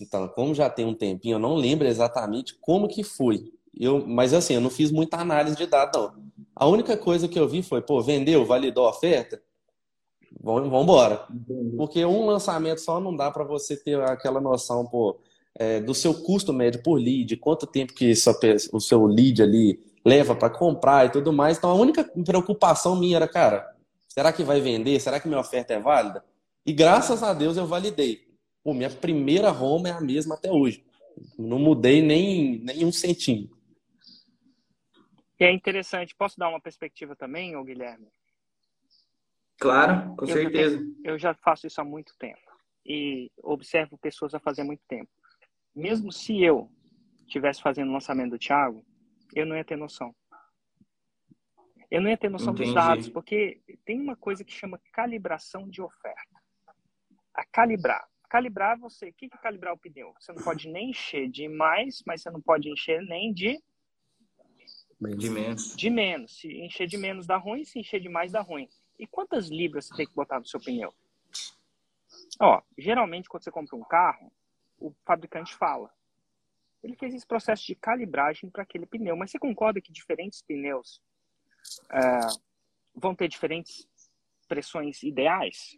então, 0.00 0.28
como 0.28 0.54
já 0.54 0.68
tem 0.68 0.84
um 0.84 0.94
tempinho, 0.94 1.34
eu 1.34 1.38
não 1.38 1.54
lembro 1.54 1.86
exatamente 1.86 2.56
como 2.60 2.88
que 2.88 3.02
foi. 3.02 3.52
Eu, 3.78 4.06
mas 4.06 4.34
assim, 4.34 4.54
eu 4.54 4.60
não 4.60 4.70
fiz 4.70 4.90
muita 4.90 5.18
análise 5.18 5.56
de 5.56 5.66
dados, 5.66 6.00
não. 6.00 6.30
A 6.54 6.66
única 6.66 6.96
coisa 6.96 7.28
que 7.28 7.38
eu 7.38 7.48
vi 7.48 7.62
foi, 7.62 7.80
pô, 7.80 8.02
vendeu, 8.02 8.44
validou 8.44 8.86
a 8.86 8.90
oferta? 8.90 9.40
Vamos 10.42 10.68
embora. 10.68 11.26
Porque 11.76 12.04
um 12.04 12.26
lançamento 12.26 12.80
só 12.80 13.00
não 13.00 13.16
dá 13.16 13.30
para 13.30 13.44
você 13.44 13.76
ter 13.76 14.00
aquela 14.02 14.40
noção, 14.40 14.86
pô, 14.86 15.18
é, 15.54 15.80
do 15.80 15.94
seu 15.94 16.14
custo 16.14 16.52
médio 16.52 16.82
por 16.82 16.94
lead, 16.94 17.36
quanto 17.36 17.66
tempo 17.66 17.94
que 17.94 18.12
o 18.72 18.80
seu 18.80 19.06
lead 19.06 19.42
ali 19.42 19.80
leva 20.04 20.34
para 20.34 20.50
comprar 20.50 21.06
e 21.06 21.10
tudo 21.10 21.32
mais. 21.32 21.58
Então, 21.58 21.70
a 21.70 21.74
única 21.74 22.04
preocupação 22.24 22.96
minha 22.96 23.16
era, 23.16 23.28
cara, 23.28 23.66
será 24.08 24.32
que 24.32 24.42
vai 24.42 24.60
vender? 24.60 25.00
Será 25.00 25.18
que 25.18 25.28
minha 25.28 25.40
oferta 25.40 25.74
é 25.74 25.80
válida? 25.80 26.24
E 26.64 26.72
graças 26.72 27.22
a 27.22 27.32
Deus 27.32 27.56
eu 27.56 27.66
validei. 27.66 28.29
Pô, 28.62 28.74
minha 28.74 28.90
primeira 28.90 29.50
Roma 29.50 29.88
é 29.88 29.92
a 29.92 30.00
mesma 30.00 30.34
até 30.34 30.50
hoje. 30.50 30.84
Não 31.38 31.58
mudei 31.58 32.02
nem, 32.02 32.58
nem 32.60 32.84
um 32.84 32.92
centímetro. 32.92 33.58
E 35.38 35.44
é 35.44 35.52
interessante. 35.52 36.14
Posso 36.14 36.38
dar 36.38 36.48
uma 36.48 36.60
perspectiva 36.60 37.16
também, 37.16 37.56
ô 37.56 37.64
Guilherme? 37.64 38.08
Claro, 39.58 40.14
com 40.16 40.24
eu 40.24 40.28
certeza. 40.28 40.76
Já 40.76 40.82
tenho, 40.82 40.96
eu 41.04 41.18
já 41.18 41.34
faço 41.34 41.66
isso 41.66 41.80
há 41.80 41.84
muito 41.84 42.14
tempo. 42.18 42.40
E 42.84 43.30
observo 43.42 43.98
pessoas 43.98 44.34
a 44.34 44.40
fazer 44.40 44.62
muito 44.62 44.82
tempo. 44.86 45.10
Mesmo 45.74 46.12
se 46.12 46.42
eu 46.42 46.70
estivesse 47.26 47.62
fazendo 47.62 47.88
o 47.90 47.92
lançamento 47.92 48.30
do 48.30 48.38
Thiago, 48.38 48.84
eu 49.34 49.46
não 49.46 49.56
ia 49.56 49.64
ter 49.64 49.76
noção. 49.76 50.14
Eu 51.90 52.00
não 52.00 52.08
ia 52.08 52.16
ter 52.16 52.30
noção 52.30 52.52
Entendi. 52.52 52.72
dos 52.72 52.74
dados, 52.74 53.08
porque 53.08 53.60
tem 53.84 54.00
uma 54.00 54.16
coisa 54.16 54.44
que 54.44 54.52
chama 54.52 54.80
calibração 54.92 55.68
de 55.68 55.82
oferta. 55.82 56.40
A 57.34 57.44
calibrar 57.46 58.06
calibrar 58.30 58.78
você. 58.78 59.08
O 59.08 59.12
que 59.12 59.26
é 59.26 59.36
calibrar 59.36 59.74
o 59.74 59.78
pneu? 59.78 60.14
Você 60.18 60.32
não 60.32 60.42
pode 60.42 60.68
nem 60.68 60.90
encher 60.90 61.28
de 61.28 61.48
mais, 61.48 62.02
mas 62.06 62.22
você 62.22 62.30
não 62.30 62.40
pode 62.40 62.70
encher 62.70 63.02
nem 63.02 63.34
de 63.34 63.60
de 65.16 65.30
menos. 65.30 65.76
De 65.76 65.90
menos. 65.90 66.36
Se 66.38 66.48
encher 66.60 66.86
de 66.86 66.96
menos 66.96 67.26
dá 67.26 67.36
ruim, 67.36 67.64
se 67.64 67.78
encher 67.78 68.00
de 68.00 68.08
mais 68.08 68.32
dá 68.32 68.40
ruim. 68.40 68.68
E 68.98 69.06
quantas 69.06 69.48
libras 69.48 69.86
você 69.86 69.96
tem 69.96 70.06
que 70.06 70.14
botar 70.14 70.38
no 70.38 70.46
seu 70.46 70.60
pneu? 70.60 70.94
Ó, 72.38 72.62
geralmente 72.78 73.28
quando 73.28 73.42
você 73.42 73.50
compra 73.50 73.76
um 73.76 73.82
carro, 73.82 74.30
o 74.78 74.94
fabricante 75.04 75.54
fala. 75.54 75.90
Ele 76.82 76.96
fez 76.96 77.14
esse 77.14 77.26
processo 77.26 77.66
de 77.66 77.74
calibragem 77.74 78.48
para 78.48 78.62
aquele 78.62 78.86
pneu. 78.86 79.16
Mas 79.16 79.30
você 79.30 79.38
concorda 79.38 79.80
que 79.80 79.92
diferentes 79.92 80.42
pneus 80.42 81.02
é, 81.90 82.20
vão 82.94 83.14
ter 83.14 83.28
diferentes 83.28 83.88
pressões 84.46 85.02
ideais? 85.02 85.76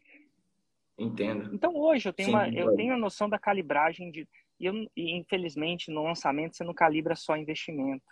Entendo. 0.98 1.54
Então 1.54 1.74
hoje 1.74 2.08
eu 2.08 2.12
tenho, 2.12 2.28
Sim, 2.28 2.34
uma, 2.34 2.48
eu 2.48 2.74
tenho 2.74 2.94
a 2.94 2.98
noção 2.98 3.28
da 3.28 3.38
calibragem 3.38 4.10
de. 4.10 4.28
E, 4.60 4.66
eu, 4.66 4.74
e 4.96 5.16
infelizmente 5.16 5.90
no 5.90 6.04
lançamento 6.04 6.56
você 6.56 6.64
não 6.64 6.74
calibra 6.74 7.16
só 7.16 7.36
investimento. 7.36 8.04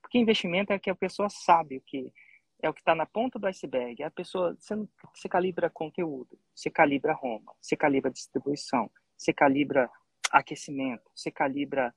Porque 0.00 0.18
investimento 0.18 0.72
é 0.72 0.78
que 0.78 0.90
a 0.90 0.94
pessoa 0.94 1.28
sabe 1.28 1.78
o 1.78 1.82
que 1.84 2.12
é 2.62 2.70
o 2.70 2.74
que 2.74 2.80
está 2.80 2.94
na 2.94 3.04
ponta 3.04 3.38
do 3.38 3.46
iceberg. 3.46 4.02
A 4.02 4.10
pessoa, 4.10 4.56
você, 4.58 4.74
você 5.14 5.28
calibra 5.28 5.68
conteúdo, 5.68 6.38
você 6.54 6.70
calibra 6.70 7.12
Roma, 7.12 7.52
você 7.60 7.76
calibra 7.76 8.10
distribuição, 8.10 8.90
você 9.16 9.32
calibra 9.32 9.90
aquecimento, 10.30 11.02
você 11.14 11.30
calibra 11.30 11.94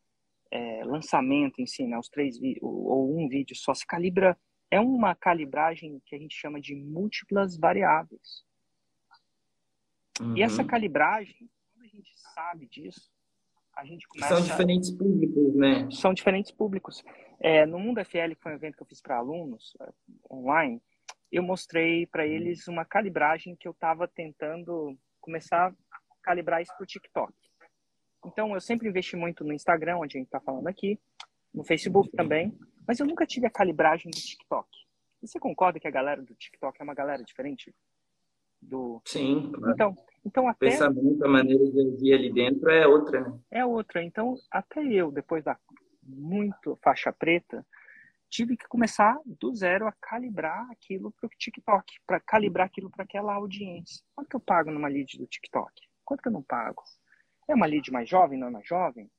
é, 0.51 0.83
lançamento 0.83 1.61
em 1.61 1.65
si, 1.65 1.85
né, 1.85 1.97
os 1.97 2.09
três 2.09 2.37
ou 2.61 3.17
um 3.17 3.27
vídeo 3.29 3.55
só, 3.55 3.73
você 3.73 3.85
calibra 3.85 4.37
é 4.71 4.79
uma 4.79 5.15
calibragem 5.15 5.99
que 6.05 6.15
a 6.15 6.19
gente 6.19 6.35
chama 6.35 6.61
de 6.61 6.75
múltiplas 6.75 7.57
variáveis. 7.57 8.43
Uhum. 10.19 10.37
E 10.37 10.41
essa 10.41 10.61
uhum. 10.61 10.67
calibragem, 10.67 11.49
quando 11.73 11.85
a 11.85 11.87
gente 11.87 12.11
sabe 12.33 12.67
disso, 12.67 13.11
a 13.75 13.85
gente 13.85 14.07
começa. 14.07 14.35
São 14.35 14.43
diferentes 14.43 14.91
públicos, 14.91 15.55
né? 15.55 15.89
São 15.91 16.13
diferentes 16.13 16.51
públicos. 16.51 17.03
É, 17.39 17.65
no 17.65 17.79
Mundo 17.79 18.03
FL, 18.03 18.35
que 18.35 18.41
foi 18.41 18.51
um 18.51 18.55
evento 18.55 18.75
que 18.75 18.83
eu 18.83 18.87
fiz 18.87 19.01
para 19.01 19.17
alunos 19.17 19.75
é, 19.81 19.89
online, 20.31 20.81
eu 21.31 21.43
mostrei 21.43 22.05
para 22.05 22.23
uhum. 22.23 22.29
eles 22.29 22.67
uma 22.67 22.83
calibragem 22.83 23.55
que 23.55 23.67
eu 23.67 23.71
estava 23.71 24.07
tentando 24.07 24.97
começar 25.21 25.67
a 25.67 25.95
calibrar 26.21 26.61
isso 26.61 26.73
para 26.75 26.83
o 26.83 26.87
TikTok. 26.87 27.33
Então, 28.25 28.53
eu 28.53 28.59
sempre 28.59 28.89
investi 28.89 29.15
muito 29.15 29.43
no 29.43 29.53
Instagram, 29.53 29.97
onde 29.97 30.17
a 30.17 30.19
gente 30.19 30.27
está 30.27 30.41
falando 30.41 30.67
aqui, 30.67 30.99
no 31.53 31.63
Facebook 31.63 32.11
também, 32.11 32.57
mas 32.87 32.99
eu 32.99 33.05
nunca 33.05 33.25
tive 33.25 33.45
a 33.47 33.51
calibragem 33.51 34.11
do 34.11 34.17
TikTok. 34.17 34.67
Você 35.21 35.39
concorda 35.39 35.79
que 35.79 35.87
a 35.87 35.91
galera 35.91 36.21
do 36.21 36.35
TikTok 36.35 36.79
é 36.79 36.83
uma 36.83 36.93
galera 36.93 37.23
diferente 37.23 37.73
do. 38.61 39.01
Sim, 39.05 39.51
claro. 39.51 39.73
Então, 39.73 39.95
então 40.25 40.47
até. 40.47 40.67
O 40.67 40.69
pensamento, 40.69 41.25
a 41.25 41.27
maneira 41.27 41.65
de 41.71 41.81
agir 41.81 42.13
ali 42.13 42.33
dentro 42.33 42.69
é 42.69 42.87
outra, 42.87 43.21
né? 43.21 43.39
É 43.51 43.65
outra. 43.65 44.03
Então, 44.03 44.35
até 44.51 44.83
eu, 44.83 45.11
depois 45.11 45.43
da 45.43 45.57
muito 46.03 46.77
faixa 46.83 47.11
preta, 47.11 47.65
tive 48.29 48.55
que 48.55 48.67
começar 48.67 49.19
do 49.25 49.53
zero 49.55 49.87
a 49.87 49.91
calibrar 49.91 50.69
aquilo 50.71 51.11
para 51.11 51.27
o 51.27 51.29
TikTok, 51.29 51.99
para 52.05 52.19
calibrar 52.19 52.67
aquilo 52.67 52.89
para 52.89 53.03
aquela 53.03 53.33
audiência. 53.33 54.03
Quanto 54.15 54.29
que 54.29 54.35
eu 54.35 54.39
pago 54.39 54.71
numa 54.71 54.87
lead 54.87 55.17
do 55.17 55.27
TikTok? 55.27 55.71
Quanto 56.05 56.21
que 56.21 56.27
eu 56.27 56.33
não 56.33 56.43
pago? 56.43 56.83
É 57.47 57.55
uma 57.55 57.65
lead 57.65 57.91
mais 57.91 58.07
jovem, 58.07 58.39
não 58.39 58.47
é 58.47 58.51
mais 58.51 58.67
jovem? 58.67 59.09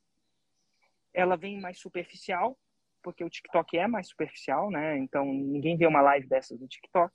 Ela 1.13 1.35
vem 1.35 1.59
mais 1.59 1.79
superficial, 1.79 2.57
porque 3.03 3.23
o 3.23 3.29
TikTok 3.29 3.77
é 3.77 3.87
mais 3.87 4.07
superficial, 4.07 4.71
né? 4.71 4.97
Então 4.97 5.25
ninguém 5.25 5.75
vê 5.75 5.85
uma 5.85 6.01
live 6.01 6.27
dessas 6.27 6.59
no 6.59 6.67
TikTok. 6.67 7.13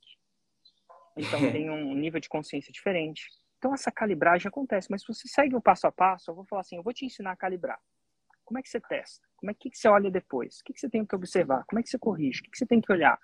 Então 1.16 1.40
tem 1.53 1.70
um 1.70 1.94
nível 1.94 2.20
de 2.20 2.29
consciência 2.29 2.72
diferente. 2.72 3.31
Então 3.59 3.73
essa 3.75 3.90
calibragem 3.90 4.49
acontece, 4.49 4.88
mas 4.90 5.03
se 5.03 5.09
você 5.09 5.29
segue 5.29 5.57
o 5.57 5.61
passo 5.61 5.87
a 5.87 5.92
passo, 5.92 6.31
eu 6.31 6.35
vou 6.35 6.45
falar 6.45 6.61
assim, 6.61 6.77
eu 6.77 6.83
vou 6.83 6.92
te 6.92 7.05
ensinar 7.05 7.33
a 7.33 7.37
calibrar. 7.37 7.81
Como 8.45 8.59
é 8.59 8.62
que 8.62 8.69
você 8.69 8.81
testa? 8.81 9.27
Como 9.37 9.51
é 9.51 9.55
que, 9.55 9.71
que 9.71 9.77
você 9.79 9.88
olha 9.88 10.11
depois? 10.11 10.61
O 10.61 10.64
que, 10.64 10.73
que 10.73 10.81
você 10.81 10.88
tem 10.88 11.05
que 11.05 11.16
observar? 11.16 11.64
Como 11.66 11.81
é 11.81 11.83
que 11.83 11.88
você 11.88 11.99
corrige? 11.99 12.40
O 12.40 12.45
que, 12.45 12.51
que 12.51 12.59
você 12.59 12.66
tem 12.66 12.81
que 12.81 12.92
olhar? 12.92 13.19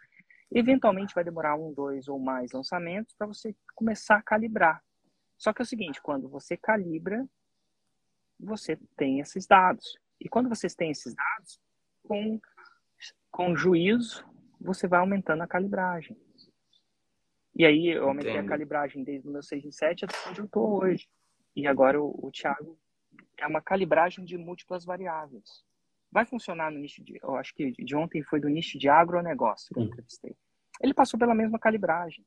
Eventualmente 0.51 1.15
vai 1.15 1.25
demorar 1.25 1.57
um, 1.57 1.73
dois 1.73 2.09
ou 2.09 2.19
mais 2.19 2.53
lançamentos 2.53 3.15
para 3.15 3.27
você 3.27 3.55
começar 3.75 4.17
a 4.17 4.23
calibrar. 4.23 4.83
Só 5.39 5.53
que 5.53 5.63
é 5.63 5.65
o 5.65 5.67
seguinte, 5.67 6.03
quando 6.03 6.29
você 6.29 6.57
calibra, 6.57 7.27
você 8.39 8.77
tem 8.97 9.21
esses 9.21 9.47
dados. 9.47 9.97
E 10.21 10.29
quando 10.29 10.49
vocês 10.49 10.75
têm 10.75 10.91
esses 10.91 11.15
dados, 11.15 11.61
com, 12.03 12.41
com 13.31 13.57
juízo, 13.57 14.27
você 14.61 14.87
vai 14.87 15.01
aumentando 15.01 15.43
a 15.43 15.49
calibragem. 15.49 16.17
E 17.55 17.67
aí 17.67 17.89
eu 17.89 18.09
aumentei 18.09 18.33
Entendo. 18.33 18.47
a 18.47 18.49
calibragem 18.49 19.05
desde 19.05 19.29
o 19.29 19.33
meu 19.33 19.43
6 19.43 19.65
em 19.65 19.73
7 19.73 20.05
até 20.05 20.15
onde 20.29 20.41
eu 20.41 20.47
estou 20.47 20.83
hoje. 20.83 21.09
E 21.55 21.67
agora 21.67 22.01
o, 22.01 22.27
o 22.27 22.31
Thiago 22.31 22.79
é 23.39 23.47
uma 23.47 23.61
calibragem 23.61 24.25
de 24.25 24.39
múltiplas 24.39 24.85
variáveis. 24.85 25.65
Vai 26.11 26.25
funcionar 26.25 26.71
no 26.71 26.79
nicho 26.79 27.03
de. 27.03 27.19
Eu 27.23 27.37
acho 27.37 27.55
que 27.55 27.73
de 27.73 27.97
ontem 27.97 28.23
foi 28.23 28.41
do 28.41 28.49
nicho 28.49 28.79
de 28.79 28.89
agronegócio 28.89 29.73
que 29.73 29.81
eu 29.81 29.85
entrevistei. 29.85 30.37
Ele 30.81 30.95
passou 30.95 31.19
pela 31.19 31.35
mesma 31.35 31.59
calibragem. 31.59 32.25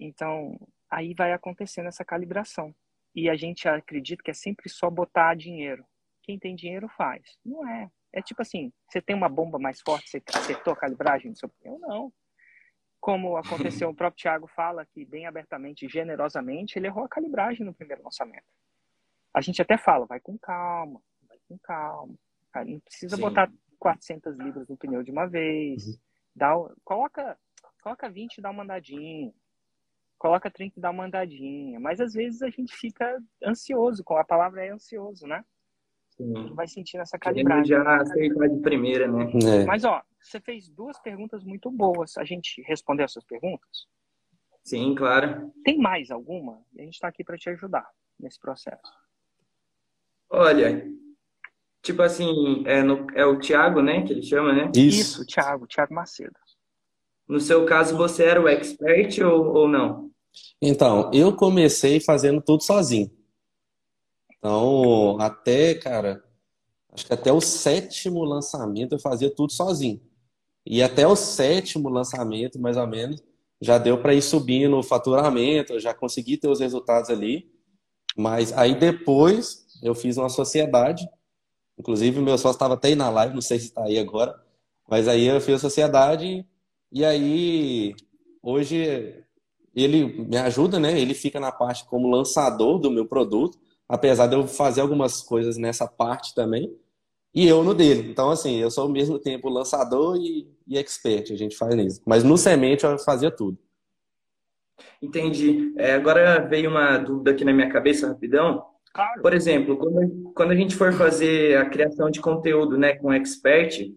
Então, 0.00 0.58
aí 0.90 1.14
vai 1.14 1.32
acontecendo 1.32 1.86
essa 1.86 2.04
calibração. 2.04 2.74
E 3.14 3.28
a 3.28 3.36
gente 3.36 3.68
acredita 3.68 4.22
que 4.22 4.30
é 4.30 4.34
sempre 4.34 4.68
só 4.68 4.90
botar 4.90 5.34
dinheiro. 5.34 5.84
Quem 6.22 6.38
tem 6.38 6.54
dinheiro 6.54 6.88
faz. 6.88 7.38
Não 7.44 7.66
é. 7.66 7.90
É 8.12 8.22
tipo 8.22 8.40
assim, 8.40 8.72
você 8.88 9.00
tem 9.00 9.14
uma 9.14 9.28
bomba 9.28 9.58
mais 9.58 9.80
forte, 9.80 10.08
você 10.08 10.22
acertou 10.34 10.72
a 10.72 10.76
calibragem 10.76 11.32
do 11.32 11.38
seu 11.38 11.48
pneu? 11.48 11.78
Não. 11.78 12.12
Como 13.08 13.38
aconteceu, 13.38 13.88
o 13.88 13.94
próprio 13.94 14.20
Thiago 14.20 14.46
fala 14.46 14.84
que 14.84 15.02
bem 15.02 15.26
abertamente, 15.26 15.88
generosamente, 15.88 16.78
ele 16.78 16.88
errou 16.88 17.04
a 17.04 17.08
calibragem 17.08 17.64
no 17.64 17.72
primeiro 17.72 18.04
lançamento. 18.04 18.44
A 19.32 19.40
gente 19.40 19.62
até 19.62 19.78
fala, 19.78 20.04
vai 20.04 20.20
com 20.20 20.36
calma, 20.38 21.00
vai 21.26 21.38
com 21.48 21.58
calma. 21.58 22.14
Não 22.66 22.78
precisa 22.80 23.16
Sim. 23.16 23.22
botar 23.22 23.50
400 23.78 24.36
libras 24.36 24.68
no 24.68 24.76
pneu 24.76 25.02
de 25.02 25.10
uma 25.10 25.24
vez. 25.24 25.86
Uhum. 25.86 25.98
Dá, 26.36 26.52
coloca, 26.84 27.38
coloca 27.82 28.10
20 28.10 28.36
e 28.36 28.40
dá 28.42 28.50
uma 28.50 28.62
andadinha 28.62 29.32
coloca 30.18 30.50
30 30.50 30.78
e 30.78 30.82
dá 30.82 30.90
uma 30.90 31.06
andadinha. 31.06 31.80
Mas 31.80 32.00
às 32.00 32.12
vezes 32.12 32.42
a 32.42 32.50
gente 32.50 32.76
fica 32.76 33.18
ansioso, 33.42 34.04
com 34.04 34.18
a 34.18 34.24
palavra 34.24 34.66
é 34.66 34.70
ansioso, 34.70 35.26
né? 35.26 35.42
Sim. 36.18 36.52
Vai 36.54 36.66
sentindo 36.66 37.00
essa 37.00 37.16
calibragem. 37.16 37.66
já 37.66 37.96
aceitar 37.96 38.48
de 38.48 38.60
primeira, 38.60 39.06
né? 39.06 39.30
É. 39.44 39.64
Mas 39.64 39.84
ó, 39.84 40.02
você 40.20 40.40
fez 40.40 40.68
duas 40.68 40.98
perguntas 40.98 41.44
muito 41.44 41.70
boas. 41.70 42.18
A 42.18 42.24
gente 42.24 42.60
respondeu 42.62 43.04
essas 43.04 43.24
perguntas? 43.24 43.86
Sim, 44.64 44.94
claro. 44.96 45.52
Tem 45.64 45.78
mais 45.78 46.10
alguma? 46.10 46.60
A 46.76 46.82
gente 46.82 46.94
está 46.94 47.06
aqui 47.06 47.22
para 47.22 47.38
te 47.38 47.48
ajudar 47.50 47.88
nesse 48.18 48.38
processo. 48.38 48.82
Olha, 50.28 50.86
tipo 51.82 52.02
assim, 52.02 52.64
é, 52.66 52.82
no, 52.82 53.06
é 53.14 53.24
o 53.24 53.38
Tiago, 53.38 53.80
né? 53.80 54.02
Que 54.02 54.12
ele 54.12 54.22
chama, 54.22 54.52
né? 54.52 54.70
Isso, 54.74 55.00
Isso 55.00 55.24
Tiago, 55.26 55.66
Tiago 55.66 55.94
Macedo. 55.94 56.34
No 57.28 57.40
seu 57.40 57.64
caso, 57.64 57.96
você 57.96 58.24
era 58.24 58.42
o 58.42 58.48
expert 58.48 59.20
ou, 59.20 59.54
ou 59.54 59.68
não? 59.68 60.10
Então, 60.60 61.10
eu 61.14 61.34
comecei 61.34 62.00
fazendo 62.00 62.42
tudo 62.42 62.62
sozinho. 62.62 63.10
Então, 64.38 65.20
até, 65.20 65.74
cara, 65.74 66.22
acho 66.92 67.06
que 67.06 67.12
até 67.12 67.32
o 67.32 67.40
sétimo 67.40 68.24
lançamento 68.24 68.94
eu 68.94 68.98
fazia 68.98 69.34
tudo 69.34 69.52
sozinho. 69.52 70.00
E 70.64 70.82
até 70.82 71.06
o 71.06 71.16
sétimo 71.16 71.88
lançamento, 71.88 72.58
mais 72.60 72.76
ou 72.76 72.86
menos, 72.86 73.22
já 73.60 73.78
deu 73.78 74.00
para 74.00 74.14
ir 74.14 74.22
subindo 74.22 74.76
o 74.78 74.82
faturamento, 74.82 75.80
já 75.80 75.94
consegui 75.94 76.36
ter 76.36 76.48
os 76.48 76.60
resultados 76.60 77.10
ali. 77.10 77.50
Mas 78.16 78.52
aí 78.52 78.74
depois 78.78 79.66
eu 79.82 79.94
fiz 79.94 80.16
uma 80.16 80.28
sociedade, 80.28 81.08
inclusive 81.78 82.20
meu 82.20 82.36
sócio 82.36 82.56
estava 82.56 82.74
até 82.74 82.88
aí 82.88 82.94
na 82.94 83.10
live, 83.10 83.34
não 83.34 83.40
sei 83.40 83.58
se 83.58 83.66
está 83.66 83.84
aí 83.84 83.98
agora, 83.98 84.34
mas 84.88 85.06
aí 85.08 85.24
eu 85.26 85.40
fiz 85.40 85.56
a 85.56 85.58
sociedade 85.58 86.44
e 86.90 87.04
aí, 87.04 87.94
hoje, 88.42 89.22
ele 89.74 90.24
me 90.24 90.38
ajuda, 90.38 90.80
né? 90.80 90.98
Ele 90.98 91.12
fica 91.14 91.38
na 91.38 91.52
parte 91.52 91.84
como 91.84 92.08
lançador 92.08 92.78
do 92.78 92.90
meu 92.90 93.06
produto, 93.06 93.58
apesar 93.88 94.26
de 94.26 94.36
eu 94.36 94.46
fazer 94.46 94.80
algumas 94.80 95.22
coisas 95.22 95.56
nessa 95.56 95.86
parte 95.86 96.34
também, 96.34 96.76
e 97.34 97.46
eu 97.46 97.62
no 97.62 97.74
dele. 97.74 98.10
Então, 98.10 98.30
assim, 98.30 98.56
eu 98.56 98.70
sou 98.70 98.84
ao 98.84 98.90
mesmo 98.90 99.18
tempo 99.18 99.48
lançador 99.48 100.16
e, 100.16 100.48
e 100.66 100.76
expert, 100.76 101.30
a 101.32 101.36
gente 101.36 101.56
faz 101.56 101.74
nisso. 101.74 102.02
Mas 102.06 102.24
no 102.24 102.36
semente 102.36 102.84
eu 102.84 102.98
fazia 102.98 103.30
tudo. 103.30 103.58
Entendi. 105.00 105.72
É, 105.76 105.94
agora 105.94 106.40
veio 106.40 106.70
uma 106.70 106.98
dúvida 106.98 107.30
aqui 107.30 107.44
na 107.44 107.52
minha 107.52 107.68
cabeça, 107.68 108.08
rapidão. 108.08 108.64
Claro. 108.92 109.22
Por 109.22 109.34
exemplo, 109.34 109.76
quando, 109.76 110.32
quando 110.34 110.50
a 110.50 110.56
gente 110.56 110.74
for 110.74 110.92
fazer 110.92 111.56
a 111.58 111.66
criação 111.66 112.10
de 112.10 112.20
conteúdo 112.20 112.76
né, 112.76 112.94
com 112.94 113.12
expert, 113.12 113.92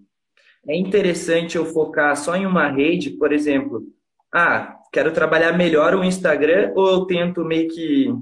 é 0.68 0.76
interessante 0.78 1.56
eu 1.56 1.66
focar 1.66 2.16
só 2.16 2.36
em 2.36 2.46
uma 2.46 2.68
rede, 2.68 3.12
por 3.12 3.32
exemplo, 3.32 3.84
ah, 4.34 4.78
quero 4.92 5.12
trabalhar 5.12 5.58
melhor 5.58 5.96
o 5.96 6.04
Instagram 6.04 6.72
ou 6.76 6.88
eu 6.88 7.06
tento 7.06 7.44
meio 7.44 7.68
que 7.70 8.14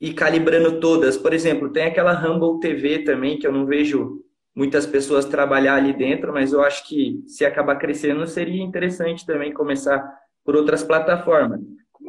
ir 0.00 0.14
calibrando 0.14 0.80
todas? 0.80 1.16
Por 1.16 1.32
exemplo, 1.32 1.72
tem 1.72 1.84
aquela 1.84 2.12
Rumble 2.12 2.60
TV 2.60 3.00
também, 3.00 3.38
que 3.38 3.46
eu 3.46 3.52
não 3.52 3.66
vejo 3.66 4.22
muitas 4.54 4.86
pessoas 4.86 5.26
trabalhar 5.26 5.74
ali 5.74 5.92
dentro, 5.92 6.32
mas 6.32 6.52
eu 6.52 6.62
acho 6.62 6.86
que 6.88 7.22
se 7.26 7.44
acabar 7.44 7.76
crescendo 7.76 8.26
seria 8.26 8.62
interessante 8.62 9.26
também 9.26 9.52
começar 9.52 10.02
por 10.44 10.56
outras 10.56 10.82
plataformas. 10.82 11.60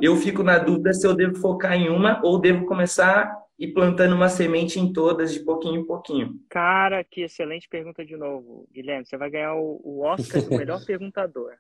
Eu 0.01 0.15
fico 0.15 0.43
na 0.43 0.57
dúvida 0.57 0.93
se 0.93 1.05
eu 1.05 1.15
devo 1.15 1.35
focar 1.35 1.73
em 1.73 1.89
uma 1.89 2.21
ou 2.23 2.39
devo 2.39 2.65
começar 2.65 3.35
e 3.59 3.67
plantando 3.67 4.15
uma 4.15 4.29
semente 4.29 4.79
em 4.79 4.93
todas 4.93 5.33
de 5.33 5.39
pouquinho 5.39 5.81
em 5.81 5.85
pouquinho. 5.85 6.39
Cara, 6.49 7.03
que 7.03 7.21
excelente 7.21 7.67
pergunta 7.67 8.05
de 8.05 8.15
novo, 8.15 8.67
Guilherme. 8.71 9.05
Você 9.05 9.17
vai 9.17 9.29
ganhar 9.29 9.55
o, 9.55 10.01
Oscar 10.01 10.43
do 10.43 10.51
melhor 10.55 10.85
perguntador. 10.85 11.53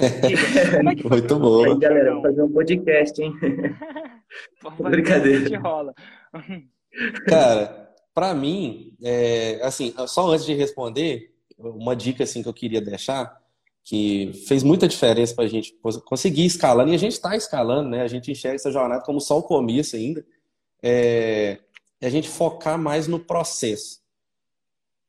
É 0.00 1.08
Muito 1.08 1.38
bom. 1.38 1.64
Aí, 1.64 1.78
galera, 1.78 2.14
vou 2.14 2.22
fazer 2.22 2.42
um 2.42 2.52
podcast, 2.52 3.22
hein? 3.22 3.32
Brincadeira. 4.90 5.58
Rola. 5.60 5.94
Cara, 7.26 7.94
para 8.12 8.34
mim, 8.34 8.96
é, 9.02 9.60
assim, 9.62 9.94
só 10.06 10.28
antes 10.28 10.44
de 10.44 10.54
responder, 10.54 11.32
uma 11.58 11.94
dica 11.94 12.24
assim 12.24 12.42
que 12.42 12.48
eu 12.48 12.54
queria 12.54 12.80
deixar, 12.80 13.40
que 13.84 14.32
fez 14.48 14.62
muita 14.62 14.88
diferença 14.88 15.34
para 15.34 15.44
a 15.44 15.48
gente 15.48 15.78
conseguir 16.04 16.44
escalando, 16.44 16.90
e 16.90 16.94
a 16.94 16.98
gente 16.98 17.12
está 17.12 17.36
escalando, 17.36 17.88
né? 17.88 18.02
A 18.02 18.08
gente 18.08 18.30
enxerga 18.30 18.56
essa 18.56 18.72
jornada 18.72 19.04
como 19.04 19.20
só 19.20 19.38
o 19.38 19.42
começo 19.42 19.94
ainda, 19.94 20.26
é, 20.82 21.58
é 22.00 22.06
a 22.06 22.10
gente 22.10 22.28
focar 22.28 22.78
mais 22.78 23.06
no 23.06 23.20
processo 23.20 24.00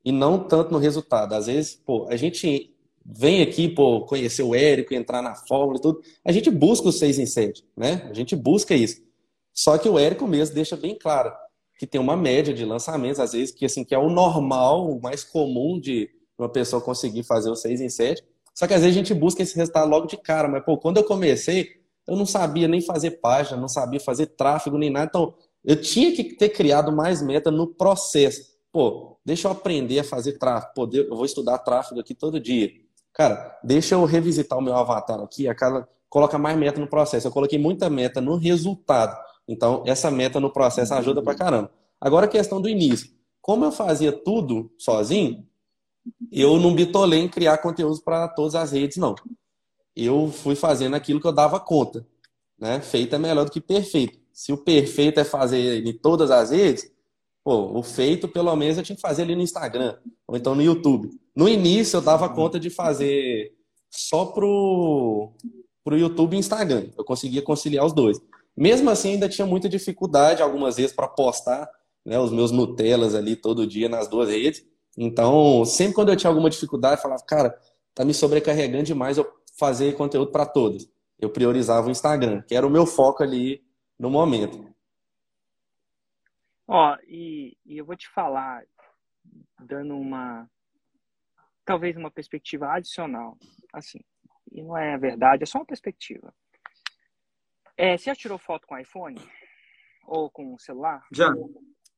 e 0.04 0.12
não 0.12 0.38
tanto 0.38 0.72
no 0.72 0.78
resultado. 0.78 1.34
Às 1.34 1.46
vezes, 1.46 1.74
pô, 1.74 2.06
a 2.08 2.16
gente 2.16 2.74
vem 3.10 3.40
aqui, 3.40 3.68
pô, 3.68 4.02
conhecer 4.02 4.42
o 4.42 4.54
Érico, 4.54 4.94
entrar 4.94 5.22
na 5.22 5.34
fórmula 5.34 5.78
e 5.78 5.80
tudo, 5.80 6.02
a 6.24 6.30
gente 6.30 6.50
busca 6.50 6.88
o 6.88 6.92
6 6.92 7.18
em 7.18 7.26
7, 7.26 7.64
né? 7.76 8.06
A 8.10 8.12
gente 8.12 8.36
busca 8.36 8.74
isso. 8.74 9.00
Só 9.54 9.78
que 9.78 9.88
o 9.88 9.98
Érico 9.98 10.26
mesmo 10.26 10.54
deixa 10.54 10.76
bem 10.76 10.96
claro 10.96 11.32
que 11.78 11.86
tem 11.86 12.00
uma 12.00 12.16
média 12.16 12.52
de 12.52 12.64
lançamentos, 12.64 13.20
às 13.20 13.32
vezes, 13.32 13.54
que 13.54 13.64
assim, 13.64 13.84
que 13.84 13.94
é 13.94 13.98
o 13.98 14.10
normal, 14.10 14.90
o 14.90 15.00
mais 15.00 15.24
comum 15.24 15.80
de 15.80 16.10
uma 16.36 16.48
pessoa 16.48 16.82
conseguir 16.82 17.22
fazer 17.22 17.50
o 17.50 17.56
6 17.56 17.80
em 17.80 17.88
7. 17.88 18.22
Só 18.52 18.66
que 18.66 18.74
às 18.74 18.82
vezes 18.82 18.96
a 18.96 19.00
gente 19.00 19.14
busca 19.14 19.42
esse 19.42 19.56
resultado 19.56 19.88
logo 19.88 20.06
de 20.06 20.16
cara, 20.16 20.48
mas 20.48 20.64
pô, 20.64 20.76
quando 20.76 20.98
eu 20.98 21.04
comecei, 21.04 21.76
eu 22.06 22.16
não 22.16 22.26
sabia 22.26 22.66
nem 22.68 22.80
fazer 22.80 23.12
página, 23.12 23.56
não 23.56 23.68
sabia 23.68 24.00
fazer 24.00 24.26
tráfego 24.26 24.76
nem 24.76 24.90
nada, 24.90 25.06
então 25.06 25.34
eu 25.64 25.80
tinha 25.80 26.12
que 26.12 26.24
ter 26.24 26.48
criado 26.50 26.90
mais 26.90 27.22
meta 27.22 27.50
no 27.50 27.66
processo. 27.66 28.58
Pô, 28.72 29.18
deixa 29.24 29.48
eu 29.48 29.52
aprender 29.52 30.00
a 30.00 30.04
fazer 30.04 30.38
tráfego, 30.38 30.74
pô, 30.74 30.90
eu 30.92 31.16
vou 31.16 31.24
estudar 31.24 31.58
tráfego 31.58 32.00
aqui 32.00 32.14
todo 32.14 32.40
dia. 32.40 32.70
Cara, 33.18 33.58
deixa 33.64 33.96
eu 33.96 34.04
revisitar 34.04 34.56
o 34.56 34.62
meu 34.62 34.76
avatar 34.76 35.18
aqui, 35.18 35.48
a 35.48 35.54
cada 35.54 35.88
coloca 36.08 36.38
mais 36.38 36.56
meta 36.56 36.80
no 36.80 36.86
processo. 36.86 37.26
Eu 37.26 37.32
coloquei 37.32 37.58
muita 37.58 37.90
meta 37.90 38.20
no 38.20 38.36
resultado. 38.36 39.18
Então, 39.48 39.82
essa 39.84 40.08
meta 40.08 40.38
no 40.38 40.52
processo 40.52 40.94
ajuda 40.94 41.20
pra 41.20 41.34
caramba. 41.34 41.68
Agora 42.00 42.26
a 42.26 42.28
questão 42.28 42.60
do 42.60 42.68
início. 42.68 43.10
Como 43.42 43.64
eu 43.64 43.72
fazia 43.72 44.12
tudo 44.12 44.70
sozinho, 44.78 45.44
eu 46.30 46.60
não 46.60 46.72
bitolei 46.72 47.18
em 47.18 47.28
criar 47.28 47.58
conteúdos 47.58 47.98
para 47.98 48.28
todas 48.28 48.54
as 48.54 48.70
redes, 48.70 48.98
não. 48.98 49.16
Eu 49.96 50.30
fui 50.30 50.54
fazendo 50.54 50.94
aquilo 50.94 51.20
que 51.20 51.26
eu 51.26 51.32
dava 51.32 51.58
conta. 51.58 52.06
Né? 52.56 52.80
Feito 52.80 53.16
é 53.16 53.18
melhor 53.18 53.44
do 53.44 53.50
que 53.50 53.60
perfeito. 53.60 54.16
Se 54.32 54.52
o 54.52 54.56
perfeito 54.56 55.18
é 55.18 55.24
fazer 55.24 55.84
em 55.84 55.92
todas 55.92 56.30
as 56.30 56.50
redes, 56.50 56.88
pô, 57.42 57.76
o 57.76 57.82
feito 57.82 58.28
pelo 58.28 58.54
menos 58.54 58.78
eu 58.78 58.84
tinha 58.84 58.94
que 58.94 59.02
fazer 59.02 59.22
ali 59.22 59.34
no 59.34 59.42
Instagram, 59.42 59.98
ou 60.24 60.36
então 60.36 60.54
no 60.54 60.62
YouTube. 60.62 61.10
No 61.38 61.48
início 61.48 61.98
eu 61.98 62.00
dava 62.00 62.28
conta 62.28 62.58
de 62.58 62.68
fazer 62.68 63.54
só 63.88 64.26
pro, 64.26 65.32
pro 65.84 65.96
YouTube 65.96 66.34
e 66.34 66.38
Instagram. 66.40 66.88
Eu 66.98 67.04
conseguia 67.04 67.40
conciliar 67.40 67.86
os 67.86 67.92
dois. 67.92 68.20
Mesmo 68.56 68.90
assim, 68.90 69.10
ainda 69.10 69.28
tinha 69.28 69.46
muita 69.46 69.68
dificuldade 69.68 70.42
algumas 70.42 70.78
vezes 70.78 70.92
para 70.92 71.06
postar 71.06 71.70
né, 72.04 72.18
os 72.18 72.32
meus 72.32 72.50
Nutellas 72.50 73.14
ali 73.14 73.36
todo 73.36 73.68
dia 73.68 73.88
nas 73.88 74.08
duas 74.08 74.28
redes. 74.30 74.66
Então, 74.96 75.64
sempre 75.64 75.94
quando 75.94 76.08
eu 76.08 76.16
tinha 76.16 76.28
alguma 76.28 76.50
dificuldade, 76.50 76.96
eu 76.96 77.02
falava, 77.02 77.22
cara, 77.24 77.56
tá 77.94 78.04
me 78.04 78.12
sobrecarregando 78.12 78.82
demais 78.82 79.16
eu 79.16 79.32
fazer 79.56 79.94
conteúdo 79.94 80.32
para 80.32 80.44
todos. 80.44 80.90
Eu 81.20 81.30
priorizava 81.30 81.86
o 81.86 81.92
Instagram, 81.92 82.42
que 82.42 82.54
era 82.56 82.66
o 82.66 82.70
meu 82.70 82.84
foco 82.84 83.22
ali 83.22 83.62
no 83.96 84.10
momento. 84.10 84.74
Ó, 86.66 86.96
e, 87.06 87.56
e 87.64 87.78
eu 87.78 87.84
vou 87.84 87.94
te 87.94 88.08
falar, 88.08 88.64
dando 89.60 89.94
uma, 89.94 90.50
talvez 91.68 91.94
uma 91.98 92.10
perspectiva 92.10 92.72
adicional, 92.72 93.36
assim, 93.74 94.00
e 94.50 94.62
não 94.62 94.74
é 94.74 94.96
verdade, 94.96 95.42
é 95.42 95.46
só 95.46 95.58
uma 95.58 95.66
perspectiva. 95.66 96.34
É, 97.76 97.94
você 97.94 98.04
já 98.04 98.14
tirou 98.14 98.38
foto 98.38 98.66
com 98.66 98.78
iPhone? 98.78 99.20
Ou 100.06 100.30
com 100.30 100.54
o 100.54 100.58
celular? 100.58 101.06
Já. 101.12 101.30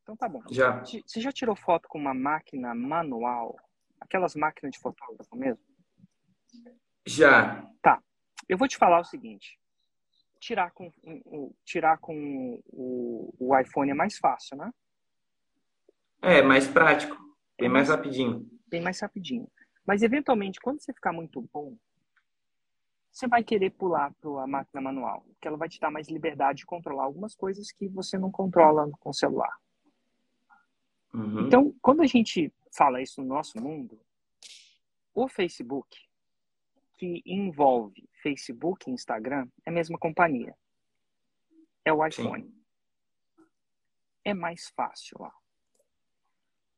Então 0.02 0.16
tá 0.16 0.28
bom. 0.28 0.42
Já. 0.50 0.82
Você 0.84 1.20
já 1.20 1.30
tirou 1.30 1.54
foto 1.54 1.88
com 1.88 1.98
uma 2.00 2.12
máquina 2.12 2.74
manual? 2.74 3.56
Aquelas 4.00 4.34
máquinas 4.34 4.72
de 4.72 4.80
fotógrafo 4.80 5.36
mesmo? 5.36 5.64
Já. 7.06 7.64
Tá. 7.80 8.02
Eu 8.48 8.58
vou 8.58 8.66
te 8.66 8.76
falar 8.76 8.98
o 8.98 9.04
seguinte. 9.04 9.56
Tirar 10.40 10.72
com, 10.72 10.90
tirar 11.64 11.96
com 11.98 12.60
o, 12.66 13.32
o 13.38 13.56
iPhone 13.56 13.92
é 13.92 13.94
mais 13.94 14.18
fácil, 14.18 14.56
né? 14.56 14.72
É, 16.22 16.42
mais 16.42 16.66
prático. 16.66 17.16
Bem 17.56 17.68
mais 17.68 17.88
rapidinho. 17.88 18.50
Bem 18.66 18.82
mais 18.82 19.00
rapidinho. 19.00 19.46
Mas, 19.86 20.02
eventualmente, 20.02 20.60
quando 20.60 20.80
você 20.80 20.92
ficar 20.92 21.12
muito 21.12 21.40
bom, 21.52 21.76
você 23.10 23.26
vai 23.26 23.42
querer 23.42 23.70
pular 23.70 24.12
para 24.14 24.42
a 24.42 24.46
máquina 24.46 24.80
manual, 24.80 25.22
porque 25.22 25.48
ela 25.48 25.56
vai 25.56 25.68
te 25.68 25.80
dar 25.80 25.90
mais 25.90 26.08
liberdade 26.08 26.58
de 26.58 26.66
controlar 26.66 27.04
algumas 27.04 27.34
coisas 27.34 27.72
que 27.72 27.88
você 27.88 28.16
não 28.16 28.30
controla 28.30 28.88
com 29.00 29.10
o 29.10 29.14
celular. 29.14 29.58
Uhum. 31.12 31.46
Então, 31.46 31.74
quando 31.82 32.02
a 32.02 32.06
gente 32.06 32.52
fala 32.72 33.02
isso 33.02 33.20
no 33.20 33.28
nosso 33.28 33.60
mundo, 33.60 34.00
o 35.12 35.28
Facebook, 35.28 35.98
que 36.96 37.22
envolve 37.26 38.08
Facebook 38.22 38.88
e 38.88 38.92
Instagram, 38.92 39.48
é 39.64 39.70
a 39.70 39.72
mesma 39.72 39.98
companhia. 39.98 40.56
É 41.84 41.92
o 41.92 42.06
iPhone. 42.06 42.44
Sim. 42.44 43.44
É 44.24 44.34
mais 44.34 44.68
fácil 44.68 45.16
lá. 45.18 45.34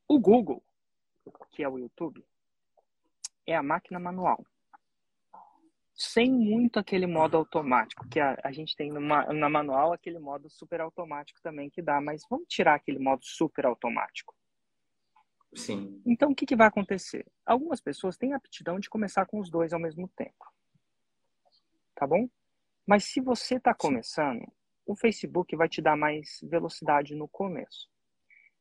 O 0.09 0.19
Google, 0.19 0.63
que 1.51 1.63
é 1.63 1.69
o 1.69 1.79
YouTube, 1.79 2.25
é 3.47 3.55
a 3.55 3.63
máquina 3.63 3.99
manual. 3.99 4.45
Sem 5.95 6.33
muito 6.33 6.79
aquele 6.79 7.07
modo 7.07 7.37
automático, 7.37 8.09
que 8.09 8.19
a, 8.19 8.39
a 8.43 8.51
gente 8.51 8.75
tem 8.75 8.91
numa, 8.91 9.25
na 9.33 9.49
manual 9.49 9.93
aquele 9.93 10.19
modo 10.19 10.49
super 10.49 10.81
automático 10.81 11.41
também 11.43 11.71
que 11.71 11.83
dá, 11.83 12.01
mas 12.01 12.23
vamos 12.29 12.47
tirar 12.49 12.75
aquele 12.75 12.99
modo 12.99 13.25
super 13.25 13.67
automático. 13.67 14.35
Sim. 15.55 16.03
Então, 16.07 16.31
o 16.31 16.35
que, 16.35 16.47
que 16.47 16.57
vai 16.57 16.67
acontecer? 16.67 17.27
Algumas 17.45 17.81
pessoas 17.81 18.17
têm 18.17 18.33
a 18.33 18.37
aptidão 18.37 18.81
de 18.81 18.89
começar 18.89 19.27
com 19.27 19.39
os 19.39 19.51
dois 19.51 19.73
ao 19.73 19.81
mesmo 19.81 20.09
tempo. 20.17 20.47
Tá 21.95 22.07
bom? 22.07 22.29
Mas 22.87 23.05
se 23.05 23.21
você 23.21 23.57
está 23.57 23.75
começando, 23.75 24.51
o 24.87 24.97
Facebook 24.97 25.55
vai 25.55 25.69
te 25.69 25.83
dar 25.83 25.97
mais 25.97 26.41
velocidade 26.43 27.15
no 27.15 27.29
começo. 27.29 27.89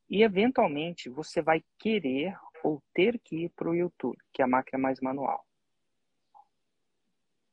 E, 0.10 0.22
eventualmente, 0.22 1.10
você 1.10 1.41
vai 1.41 1.63
querer 1.80 2.36
ou 2.63 2.82
ter 2.93 3.19
que 3.19 3.45
ir 3.45 3.50
para 3.50 3.69
o 3.69 3.76
YouTube, 3.76 4.17
que 4.34 4.41
é 4.41 4.45
a 4.45 4.47
máquina 4.47 4.80
mais 4.80 5.00
manual. 5.00 5.45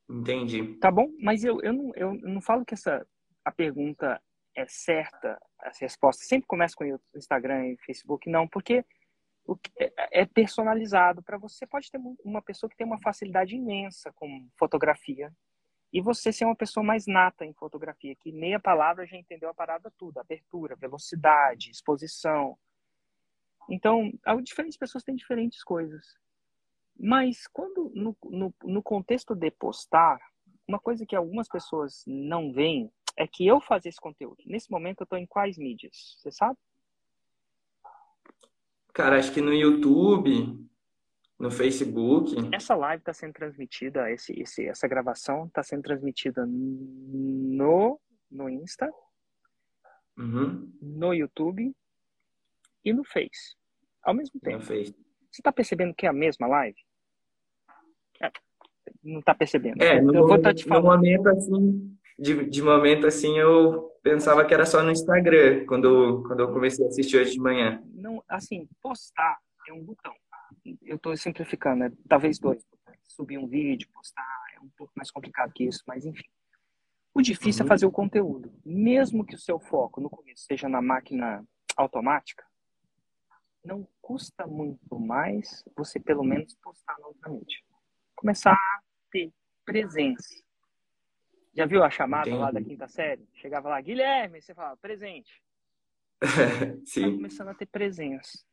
Entendi. 0.09 0.75
Tá 0.79 0.89
bom? 0.89 1.09
Mas 1.19 1.43
eu, 1.43 1.61
eu, 1.61 1.73
não, 1.73 1.91
eu 1.95 2.13
não 2.13 2.41
falo 2.41 2.65
que 2.65 2.73
essa 2.73 3.05
a 3.45 3.51
pergunta 3.51 4.21
é 4.55 4.65
certa, 4.67 5.39
as 5.59 5.79
respostas 5.79 6.27
sempre 6.27 6.47
começam 6.47 6.77
com 6.77 6.83
o 6.85 7.17
Instagram 7.17 7.67
e 7.67 7.77
Facebook, 7.77 8.29
não, 8.29 8.47
porque 8.47 8.83
é, 9.79 10.21
é 10.21 10.25
personalizado 10.25 11.23
para 11.23 11.37
você. 11.37 11.65
Pode 11.65 11.89
ter 11.89 11.99
uma 12.23 12.41
pessoa 12.41 12.69
que 12.69 12.75
tem 12.75 12.85
uma 12.85 12.99
facilidade 13.01 13.55
imensa 13.55 14.11
com 14.13 14.47
fotografia 14.57 15.31
e 15.91 16.01
você 16.01 16.31
ser 16.31 16.45
uma 16.45 16.55
pessoa 16.55 16.83
mais 16.83 17.07
nata 17.07 17.45
em 17.45 17.53
fotografia, 17.53 18.15
que 18.15 18.31
meia 18.31 18.59
palavra 18.59 19.07
já 19.07 19.17
entendeu 19.17 19.49
a 19.49 19.53
parada 19.53 19.91
tudo, 19.97 20.19
abertura, 20.19 20.75
velocidade, 20.75 21.71
exposição. 21.71 22.57
Então, 23.69 24.11
diferentes 24.43 24.77
pessoas 24.77 25.03
têm 25.03 25.15
diferentes 25.15 25.63
coisas. 25.63 26.17
Mas 26.99 27.47
quando 27.47 27.91
no, 27.95 28.17
no, 28.25 28.53
no 28.63 28.83
contexto 28.83 29.35
de 29.35 29.51
postar, 29.51 30.19
uma 30.67 30.79
coisa 30.79 31.05
que 31.05 31.15
algumas 31.15 31.47
pessoas 31.47 32.03
não 32.05 32.51
veem 32.51 32.91
é 33.15 33.27
que 33.27 33.45
eu 33.45 33.61
fazer 33.61 33.89
esse 33.89 33.99
conteúdo. 33.99 34.37
Nesse 34.45 34.69
momento 34.71 35.01
eu 35.01 35.03
estou 35.03 35.17
em 35.17 35.25
quais 35.25 35.57
mídias? 35.57 36.17
Você 36.17 36.31
sabe? 36.31 36.57
Cara, 38.93 39.17
acho 39.17 39.31
que 39.31 39.41
no 39.41 39.53
YouTube, 39.53 40.69
no 41.37 41.49
Facebook. 41.49 42.35
Essa 42.53 42.75
live 42.75 43.01
está 43.01 43.13
sendo 43.13 43.33
transmitida, 43.33 44.11
esse, 44.11 44.33
esse, 44.39 44.67
essa 44.67 44.87
gravação 44.87 45.45
está 45.45 45.63
sendo 45.63 45.83
transmitida 45.83 46.45
no, 46.45 47.99
no 48.29 48.49
Insta, 48.49 48.91
uhum. 50.17 50.69
no 50.81 51.13
YouTube 51.13 51.73
e 52.83 52.93
no 52.93 53.03
Face. 53.05 53.58
Ao 54.03 54.13
mesmo 54.13 54.39
tempo. 54.39 54.63
Você 54.63 54.93
está 55.31 55.51
percebendo 55.51 55.93
que 55.93 56.05
é 56.05 56.09
a 56.09 56.13
mesma 56.13 56.47
live? 56.47 56.77
É, 58.21 58.31
não 59.03 59.19
está 59.19 59.33
percebendo. 59.35 59.81
É, 59.81 60.01
no, 60.01 60.15
eu 60.15 60.27
vou 60.27 60.35
estar 60.35 60.49
tá 60.49 60.53
te 60.53 60.65
falando. 60.65 60.97
Momento 60.97 61.29
assim, 61.29 61.97
de, 62.17 62.45
de 62.49 62.61
momento 62.61 63.07
assim, 63.07 63.37
eu 63.37 63.91
pensava 64.01 64.45
que 64.45 64.53
era 64.53 64.65
só 64.65 64.81
no 64.83 64.91
Instagram, 64.91 65.65
quando, 65.65 66.23
quando 66.27 66.41
eu 66.41 66.51
comecei 66.51 66.85
a 66.85 66.89
assistir 66.89 67.17
hoje 67.17 67.33
de 67.33 67.39
manhã. 67.39 67.81
Não, 67.93 68.23
assim, 68.27 68.67
postar 68.81 69.37
é 69.67 69.73
um 69.73 69.83
botão. 69.83 70.13
Eu 70.83 70.95
estou 70.95 71.15
simplificando, 71.15 71.85
é 71.85 71.91
talvez 72.07 72.39
dois. 72.39 72.65
Subir 73.07 73.37
um 73.37 73.47
vídeo, 73.47 73.87
postar, 73.93 74.45
é 74.55 74.59
um 74.59 74.69
pouco 74.77 74.93
mais 74.95 75.11
complicado 75.11 75.51
que 75.53 75.65
isso, 75.65 75.83
mas 75.87 76.05
enfim. 76.05 76.27
O 77.13 77.21
difícil 77.21 77.61
é 77.61 77.63
uhum. 77.63 77.67
é 77.67 77.69
fazer 77.69 77.85
o 77.85 77.91
conteúdo. 77.91 78.51
Mesmo 78.65 79.25
que 79.25 79.35
o 79.35 79.39
seu 79.39 79.59
foco 79.59 79.99
no 80.01 80.09
começo 80.09 80.43
seja 80.45 80.69
na 80.69 80.81
máquina 80.81 81.43
automática, 81.75 82.43
não 83.63 83.87
custa 84.01 84.47
muito 84.47 84.99
mais 84.99 85.63
você 85.75 85.99
pelo 85.99 86.23
menos 86.23 86.55
postar 86.55 86.95
mídia. 87.27 87.59
Começar 88.15 88.53
a 88.53 88.81
ter 89.11 89.31
presença 89.65 90.49
já 91.59 91.65
viu 91.65 91.83
a 91.83 91.89
chamada 91.89 92.29
Entendi. 92.29 92.41
lá 92.41 92.51
da 92.51 92.61
quinta 92.61 92.87
série? 92.87 93.27
Chegava 93.33 93.67
lá, 93.67 93.81
Guilherme, 93.81 94.41
você 94.41 94.53
falava, 94.53 94.77
presente. 94.77 95.41
Sim. 96.85 97.01
Tá 97.01 97.11
começando 97.11 97.47
a 97.49 97.53
ter 97.53 97.65
presença. 97.65 98.45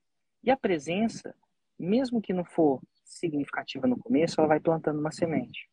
E 0.42 0.50
a 0.50 0.56
presença, 0.56 1.32
mesmo 1.78 2.20
que 2.20 2.32
não 2.32 2.44
for 2.44 2.80
significativa 3.04 3.86
no 3.86 3.96
começo, 3.96 4.40
ela 4.40 4.48
vai 4.48 4.60
plantando 4.60 4.98
uma 4.98 5.12
semente. 5.12 5.68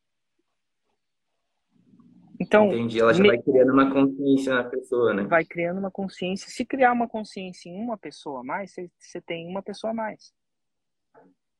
Então, 2.39 2.67
Entendi, 2.67 2.99
ela 2.99 3.13
já 3.13 3.21
me... 3.21 3.29
vai 3.29 3.41
criando 3.41 3.73
uma 3.73 3.91
consciência 3.91 4.53
na 4.55 4.63
pessoa, 4.63 5.13
né? 5.13 5.23
Vai 5.23 5.45
criando 5.45 5.77
uma 5.79 5.91
consciência. 5.91 6.49
Se 6.49 6.65
criar 6.65 6.91
uma 6.91 7.07
consciência 7.07 7.69
em 7.69 7.79
uma 7.79 7.97
pessoa 7.97 8.41
a 8.41 8.43
mais, 8.43 8.73
você, 8.97 9.21
tem 9.21 9.47
uma 9.47 9.61
pessoa 9.61 9.91
a 9.91 9.93
mais. 9.93 10.33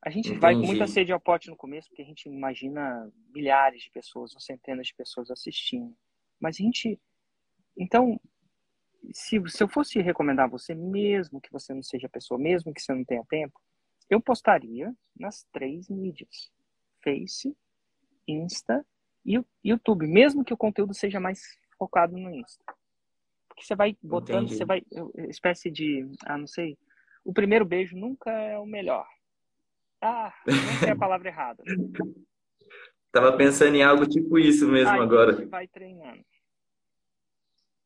A 0.02 0.10
gente 0.10 0.30
Entendi. 0.30 0.42
vai 0.42 0.54
com 0.54 0.66
muita 0.66 0.88
sede 0.88 1.12
ao 1.12 1.20
pote 1.20 1.50
no 1.50 1.56
começo, 1.56 1.88
porque 1.90 2.02
a 2.02 2.06
gente 2.06 2.28
imagina 2.28 3.10
milhares 3.34 3.84
de 3.84 3.92
pessoas 3.92 4.34
ou 4.34 4.42
centenas 4.42 4.88
de 4.88 4.96
pessoas 4.96 5.30
assistindo. 5.30 5.96
Mas 6.40 6.56
a 6.60 6.64
gente. 6.64 7.00
Então, 7.78 8.20
se, 9.14 9.42
se 9.48 9.64
eu 9.64 9.68
fosse 9.68 10.02
recomendar 10.02 10.50
você, 10.50 10.74
mesmo 10.74 11.40
que 11.40 11.52
você 11.52 11.74
não 11.74 11.84
seja 11.84 12.10
pessoa, 12.10 12.40
mesmo 12.40 12.74
que 12.74 12.82
você 12.82 12.94
não 12.94 13.06
tenha 13.06 13.24
tempo, 13.30 13.60
eu 14.10 14.20
postaria 14.20 14.94
nas 15.18 15.46
três 15.54 15.88
mídias: 15.88 16.52
Face, 17.04 17.56
Insta 18.28 18.86
YouTube, 19.64 20.08
mesmo 20.08 20.44
que 20.44 20.54
o 20.54 20.58
conteúdo 20.58 20.94
seja 20.94 21.20
mais 21.20 21.42
focado 21.78 22.18
no 22.18 22.34
Insta. 22.34 22.64
Porque 23.48 23.64
você 23.64 23.76
vai 23.76 23.96
botando, 24.02 24.46
Entendi. 24.46 24.58
você 24.58 24.66
vai. 24.66 24.84
Espécie 25.30 25.70
de. 25.70 26.10
Ah, 26.26 26.38
não 26.38 26.48
sei. 26.48 26.78
O 27.24 27.34
primeiro 27.34 27.64
beijo 27.64 27.96
nunca 27.96 28.32
é 28.32 28.58
o 28.58 28.66
melhor. 28.66 29.08
Ah, 30.02 30.34
não 30.46 30.88
é 30.88 30.92
a 30.92 30.96
palavra 30.96 31.30
errada. 31.30 31.64
Tava 33.12 33.38
pensando 33.38 33.76
em 33.76 33.84
algo 33.84 34.08
tipo 34.08 34.40
isso 34.40 34.68
mesmo 34.68 35.00
agora. 35.02 35.32
A 35.32 35.36
gente 35.36 35.50
vai 35.50 35.68
treinando. 35.68 36.26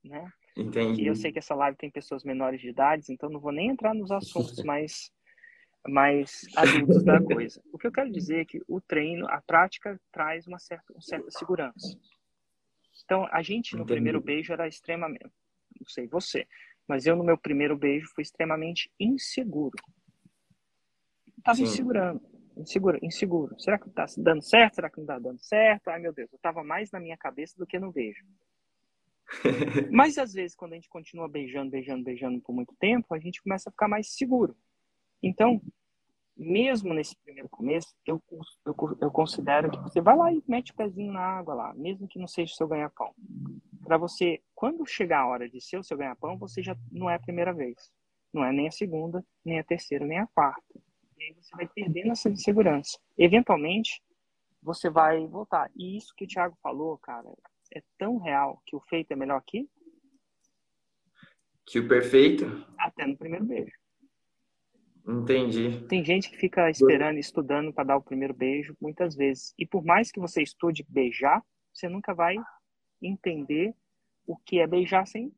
Né? 0.04 0.32
Entendi. 0.56 1.04
E 1.04 1.08
eu 1.08 1.16
sei 1.16 1.32
que 1.32 1.40
essa 1.40 1.54
live 1.54 1.78
tem 1.78 1.92
pessoas 1.92 2.24
menores 2.24 2.62
de 2.62 2.70
idade, 2.70 3.12
então 3.12 3.30
não 3.30 3.40
vou 3.40 3.52
nem 3.52 3.70
entrar 3.70 3.94
nos 3.94 4.10
assuntos 4.10 4.64
mais, 4.64 5.12
mais 5.88 6.42
adultos 6.56 7.04
da 7.04 7.22
coisa. 7.22 7.62
O 7.72 7.78
que 7.78 7.88
eu 7.88 7.92
quero 7.92 8.12
dizer 8.12 8.42
é 8.42 8.46
que 8.46 8.62
o 8.68 8.82
treino, 8.82 9.28
a 9.30 9.42
prática, 9.42 10.00
traz 10.12 10.48
uma 10.48 10.60
certa, 10.60 10.94
uma 10.94 11.02
certa 11.02 11.32
segurança. 11.32 11.98
Então, 13.06 13.28
a 13.32 13.42
gente 13.42 13.76
no 13.76 13.84
Entendi. 13.84 13.94
primeiro 13.94 14.22
beijo 14.22 14.52
era 14.52 14.68
extremamente, 14.68 15.24
não 15.24 15.88
sei 15.88 16.08
você, 16.08 16.48
mas 16.88 17.06
eu 17.06 17.16
no 17.16 17.24
meu 17.24 17.38
primeiro 17.38 17.78
beijo 17.78 18.12
fui 18.14 18.22
extremamente 18.22 18.92
inseguro 19.00 19.78
estava 21.48 21.62
insegurando, 21.62 22.22
inseguro, 22.58 23.00
inseguro. 23.02 23.60
Será 23.60 23.78
que 23.78 23.88
está 23.88 24.06
dando 24.18 24.42
certo? 24.42 24.76
Será 24.76 24.90
que 24.90 24.98
não 24.98 25.04
está 25.04 25.20
dando 25.20 25.40
certo? 25.40 25.88
Ai, 25.88 26.00
meu 26.00 26.14
Deus, 26.14 26.32
eu 26.32 26.36
estava 26.36 26.64
mais 26.64 26.92
na 26.92 27.00
minha 27.00 27.18
cabeça 27.18 27.56
do 27.58 27.66
que 27.66 27.80
no 27.80 27.92
beijo. 27.92 28.26
Mas 29.92 30.18
às 30.18 30.34
vezes, 30.34 30.56
quando 30.56 30.74
a 30.74 30.76
gente 30.76 30.90
continua 30.90 31.28
beijando, 31.28 31.72
beijando, 31.72 32.04
beijando 32.04 32.42
por 32.42 32.54
muito 32.54 32.74
tempo, 32.80 33.14
a 33.14 33.20
gente 33.20 33.42
começa 33.42 33.70
a 33.70 33.72
ficar 33.72 33.88
mais 33.88 34.16
seguro. 34.16 34.56
Então, 35.22 35.62
mesmo 36.36 36.94
nesse 36.94 37.16
primeiro 37.24 37.50
começo, 37.50 37.96
eu, 38.06 38.22
eu, 38.30 38.76
eu 39.02 39.12
considero 39.12 39.72
que 39.72 39.80
você 39.80 40.00
vai 40.00 40.16
lá 40.16 40.32
e 40.32 40.44
mete 40.48 40.72
o 40.72 40.76
pezinho 40.76 41.12
na 41.12 41.22
água 41.22 41.54
lá, 41.54 41.74
mesmo 41.74 42.08
que 42.08 42.20
não 42.20 42.28
seja 42.28 42.54
o 42.54 42.56
seu 42.56 42.68
ganha-pão. 42.68 43.14
Para 43.84 43.98
você, 43.98 44.42
quando 44.54 44.86
chegar 44.86 45.22
a 45.22 45.28
hora 45.28 45.50
de 45.50 45.60
ser 45.60 45.78
o 45.78 45.84
seu 45.84 45.98
ganha-pão, 45.98 46.38
você 46.38 46.62
já 46.62 46.78
não 46.92 47.10
é 47.10 47.16
a 47.16 47.20
primeira 47.20 47.54
vez. 47.54 47.92
Não 48.32 48.44
é 48.44 48.52
nem 48.52 48.68
a 48.68 48.72
segunda, 48.72 49.26
nem 49.44 49.60
a 49.60 49.64
terceira, 49.64 50.06
nem 50.06 50.20
a 50.20 50.28
quarta. 50.28 50.80
E 51.18 51.24
aí 51.24 51.34
você 51.34 51.56
vai 51.56 51.68
perdendo 51.68 52.12
essa 52.12 52.30
insegurança. 52.30 53.00
Eventualmente, 53.18 54.02
você 54.62 54.90
vai 54.90 55.26
voltar. 55.26 55.72
E 55.76 55.98
isso 55.98 56.14
que 56.16 56.26
o 56.26 56.28
Thiago 56.28 56.56
falou, 56.62 56.98
cara, 57.00 57.28
é 57.74 57.82
tão 57.98 58.18
real 58.18 58.62
que 58.66 58.76
o 58.76 58.82
feito 58.82 59.12
é 59.12 59.16
melhor 59.16 59.42
que? 59.46 59.68
Que 61.66 61.80
o 61.80 61.88
perfeito? 61.88 62.46
Até 62.78 63.08
no 63.08 63.18
primeiro 63.18 63.46
beijo. 63.46 63.74
Entendi. 65.08 65.86
Tem 65.88 66.04
gente 66.04 66.30
que 66.30 66.38
fica 66.38 66.70
esperando, 66.70 67.18
estudando 67.18 67.72
para 67.72 67.86
dar 67.86 67.98
o 67.98 68.02
primeiro 68.02 68.34
beijo, 68.34 68.76
muitas 68.82 69.16
vezes. 69.16 69.54
E 69.58 69.66
por 69.66 69.84
mais 69.84 70.12
que 70.12 70.20
você 70.20 70.42
estude 70.42 70.86
beijar, 70.90 71.42
você 71.74 71.88
nunca 71.88 72.14
vai 72.14 72.36
entender 73.02 73.74
o 74.26 74.36
que 74.36 74.60
é 74.60 74.68
beijar 74.68 75.08
sem 75.08 75.32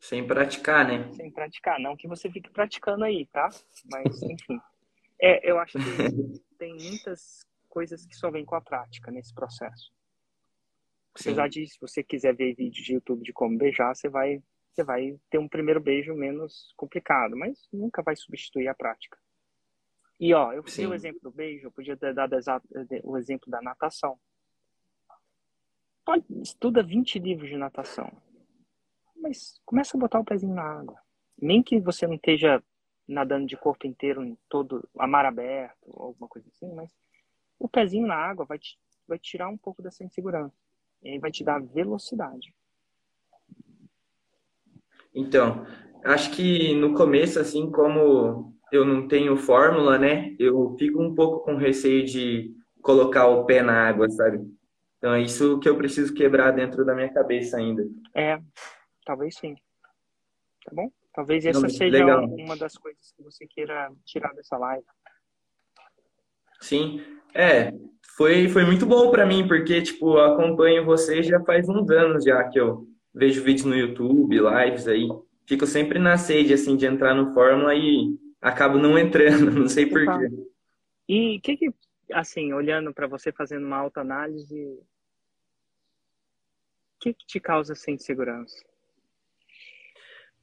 sem 0.00 0.26
praticar, 0.26 0.86
né? 0.86 1.12
Sem 1.12 1.30
praticar, 1.30 1.78
não 1.80 1.96
que 1.96 2.06
você 2.06 2.30
fique 2.30 2.50
praticando 2.50 3.04
aí, 3.04 3.26
tá? 3.26 3.48
Mas, 3.90 4.22
enfim. 4.22 4.58
É, 5.20 5.50
eu 5.50 5.58
acho 5.58 5.76
que 5.76 6.40
tem 6.56 6.74
muitas 6.74 7.44
coisas 7.68 8.06
que 8.06 8.14
só 8.14 8.30
vêm 8.30 8.44
com 8.44 8.54
a 8.54 8.60
prática 8.60 9.10
nesse 9.10 9.34
processo. 9.34 9.92
Apesar 11.12 11.48
de, 11.48 11.66
se 11.66 11.78
você 11.80 12.02
quiser 12.04 12.34
ver 12.34 12.54
vídeos 12.54 12.86
de 12.86 12.94
YouTube 12.94 13.24
de 13.24 13.32
como 13.32 13.58
beijar, 13.58 13.94
você 13.94 14.08
vai, 14.08 14.40
você 14.78 14.84
vai 14.84 15.18
ter 15.30 15.38
um 15.38 15.48
primeiro 15.48 15.80
beijo 15.80 16.14
menos 16.14 16.72
complicado, 16.76 17.36
mas 17.36 17.68
nunca 17.72 18.02
vai 18.02 18.16
substituir 18.16 18.68
a 18.68 18.74
prática. 18.74 19.18
E, 20.20 20.34
ó, 20.34 20.52
eu 20.52 20.62
fiz 20.64 20.78
o 20.78 20.94
exemplo 20.94 21.20
do 21.22 21.30
beijo, 21.30 21.66
eu 21.66 21.70
podia 21.70 21.96
ter 21.96 22.12
dado 22.12 22.34
o 23.04 23.16
exemplo 23.16 23.50
da 23.50 23.62
natação. 23.62 24.18
Pode, 26.04 26.24
estuda 26.42 26.82
20 26.82 27.18
livros 27.18 27.48
de 27.48 27.56
natação 27.56 28.10
mas 29.20 29.60
começa 29.64 29.96
a 29.96 30.00
botar 30.00 30.20
o 30.20 30.24
pezinho 30.24 30.54
na 30.54 30.62
água. 30.62 30.98
Nem 31.40 31.62
que 31.62 31.78
você 31.80 32.06
não 32.06 32.14
esteja 32.14 32.62
nadando 33.06 33.46
de 33.46 33.56
corpo 33.56 33.86
inteiro 33.86 34.24
em 34.24 34.36
todo 34.48 34.88
a 34.98 35.06
mar 35.06 35.24
aberto 35.24 35.78
alguma 35.86 36.28
coisa 36.28 36.48
assim, 36.48 36.72
mas 36.74 36.90
o 37.58 37.68
pezinho 37.68 38.06
na 38.06 38.16
água 38.16 38.44
vai 38.44 38.58
te, 38.58 38.78
vai 39.06 39.18
tirar 39.18 39.48
um 39.48 39.56
pouco 39.56 39.82
dessa 39.82 40.04
insegurança. 40.04 40.56
E 41.02 41.10
aí 41.10 41.18
vai 41.18 41.30
te 41.30 41.44
dar 41.44 41.60
velocidade. 41.60 42.54
Então, 45.18 45.66
acho 46.04 46.30
que 46.30 46.74
no 46.74 46.94
começo, 46.94 47.40
assim, 47.40 47.70
como 47.70 48.54
eu 48.70 48.84
não 48.84 49.08
tenho 49.08 49.36
fórmula, 49.36 49.98
né? 49.98 50.34
Eu 50.38 50.76
fico 50.78 51.02
um 51.02 51.14
pouco 51.14 51.44
com 51.44 51.56
receio 51.56 52.04
de 52.04 52.54
colocar 52.82 53.26
o 53.26 53.44
pé 53.44 53.62
na 53.62 53.88
água, 53.88 54.08
sabe? 54.08 54.40
Então 54.98 55.14
é 55.14 55.20
isso 55.20 55.58
que 55.60 55.68
eu 55.68 55.76
preciso 55.76 56.14
quebrar 56.14 56.52
dentro 56.52 56.84
da 56.84 56.94
minha 56.94 57.12
cabeça 57.12 57.56
ainda. 57.56 57.84
É, 58.14 58.38
Talvez 59.08 59.36
sim. 59.36 59.54
Tá 60.66 60.70
bom? 60.74 60.90
Talvez 61.14 61.46
essa 61.46 61.62
Não, 61.62 61.70
seja 61.70 61.96
legal. 61.96 62.26
uma 62.26 62.54
das 62.58 62.76
coisas 62.76 63.10
que 63.16 63.22
você 63.22 63.46
queira 63.46 63.90
tirar 64.04 64.34
dessa 64.34 64.58
live. 64.58 64.84
Sim. 66.60 67.00
É, 67.34 67.72
foi, 68.18 68.50
foi 68.50 68.66
muito 68.66 68.84
bom 68.84 69.10
para 69.10 69.24
mim, 69.24 69.48
porque, 69.48 69.80
tipo, 69.80 70.18
acompanho 70.18 70.84
você 70.84 71.22
já 71.22 71.42
faz 71.42 71.66
uns 71.70 71.88
anos 71.88 72.22
já 72.22 72.44
que 72.50 72.60
eu 72.60 72.86
vejo 73.18 73.42
vídeos 73.42 73.66
no 73.66 73.76
YouTube, 73.76 74.38
lives 74.38 74.86
aí. 74.86 75.08
Fico 75.44 75.66
sempre 75.66 75.98
na 75.98 76.16
sede, 76.16 76.54
assim, 76.54 76.76
de 76.76 76.86
entrar 76.86 77.14
no 77.14 77.34
Fórmula 77.34 77.74
e 77.74 78.16
acabo 78.40 78.78
não 78.78 78.98
entrando, 78.98 79.50
não 79.50 79.68
sei 79.68 79.86
porquê. 79.86 80.30
E 81.08 81.38
o 81.38 81.40
que 81.40 81.56
que, 81.56 81.74
assim, 82.12 82.52
olhando 82.52 82.94
para 82.94 83.06
você, 83.06 83.32
fazendo 83.32 83.66
uma 83.66 83.78
autoanálise, 83.78 84.54
o 84.54 84.84
que 87.00 87.12
que 87.12 87.26
te 87.26 87.40
causa 87.40 87.72
essa 87.72 87.90
insegurança? 87.90 88.56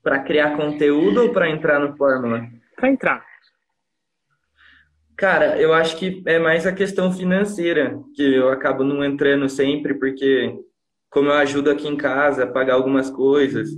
Para 0.04 0.20
criar 0.20 0.58
conteúdo 0.58 1.24
ou 1.24 1.34
para 1.34 1.50
entrar 1.50 1.80
no 1.80 1.96
Fórmula? 1.96 2.48
Para 2.76 2.90
entrar. 2.90 3.26
Cara, 5.16 5.60
eu 5.62 5.74
acho 5.74 5.98
que 5.98 6.22
é 6.26 6.38
mais 6.38 6.68
a 6.68 6.74
questão 6.74 7.12
financeira, 7.12 7.98
que 8.14 8.36
eu 8.36 8.50
acabo 8.50 8.84
não 8.84 9.04
entrando 9.04 9.48
sempre, 9.48 9.94
porque 9.94 10.54
como 11.16 11.30
eu 11.30 11.36
ajudo 11.36 11.72
aqui 11.72 11.88
em 11.88 11.96
casa 11.96 12.44
a 12.44 12.48
pagar 12.48 12.74
algumas 12.74 13.10
coisas, 13.10 13.70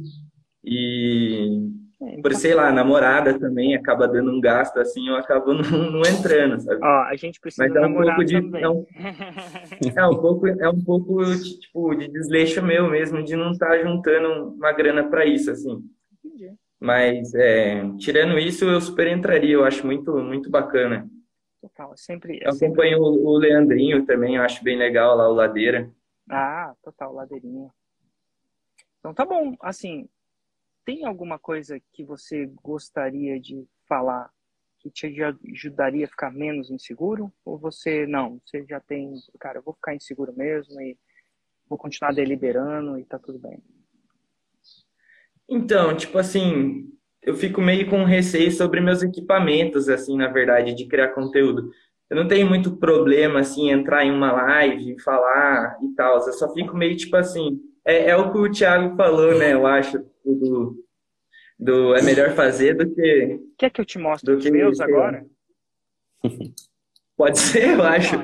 e 0.64 1.70
é, 2.02 2.20
por, 2.20 2.34
sei 2.34 2.56
lá, 2.56 2.72
namorada 2.72 3.38
também 3.38 3.76
acaba 3.76 4.08
dando 4.08 4.32
um 4.32 4.42
gasto 4.42 4.80
assim, 4.80 5.08
eu 5.08 5.16
acabo 5.16 5.54
não, 5.54 5.92
não 5.92 6.02
entrando, 6.02 6.60
sabe? 6.60 6.80
Ó, 6.84 7.04
a 7.04 7.16
gente 7.16 7.40
precisa 7.40 7.68
Mas 7.68 7.76
é 7.76 7.86
um 7.86 7.94
pouco 7.94 8.26
de 8.26 8.36
é 8.38 8.68
um, 8.68 8.86
é 9.96 10.08
um, 10.08 10.18
pouco 10.20 10.48
é 10.48 10.68
um 10.68 10.82
pouco 10.84 11.24
tipo 11.38 11.94
de 11.94 12.08
desleixo 12.08 12.60
meu 12.64 12.90
mesmo 12.90 13.24
de 13.24 13.36
não 13.36 13.52
estar 13.52 13.68
tá 13.68 13.84
juntando 13.84 14.56
uma 14.56 14.72
grana 14.72 15.08
para 15.08 15.24
isso 15.24 15.52
assim. 15.52 15.84
Entendi. 16.26 16.56
Mas, 16.80 17.36
é, 17.36 17.88
tirando 18.00 18.40
isso, 18.40 18.66
eu 18.66 18.82
super 18.82 19.08
entraria. 19.08 19.54
Eu 19.54 19.64
acho 19.64 19.86
muito, 19.86 20.12
muito 20.18 20.50
bacana. 20.50 21.08
Total, 21.62 21.94
é 21.94 21.98
sempre... 21.98 22.40
É 22.44 22.48
eu 22.48 22.52
sempre... 22.52 22.68
acompanho 22.68 23.00
o 23.00 23.38
Leandrinho 23.38 24.06
também, 24.06 24.36
eu 24.36 24.44
acho 24.44 24.64
bem 24.64 24.78
legal 24.78 25.16
lá, 25.16 25.28
o 25.28 25.34
Ladeira. 25.34 25.92
Ah, 26.30 26.76
total, 26.84 27.14
Ladeirinha. 27.14 27.72
Então 29.00 29.14
tá 29.14 29.26
bom, 29.26 29.56
assim, 29.62 30.10
tem 30.84 31.06
alguma 31.06 31.40
coisa 31.40 31.80
que 31.94 32.04
você 32.04 32.46
gostaria 32.62 33.40
de 33.40 33.68
falar 33.88 34.30
que 34.80 34.92
te 34.92 35.08
ajudaria 35.24 36.06
a 36.06 36.10
ficar 36.10 36.32
menos 36.32 36.70
inseguro? 36.70 37.32
Ou 37.44 37.58
você, 37.58 38.06
não, 38.06 38.40
você 38.46 38.66
já 38.66 38.80
tem, 38.80 39.14
cara, 39.40 39.60
eu 39.60 39.64
vou 39.64 39.74
ficar 39.74 39.96
inseguro 39.96 40.34
mesmo 40.36 40.80
e 40.82 40.98
vou 41.68 41.78
continuar 41.78 42.14
deliberando 42.14 42.98
e 42.98 43.06
tá 43.06 43.18
tudo 43.18 43.40
bem? 43.40 43.62
Então, 45.50 45.96
tipo 45.96 46.18
assim, 46.18 46.92
eu 47.22 47.36
fico 47.36 47.62
meio 47.62 47.90
com 47.90 48.04
receio 48.04 48.52
sobre 48.52 48.82
meus 48.82 49.02
equipamentos, 49.02 49.90
assim, 49.90 50.18
na 50.18 50.28
verdade, 50.28 50.74
de 50.74 50.88
criar 50.88 51.10
conteúdo. 51.10 51.72
Eu 52.10 52.16
não 52.16 52.28
tenho 52.28 52.48
muito 52.48 52.78
problema, 52.78 53.40
assim, 53.40 53.70
entrar 53.70 54.06
em 54.06 54.12
uma 54.12 54.32
live, 54.32 55.00
falar 55.02 55.78
e 55.84 55.94
tal. 55.94 56.16
Eu 56.16 56.34
só 56.34 56.54
fico 56.54 56.76
meio, 56.76 56.96
tipo 56.96 57.16
assim, 57.18 57.60
é, 57.86 58.10
é 58.10 58.16
o 58.16 58.32
que 58.32 58.38
o 58.38 58.52
Thiago 58.52 58.96
falou, 58.96 59.38
né? 59.38 59.54
Eu 59.54 59.66
acho, 59.66 60.00
do, 60.24 60.86
do 61.60 61.96
é 61.96 62.02
melhor 62.02 62.32
fazer 62.34 62.76
do 62.76 62.94
que... 62.94 63.40
Quer 63.58 63.70
que 63.72 63.82
eu 63.82 63.86
te 63.86 64.00
mostre 64.00 64.34
os 64.34 64.46
meus 64.50 64.80
agora? 64.80 65.26
Pode 67.18 67.40
ser, 67.40 67.74
eu 67.74 67.84
acho. 67.84 68.16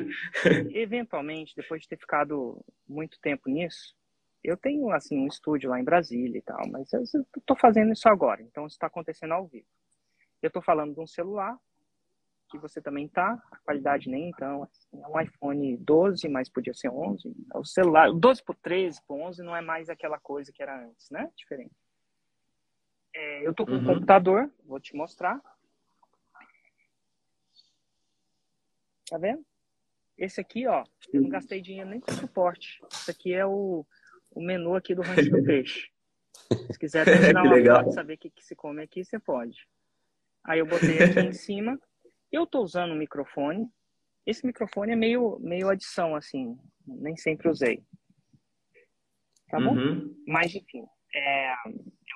eventualmente, 0.71 1.55
depois 1.55 1.81
de 1.81 1.87
ter 1.89 1.97
ficado 1.97 2.63
muito 2.87 3.19
tempo 3.19 3.49
nisso, 3.49 3.95
eu 4.43 4.55
tenho 4.55 4.89
assim 4.91 5.17
um 5.17 5.27
estúdio 5.27 5.69
lá 5.69 5.79
em 5.79 5.83
Brasília 5.83 6.37
e 6.37 6.41
tal, 6.41 6.61
mas 6.69 6.91
eu 6.93 7.01
estou 7.01 7.57
fazendo 7.57 7.91
isso 7.93 8.07
agora, 8.07 8.41
então 8.41 8.67
isso 8.67 8.75
está 8.75 8.87
acontecendo 8.87 9.33
ao 9.33 9.47
vivo. 9.47 9.65
Eu 10.41 10.47
estou 10.47 10.61
falando 10.61 10.93
de 10.93 10.99
um 10.99 11.07
celular 11.07 11.57
que 12.53 12.57
você 12.59 12.79
também 12.79 13.07
tá, 13.07 13.41
a 13.51 13.57
qualidade 13.57 14.07
nem 14.07 14.29
então, 14.29 14.69
é 14.93 15.07
um 15.07 15.19
iPhone 15.19 15.75
12, 15.77 16.29
mas 16.29 16.49
podia 16.49 16.73
ser 16.73 16.89
11. 16.89 17.33
O 17.55 17.65
celular, 17.65 18.13
12 18.13 18.43
por 18.43 18.55
13, 18.55 19.01
por 19.07 19.19
11 19.19 19.41
não 19.41 19.55
é 19.55 19.61
mais 19.61 19.89
aquela 19.89 20.19
coisa 20.19 20.51
que 20.53 20.61
era 20.61 20.85
antes, 20.85 21.09
né? 21.09 21.31
Diferente. 21.35 21.75
É, 23.15 23.47
eu 23.47 23.53
tô 23.53 23.65
com 23.65 23.71
uhum. 23.71 23.79
um 23.79 23.85
computador, 23.85 24.51
vou 24.63 24.79
te 24.79 24.95
mostrar. 24.95 25.41
Tá 29.09 29.17
vendo? 29.17 29.43
Esse 30.15 30.39
aqui, 30.39 30.67
ó, 30.67 30.83
eu 31.11 31.21
não 31.21 31.29
gastei 31.29 31.59
dinheiro 31.59 31.89
nem 31.89 31.99
com 31.99 32.11
suporte. 32.11 32.79
Esse 32.91 33.09
aqui 33.09 33.33
é 33.33 33.45
o 33.45 33.83
o 34.35 34.41
menu 34.41 34.75
aqui 34.75 34.93
do 34.95 35.01
Rancho 35.01 35.29
do 35.29 35.43
Peixe. 35.43 35.89
Se 36.71 36.79
quiser 36.79 37.05
tirar 37.29 37.43
uma 37.43 37.53
legal. 37.53 37.83
foto 37.83 37.93
saber 37.93 38.13
o 38.13 38.17
que, 38.17 38.29
que 38.29 38.43
se 38.43 38.55
come 38.55 38.81
aqui, 38.81 39.03
você 39.03 39.19
pode. 39.19 39.67
Aí 40.43 40.59
eu 40.59 40.65
botei 40.65 40.99
aqui 41.01 41.19
em 41.19 41.33
cima. 41.33 41.79
Eu 42.33 42.45
estou 42.45 42.63
usando 42.63 42.93
um 42.93 42.97
microfone. 42.97 43.71
Esse 44.25 44.43
microfone 44.43 44.93
é 44.93 44.95
meio, 44.95 45.37
meio 45.39 45.69
adição, 45.69 46.15
assim. 46.15 46.57
Nem 46.83 47.15
sempre 47.15 47.47
usei. 47.47 47.83
Tá 49.49 49.59
bom? 49.59 49.75
Uhum. 49.75 50.23
Mas, 50.27 50.55
enfim, 50.55 50.83
é, 51.13 51.51
é 51.51 51.55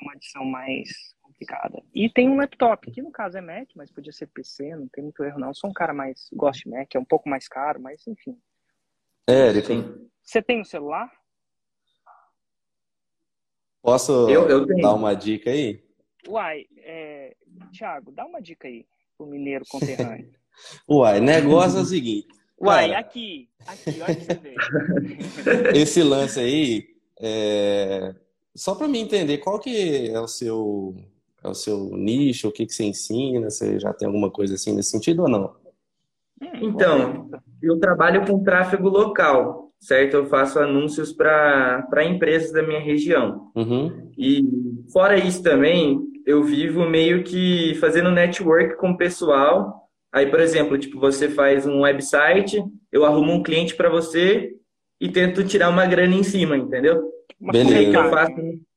uma 0.01 0.13
adição 0.13 0.43
mais 0.43 0.89
complicada. 1.21 1.83
E 1.93 2.09
tem 2.09 2.27
um 2.27 2.37
laptop, 2.37 2.91
que 2.91 2.99
no 2.99 3.11
caso 3.11 3.37
é 3.37 3.41
Mac, 3.41 3.69
mas 3.75 3.91
podia 3.91 4.11
ser 4.11 4.25
PC, 4.25 4.75
não 4.75 4.87
tem 4.87 5.03
muito 5.03 5.23
erro 5.23 5.39
não. 5.39 5.49
Eu 5.49 5.53
sou 5.53 5.69
um 5.69 5.73
cara 5.73 5.93
mais, 5.93 6.27
gosto 6.33 6.63
de 6.63 6.69
Mac, 6.71 6.95
é 6.95 6.99
um 6.99 7.05
pouco 7.05 7.29
mais 7.29 7.47
caro, 7.47 7.79
mas 7.79 8.07
enfim. 8.07 8.35
É, 9.29 9.49
ele 9.49 9.61
tem. 9.61 10.09
Você 10.23 10.41
tem 10.41 10.59
um 10.59 10.65
celular? 10.65 11.11
Posso 13.83 14.27
eu, 14.31 14.49
eu 14.49 14.65
dar 14.65 14.95
uma 14.95 15.13
dica 15.13 15.51
aí? 15.51 15.85
Uai, 16.27 16.65
é... 16.77 17.37
Thiago, 17.71 18.11
dá 18.11 18.25
uma 18.25 18.41
dica 18.41 18.67
aí 18.67 18.83
pro 19.17 19.27
mineiro 19.27 19.65
conterrâneo. 19.69 20.29
Uai, 20.89 21.19
negócio 21.19 21.79
é 21.79 21.81
o 21.81 21.85
seguinte. 21.85 22.27
Uai, 22.59 22.87
cara, 22.87 22.99
aqui, 22.99 23.49
aqui, 23.67 24.01
olha 24.01 24.15
que 24.15 24.25
você 24.25 24.33
vê. 24.33 24.55
Esse 25.77 26.01
lance 26.01 26.39
aí, 26.39 26.87
é... 27.19 28.15
só 28.55 28.73
para 28.73 28.87
mim 28.87 28.99
entender 28.99 29.37
qual 29.39 29.59
que 29.59 30.09
é 30.09 30.19
o 30.19 30.27
seu 30.27 30.95
é 31.43 31.47
o 31.47 31.53
seu 31.53 31.95
nicho, 31.95 32.47
o 32.47 32.51
que, 32.51 32.65
que 32.65 32.73
você 32.73 32.83
ensina, 32.83 33.49
você 33.49 33.79
já 33.79 33.93
tem 33.93 34.07
alguma 34.07 34.31
coisa 34.31 34.55
assim 34.55 34.75
nesse 34.75 34.89
sentido 34.89 35.23
ou 35.23 35.29
não? 35.29 35.55
Hum, 36.41 36.47
então, 36.61 37.29
eu 37.61 37.79
trabalho 37.79 38.25
com 38.25 38.43
tráfego 38.43 38.89
local 38.89 39.67
certo? 39.79 40.15
Eu 40.15 40.25
faço 40.25 40.59
anúncios 40.59 41.13
para 41.13 42.05
empresas 42.05 42.51
da 42.51 42.63
minha 42.63 42.79
região. 42.79 43.51
Uhum. 43.55 44.11
E 44.17 44.43
fora 44.91 45.17
isso 45.17 45.41
também, 45.43 45.99
eu 46.27 46.43
vivo 46.43 46.85
meio 46.85 47.23
que 47.23 47.73
fazendo 47.75 48.11
network 48.11 48.75
com 48.75 48.91
o 48.91 48.97
pessoal. 48.97 49.89
Aí, 50.11 50.29
por 50.29 50.41
exemplo, 50.41 50.77
tipo, 50.77 50.99
você 50.99 51.29
faz 51.29 51.65
um 51.65 51.83
website, 51.83 52.61
eu 52.91 53.05
arrumo 53.05 53.31
um 53.31 53.41
cliente 53.41 53.73
para 53.73 53.89
você 53.89 54.53
e 54.99 55.09
tento 55.09 55.47
tirar 55.47 55.69
uma 55.69 55.85
grana 55.85 56.13
em 56.13 56.23
cima, 56.23 56.57
entendeu? 56.57 57.09
Beleza. 57.39 57.91
Que 57.91 57.97
eu 57.97 58.09
faço... 58.09 58.67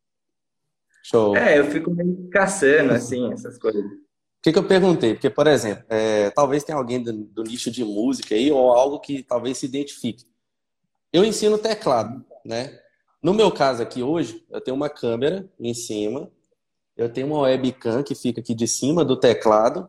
Show. 1.02 1.36
É, 1.36 1.58
eu 1.58 1.64
fico 1.64 1.90
meio 1.90 2.28
caçando, 2.30 2.92
assim, 2.92 3.32
essas 3.32 3.58
coisas. 3.58 3.82
O 3.82 4.42
que, 4.42 4.52
que 4.52 4.58
eu 4.58 4.68
perguntei? 4.68 5.14
Porque, 5.14 5.28
por 5.28 5.48
exemplo, 5.48 5.84
é, 5.88 6.30
talvez 6.30 6.62
tenha 6.62 6.78
alguém 6.78 7.02
do, 7.02 7.12
do, 7.12 7.42
nicho 7.42 7.68
de 7.68 7.82
música 7.82 8.36
aí, 8.36 8.52
ou 8.52 8.72
algo 8.72 9.00
que 9.00 9.24
talvez 9.24 9.58
se 9.58 9.66
identifique. 9.66 10.24
Eu 11.12 11.24
ensino 11.24 11.58
teclado, 11.58 12.24
né? 12.44 12.78
No 13.20 13.34
meu 13.34 13.50
caso 13.50 13.82
aqui 13.82 14.04
hoje, 14.04 14.46
eu 14.50 14.60
tenho 14.60 14.76
uma 14.76 14.88
câmera 14.88 15.50
em 15.58 15.74
cima, 15.74 16.30
eu 17.02 17.08
tenho 17.08 17.28
uma 17.28 17.40
webcam 17.40 18.02
que 18.02 18.14
fica 18.14 18.40
aqui 18.40 18.54
de 18.54 18.68
cima 18.68 19.04
do 19.04 19.16
teclado, 19.16 19.88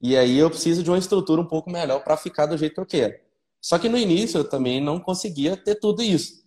e 0.00 0.16
aí 0.16 0.38
eu 0.38 0.50
preciso 0.50 0.82
de 0.82 0.90
uma 0.90 0.98
estrutura 0.98 1.40
um 1.40 1.46
pouco 1.46 1.70
melhor 1.70 2.04
para 2.04 2.16
ficar 2.16 2.46
do 2.46 2.58
jeito 2.58 2.74
que 2.74 2.80
eu 2.80 2.86
quero. 2.86 3.14
Só 3.60 3.78
que 3.78 3.88
no 3.88 3.96
início 3.96 4.38
eu 4.38 4.44
também 4.44 4.80
não 4.80 5.00
conseguia 5.00 5.56
ter 5.56 5.76
tudo 5.76 6.02
isso. 6.02 6.42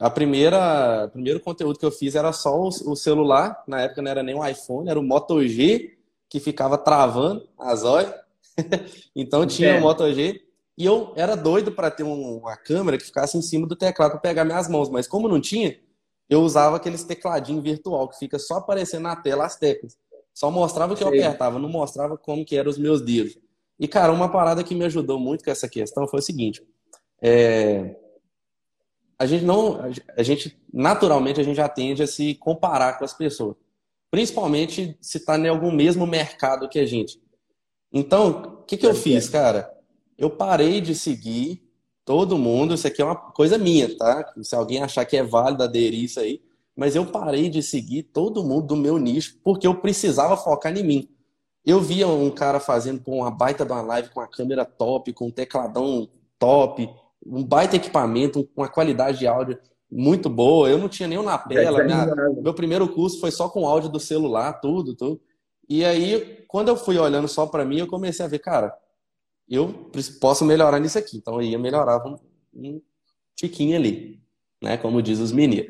A 0.00 0.08
primeira, 0.08 1.06
o 1.06 1.10
primeiro 1.10 1.40
conteúdo 1.40 1.78
que 1.78 1.84
eu 1.84 1.90
fiz 1.90 2.14
era 2.14 2.32
só 2.32 2.56
o 2.58 2.96
celular, 2.96 3.64
na 3.66 3.82
época 3.82 4.00
não 4.00 4.10
era 4.10 4.22
nem 4.22 4.34
o 4.34 4.46
iPhone, 4.46 4.88
era 4.88 4.98
o 4.98 5.02
Moto 5.02 5.46
G 5.46 5.98
que 6.30 6.40
ficava 6.40 6.78
travando 6.78 7.46
as 7.58 7.82
olhas. 7.82 8.14
então 9.14 9.44
tinha 9.46 9.70
é. 9.70 9.78
o 9.78 9.82
Moto 9.82 10.10
G 10.12 10.40
e 10.76 10.84
eu 10.84 11.12
era 11.16 11.34
doido 11.34 11.72
para 11.72 11.90
ter 11.90 12.04
uma 12.04 12.56
câmera 12.56 12.96
que 12.96 13.04
ficasse 13.04 13.36
em 13.36 13.42
cima 13.42 13.66
do 13.66 13.74
teclado 13.76 14.12
para 14.12 14.20
pegar 14.20 14.44
minhas 14.44 14.68
mãos, 14.68 14.88
mas 14.88 15.08
como 15.08 15.28
não 15.28 15.40
tinha, 15.40 15.76
eu 16.28 16.42
usava 16.42 16.76
aqueles 16.76 17.04
tecladinho 17.04 17.60
virtual 17.60 18.08
que 18.08 18.18
fica 18.18 18.38
só 18.38 18.56
aparecendo 18.56 19.02
na 19.02 19.16
tela 19.16 19.46
as 19.46 19.56
teclas. 19.56 19.96
Só 20.34 20.50
mostrava 20.50 20.92
o 20.92 20.96
que 20.96 21.02
eu 21.02 21.08
apertava, 21.08 21.58
não 21.58 21.68
mostrava 21.68 22.16
como 22.16 22.44
que 22.44 22.56
eram 22.56 22.70
os 22.70 22.78
meus 22.78 23.00
dedos. 23.00 23.38
E, 23.78 23.88
cara, 23.88 24.12
uma 24.12 24.28
parada 24.28 24.62
que 24.62 24.74
me 24.74 24.84
ajudou 24.84 25.18
muito 25.18 25.44
com 25.44 25.50
essa 25.50 25.68
questão 25.68 26.06
foi 26.06 26.20
o 26.20 26.22
seguinte. 26.22 26.62
É... 27.20 27.96
A 29.18 29.26
gente 29.26 29.44
não... 29.44 29.80
A 30.16 30.22
gente, 30.22 30.56
naturalmente, 30.72 31.40
a 31.40 31.44
gente 31.44 31.56
já 31.56 31.68
tende 31.68 32.02
a 32.02 32.06
se 32.06 32.34
comparar 32.34 32.98
com 32.98 33.04
as 33.04 33.14
pessoas. 33.14 33.56
Principalmente 34.10 34.96
se 35.00 35.18
está 35.18 35.36
em 35.36 35.48
algum 35.48 35.72
mesmo 35.72 36.06
mercado 36.06 36.68
que 36.68 36.78
a 36.78 36.86
gente. 36.86 37.20
Então, 37.92 38.60
o 38.60 38.62
que, 38.64 38.76
que 38.76 38.86
eu 38.86 38.94
fiz, 38.94 39.28
cara? 39.28 39.78
eu 40.18 40.28
parei 40.28 40.80
de 40.80 40.94
seguir 40.96 41.62
todo 42.08 42.38
mundo. 42.38 42.72
Isso 42.72 42.86
aqui 42.86 43.02
é 43.02 43.04
uma 43.04 43.14
coisa 43.14 43.58
minha, 43.58 43.94
tá? 43.94 44.32
Se 44.42 44.54
alguém 44.54 44.82
achar 44.82 45.04
que 45.04 45.14
é 45.14 45.22
válido 45.22 45.62
aderir 45.62 46.04
isso 46.04 46.18
aí, 46.18 46.40
mas 46.74 46.96
eu 46.96 47.04
parei 47.04 47.50
de 47.50 47.62
seguir 47.62 48.04
todo 48.04 48.42
mundo 48.42 48.68
do 48.68 48.76
meu 48.76 48.96
nicho 48.96 49.38
porque 49.44 49.66
eu 49.66 49.74
precisava 49.74 50.34
focar 50.34 50.74
em 50.74 50.82
mim. 50.82 51.08
Eu 51.66 51.82
via 51.82 52.08
um 52.08 52.30
cara 52.30 52.58
fazendo 52.58 53.02
pô, 53.02 53.16
uma 53.16 53.30
baita 53.30 53.62
de 53.62 53.72
uma 53.72 53.82
live 53.82 54.08
com 54.08 54.22
a 54.22 54.26
câmera 54.26 54.64
top, 54.64 55.12
com 55.12 55.26
um 55.26 55.30
tecladão 55.30 56.08
top, 56.38 56.88
um 57.26 57.44
baita 57.44 57.76
equipamento, 57.76 58.42
com 58.54 58.62
uma 58.62 58.70
qualidade 58.70 59.18
de 59.18 59.26
áudio 59.26 59.58
muito 59.92 60.30
boa. 60.30 60.66
Eu 60.66 60.78
não 60.78 60.88
tinha 60.88 61.06
nenhum 61.06 61.22
na 61.22 61.36
tela. 61.36 61.84
Minha, 61.84 62.06
meu 62.40 62.54
primeiro 62.54 62.88
curso 62.88 63.20
foi 63.20 63.30
só 63.30 63.50
com 63.50 63.66
áudio 63.66 63.90
do 63.90 64.00
celular, 64.00 64.54
tudo, 64.62 64.94
tudo. 64.94 65.20
E 65.68 65.84
aí, 65.84 66.42
quando 66.48 66.68
eu 66.68 66.76
fui 66.76 66.96
olhando 66.96 67.28
só 67.28 67.44
para 67.44 67.66
mim, 67.66 67.80
eu 67.80 67.86
comecei 67.86 68.24
a 68.24 68.28
ver, 68.28 68.38
cara, 68.38 68.74
eu 69.56 69.90
posso 70.20 70.44
melhorar 70.44 70.78
nisso 70.78 70.98
aqui. 70.98 71.16
Então 71.16 71.34
eu 71.34 71.42
ia 71.42 71.58
melhorar 71.58 72.04
um, 72.06 72.16
um 72.54 72.80
tiquinho 73.34 73.76
ali, 73.76 74.20
né? 74.62 74.76
Como 74.76 75.02
diz 75.02 75.18
os 75.18 75.32
meninos. 75.32 75.66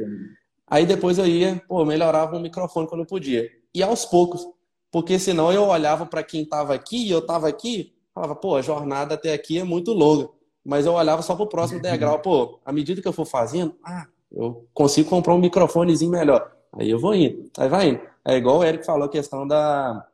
Aí 0.67 0.85
depois 0.85 1.19
eu 1.19 1.27
ia, 1.27 1.63
pô, 1.69 1.85
melhorava 1.85 2.37
o 2.37 2.41
microfone 2.41 2.89
quando 2.89 3.03
eu 3.03 3.07
podia. 3.07 3.49
E 3.75 3.83
aos 3.83 4.05
poucos, 4.05 4.47
porque 4.91 5.19
senão 5.19 5.53
eu 5.53 5.65
olhava 5.65 6.07
para 6.07 6.23
quem 6.23 6.43
estava 6.43 6.75
aqui 6.75 7.07
e 7.07 7.11
eu 7.11 7.21
estava 7.21 7.49
aqui, 7.49 7.95
falava, 8.15 8.35
pô, 8.35 8.57
a 8.57 8.63
jornada 8.63 9.15
até 9.15 9.33
aqui 9.33 9.59
é 9.59 9.65
muito 9.65 9.93
longa. 9.93 10.29
Mas 10.65 10.85
eu 10.85 10.93
olhava 10.93 11.23
só 11.23 11.35
para 11.35 11.45
o 11.45 11.49
próximo 11.49 11.81
degrau, 11.81 12.21
pô, 12.21 12.61
à 12.65 12.73
medida 12.73 13.01
que 13.01 13.09
eu 13.09 13.13
for 13.13 13.25
fazendo, 13.25 13.75
ah, 13.83 14.07
eu 14.31 14.69
consigo 14.75 15.09
comprar 15.09 15.35
um 15.35 15.39
microfonezinho 15.39 16.11
melhor. 16.11 16.53
Aí 16.73 16.91
eu 16.91 16.99
vou 16.99 17.15
indo, 17.15 17.51
aí 17.57 17.69
vai 17.69 17.89
indo. 17.91 18.01
É 18.25 18.37
igual 18.37 18.59
o 18.59 18.65
Eric 18.65 18.85
falou 18.85 19.07
a 19.07 19.11
questão 19.11 19.47
da, 19.47 20.07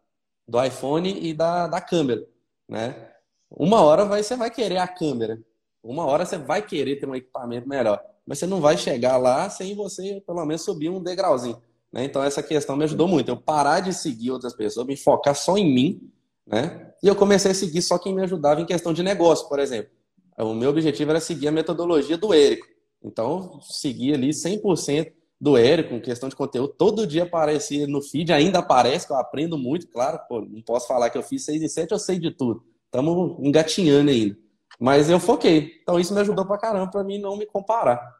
do 0.46 0.62
iPhone 0.62 1.18
e 1.20 1.34
da, 1.34 1.66
da 1.66 1.80
câmera, 1.80 2.24
né? 2.68 3.13
Uma 3.56 3.80
hora 3.82 4.04
vai, 4.04 4.22
você 4.22 4.36
vai 4.36 4.50
querer 4.50 4.78
a 4.78 4.88
câmera. 4.88 5.40
Uma 5.82 6.04
hora 6.06 6.24
você 6.24 6.36
vai 6.36 6.62
querer 6.62 6.96
ter 6.96 7.08
um 7.08 7.14
equipamento 7.14 7.68
melhor. 7.68 8.02
Mas 8.26 8.38
você 8.38 8.46
não 8.46 8.60
vai 8.60 8.76
chegar 8.76 9.16
lá 9.16 9.48
sem 9.50 9.74
você, 9.74 10.22
pelo 10.26 10.44
menos, 10.44 10.62
subir 10.62 10.88
um 10.88 11.02
degrauzinho. 11.02 11.60
Né? 11.92 12.04
Então, 12.04 12.22
essa 12.22 12.42
questão 12.42 12.76
me 12.76 12.84
ajudou 12.84 13.06
muito. 13.06 13.28
Eu 13.28 13.36
parar 13.36 13.80
de 13.80 13.92
seguir 13.92 14.30
outras 14.30 14.54
pessoas, 14.54 14.86
me 14.86 14.96
focar 14.96 15.34
só 15.34 15.56
em 15.56 15.72
mim. 15.72 16.10
Né? 16.46 16.92
E 17.02 17.06
eu 17.06 17.14
comecei 17.14 17.50
a 17.50 17.54
seguir 17.54 17.82
só 17.82 17.98
quem 17.98 18.14
me 18.14 18.22
ajudava 18.22 18.60
em 18.60 18.66
questão 18.66 18.92
de 18.92 19.02
negócio, 19.02 19.48
por 19.48 19.58
exemplo. 19.58 19.90
O 20.38 20.54
meu 20.54 20.70
objetivo 20.70 21.10
era 21.10 21.20
seguir 21.20 21.48
a 21.48 21.52
metodologia 21.52 22.18
do 22.18 22.34
Érico. 22.34 22.66
Então, 23.02 23.60
seguir 23.62 24.14
ali 24.14 24.30
100% 24.30 25.12
do 25.40 25.56
Érico, 25.56 25.94
em 25.94 26.00
questão 26.00 26.28
de 26.28 26.34
conteúdo. 26.34 26.74
Todo 26.76 27.06
dia 27.06 27.24
aparecia 27.24 27.86
no 27.86 28.00
feed, 28.00 28.32
ainda 28.32 28.60
aparece, 28.60 29.06
que 29.06 29.12
eu 29.12 29.16
aprendo 29.16 29.58
muito, 29.58 29.86
claro. 29.88 30.18
Pô, 30.28 30.40
não 30.40 30.62
posso 30.62 30.88
falar 30.88 31.10
que 31.10 31.18
eu 31.18 31.22
fiz 31.22 31.44
6 31.44 31.62
e 31.62 31.68
7, 31.68 31.92
eu 31.92 31.98
sei 31.98 32.18
de 32.18 32.30
tudo. 32.30 32.64
Estamos 32.94 33.36
engatinhando 33.40 34.08
ainda. 34.08 34.38
Mas 34.78 35.10
eu 35.10 35.18
foquei. 35.18 35.80
Então 35.82 35.98
isso 35.98 36.14
me 36.14 36.20
ajudou 36.20 36.46
pra 36.46 36.56
caramba 36.56 36.88
para 36.88 37.02
mim 37.02 37.18
não 37.18 37.36
me 37.36 37.44
comparar. 37.44 38.16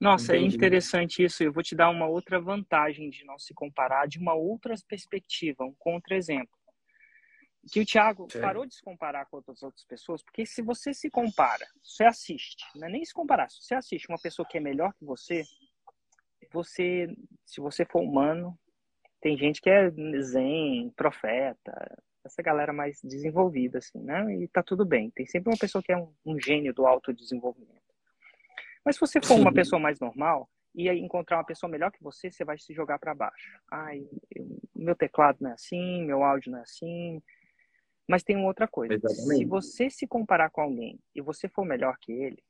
Nossa, 0.00 0.32
é 0.32 0.38
Entendi. 0.38 0.54
é 0.54 0.56
interessante 0.56 1.22
isso. 1.22 1.42
Eu 1.42 1.52
vou 1.52 1.62
te 1.62 1.76
dar 1.76 1.90
uma 1.90 2.06
outra 2.06 2.40
vantagem 2.40 3.10
de 3.10 3.26
não 3.26 3.38
se 3.38 3.52
comparar 3.52 4.08
de 4.08 4.18
uma 4.18 4.32
outra 4.32 4.74
perspectiva, 4.88 5.64
um 5.64 5.74
contra-exemplo. 5.78 6.48
Que 7.70 7.80
o 7.80 7.84
Thiago 7.84 8.26
Sim. 8.30 8.40
parou 8.40 8.64
de 8.64 8.74
se 8.74 8.80
comparar 8.80 9.26
com 9.26 9.36
outras 9.36 9.62
outras 9.62 9.84
pessoas, 9.84 10.22
porque 10.22 10.46
se 10.46 10.62
você 10.62 10.94
se 10.94 11.10
compara, 11.10 11.66
você 11.82 12.04
assiste, 12.04 12.64
não 12.74 12.88
é 12.88 12.90
nem 12.90 13.04
se 13.04 13.12
comparar, 13.12 13.50
se 13.50 13.60
você 13.60 13.74
assiste 13.74 14.08
uma 14.08 14.18
pessoa 14.18 14.48
que 14.48 14.56
é 14.56 14.60
melhor 14.60 14.94
que 14.94 15.04
você, 15.04 15.42
você, 16.50 17.14
se 17.44 17.60
você 17.60 17.84
for 17.84 18.00
humano, 18.00 18.58
tem 19.20 19.36
gente 19.36 19.60
que 19.60 19.68
é 19.68 19.90
zen, 20.22 20.90
profeta, 20.96 21.98
essa 22.28 22.42
galera 22.42 22.72
mais 22.72 23.00
desenvolvida, 23.02 23.78
assim, 23.78 23.98
né? 23.98 24.34
E 24.36 24.48
tá 24.48 24.62
tudo 24.62 24.84
bem. 24.84 25.10
Tem 25.10 25.26
sempre 25.26 25.50
uma 25.50 25.58
pessoa 25.58 25.82
que 25.82 25.92
é 25.92 25.96
um, 25.96 26.12
um 26.24 26.38
gênio 26.38 26.72
do 26.72 26.86
autodesenvolvimento. 26.86 27.82
Mas 28.84 28.96
se 28.96 29.00
você 29.00 29.20
for 29.20 29.38
uma 29.38 29.52
pessoa 29.52 29.80
mais 29.80 29.98
normal 29.98 30.48
e 30.74 30.88
encontrar 30.88 31.38
uma 31.38 31.44
pessoa 31.44 31.70
melhor 31.70 31.90
que 31.90 32.02
você, 32.02 32.30
você 32.30 32.44
vai 32.44 32.58
se 32.58 32.72
jogar 32.72 32.98
para 32.98 33.14
baixo. 33.14 33.60
Ai, 33.70 34.06
eu, 34.34 34.46
meu 34.74 34.94
teclado 34.94 35.38
não 35.40 35.50
é 35.50 35.54
assim, 35.54 36.04
meu 36.04 36.22
áudio 36.22 36.52
não 36.52 36.58
é 36.58 36.62
assim. 36.62 37.22
Mas 38.08 38.22
tem 38.22 38.36
uma 38.36 38.46
outra 38.46 38.66
coisa. 38.66 38.94
Exatamente. 38.94 39.38
Se 39.38 39.44
você 39.44 39.90
se 39.90 40.06
comparar 40.06 40.50
com 40.50 40.60
alguém 40.60 40.98
e 41.14 41.20
você 41.20 41.48
for 41.48 41.64
melhor 41.64 41.98
que 42.00 42.12
ele, 42.12 42.42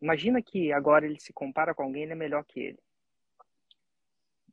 imagina 0.00 0.42
que 0.42 0.72
agora 0.72 1.06
ele 1.06 1.20
se 1.20 1.32
compara 1.32 1.74
com 1.74 1.82
alguém 1.82 2.02
e 2.02 2.04
ele 2.06 2.12
é 2.12 2.16
melhor 2.16 2.44
que 2.44 2.60
ele. 2.60 2.78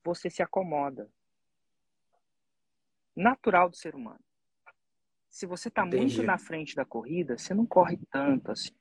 Você 0.03 0.29
se 0.29 0.43
acomoda. 0.43 1.09
Natural 3.21 3.69
do 3.69 3.75
ser 3.75 3.93
humano. 3.93 4.19
Se 5.29 5.45
você 5.45 5.67
está 5.69 5.85
muito 5.85 6.23
na 6.23 6.37
frente 6.37 6.75
da 6.75 6.83
corrida, 6.83 7.37
você 7.37 7.53
não 7.53 7.65
corre 7.65 7.97
tanto 8.11 8.51
assim. 8.51 8.71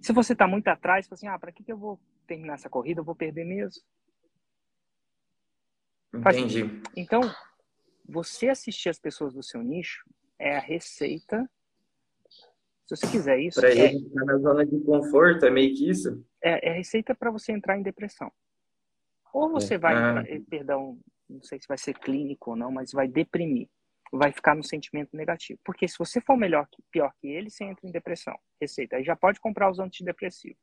Se 0.00 0.12
você 0.12 0.34
está 0.34 0.46
muito 0.46 0.68
atrás, 0.68 1.04
você 1.04 1.08
fala 1.08 1.16
assim, 1.16 1.26
ah, 1.28 1.38
para 1.38 1.50
que, 1.50 1.64
que 1.64 1.72
eu 1.72 1.78
vou 1.78 2.00
terminar 2.26 2.54
essa 2.54 2.68
corrida? 2.68 3.00
Eu 3.00 3.04
vou 3.04 3.16
perder 3.16 3.44
mesmo. 3.44 3.82
Entendi. 6.14 6.64
Então, 6.94 7.20
você 8.04 8.48
assistir 8.48 8.88
as 8.88 8.98
pessoas 8.98 9.34
do 9.34 9.42
seu 9.42 9.62
nicho 9.62 10.04
é 10.38 10.56
a 10.56 10.60
receita. 10.60 11.50
Se 12.86 12.96
você 12.96 13.10
quiser 13.10 13.40
isso. 13.40 13.60
Para 13.60 13.70
é, 13.70 13.94
estar 13.94 14.24
na 14.24 14.38
zona 14.38 14.64
de 14.64 14.78
conforto, 14.80 15.44
é 15.44 15.50
meio 15.50 15.74
que 15.74 15.90
isso? 15.90 16.24
É, 16.40 16.68
é 16.68 16.72
a 16.72 16.74
receita 16.74 17.14
para 17.14 17.30
você 17.30 17.52
entrar 17.52 17.76
em 17.76 17.82
depressão. 17.82 18.30
Ou 19.32 19.50
você 19.50 19.74
é. 19.74 19.78
vai, 19.78 19.94
ah. 19.94 20.22
perdão, 20.48 21.00
não 21.28 21.42
sei 21.42 21.60
se 21.60 21.68
vai 21.68 21.78
ser 21.78 21.98
clínico 21.98 22.50
ou 22.50 22.56
não, 22.56 22.70
mas 22.70 22.92
vai 22.92 23.08
deprimir 23.08 23.68
vai 24.12 24.32
ficar 24.32 24.54
no 24.54 24.64
sentimento 24.64 25.16
negativo. 25.16 25.58
Porque 25.64 25.86
se 25.88 25.98
você 25.98 26.20
for 26.20 26.36
melhor 26.36 26.66
que, 26.70 26.82
pior 26.90 27.12
que 27.20 27.28
ele, 27.28 27.50
você 27.50 27.64
entra 27.64 27.86
em 27.86 27.90
depressão. 27.90 28.38
Receita. 28.60 28.96
Aí 28.96 29.04
já 29.04 29.16
pode 29.16 29.40
comprar 29.40 29.70
os 29.70 29.78
antidepressivos. 29.78 30.58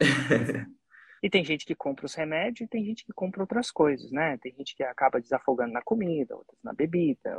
e 1.22 1.30
tem 1.30 1.44
gente 1.44 1.64
que 1.64 1.74
compra 1.74 2.06
os 2.06 2.14
remédios 2.14 2.66
e 2.66 2.68
tem 2.68 2.84
gente 2.84 3.04
que 3.04 3.12
compra 3.12 3.42
outras 3.42 3.70
coisas, 3.70 4.10
né? 4.10 4.38
Tem 4.38 4.52
gente 4.54 4.74
que 4.74 4.82
acaba 4.82 5.20
desafogando 5.20 5.72
na 5.72 5.82
comida, 5.82 6.36
outros 6.36 6.58
na 6.62 6.72
bebida, 6.72 7.38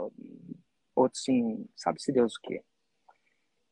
outros 0.95 1.23
sim, 1.23 1.67
sabe-se 1.75 2.11
Deus 2.11 2.35
o 2.35 2.41
quê. 2.41 2.63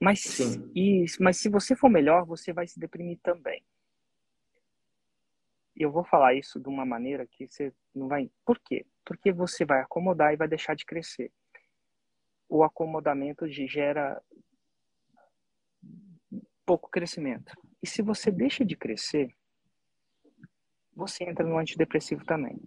Mas, 0.01 0.39
e, 0.73 1.05
mas 1.19 1.37
se 1.37 1.49
você 1.49 1.75
for 1.75 1.89
melhor, 1.89 2.25
você 2.25 2.53
vai 2.53 2.65
se 2.67 2.79
deprimir 2.79 3.19
também. 3.21 3.63
Eu 5.79 5.91
vou 5.91 6.03
falar 6.03 6.33
isso 6.33 6.59
de 6.59 6.67
uma 6.67 6.85
maneira 6.85 7.25
que 7.25 7.47
você 7.47 7.73
não 7.95 8.09
vai. 8.09 8.29
Por 8.45 8.59
quê? 8.59 8.85
Porque 9.05 9.31
você 9.31 9.63
vai 9.63 9.79
acomodar 9.79 10.33
e 10.33 10.37
vai 10.37 10.47
deixar 10.47 10.75
de 10.75 10.85
crescer. 10.85 11.31
O 12.49 12.63
acomodamento 12.65 13.47
gera 13.47 14.21
pouco 16.65 16.89
crescimento. 16.89 17.53
E 17.81 17.87
se 17.87 18.01
você 18.01 18.29
deixa 18.29 18.65
de 18.65 18.75
crescer, 18.75 19.33
você 20.93 21.23
entra 21.23 21.45
no 21.45 21.57
antidepressivo 21.57 22.25
também. 22.25 22.61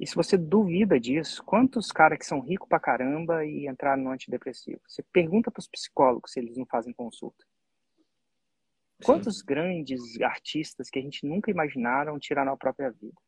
E 0.00 0.06
se 0.06 0.16
você 0.16 0.36
duvida 0.36 0.98
disso, 0.98 1.42
quantos 1.44 1.92
caras 1.92 2.18
que 2.18 2.26
são 2.26 2.40
ricos 2.40 2.68
pra 2.68 2.80
caramba 2.80 3.46
e 3.46 3.68
entraram 3.68 4.02
no 4.02 4.10
antidepressivo? 4.10 4.80
Você 4.88 5.04
pergunta 5.12 5.52
para 5.52 5.60
os 5.60 5.68
psicólogos 5.68 6.32
se 6.32 6.40
eles 6.40 6.56
não 6.56 6.66
fazem 6.66 6.92
consulta. 6.92 7.44
Quantos 9.04 9.40
Sim. 9.40 9.44
grandes 9.46 10.18
artistas 10.22 10.88
que 10.88 10.98
a 10.98 11.02
gente 11.02 11.26
nunca 11.26 11.50
imaginaram 11.50 12.18
tiraram 12.18 12.52
a 12.52 12.56
própria 12.56 12.90
vida? 12.90 13.20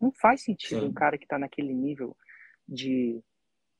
Não 0.00 0.10
faz 0.10 0.42
sentido 0.42 0.80
Sim. 0.80 0.88
um 0.88 0.92
cara 0.92 1.18
que 1.18 1.24
está 1.24 1.38
naquele 1.38 1.74
nível 1.74 2.16
de, 2.66 3.22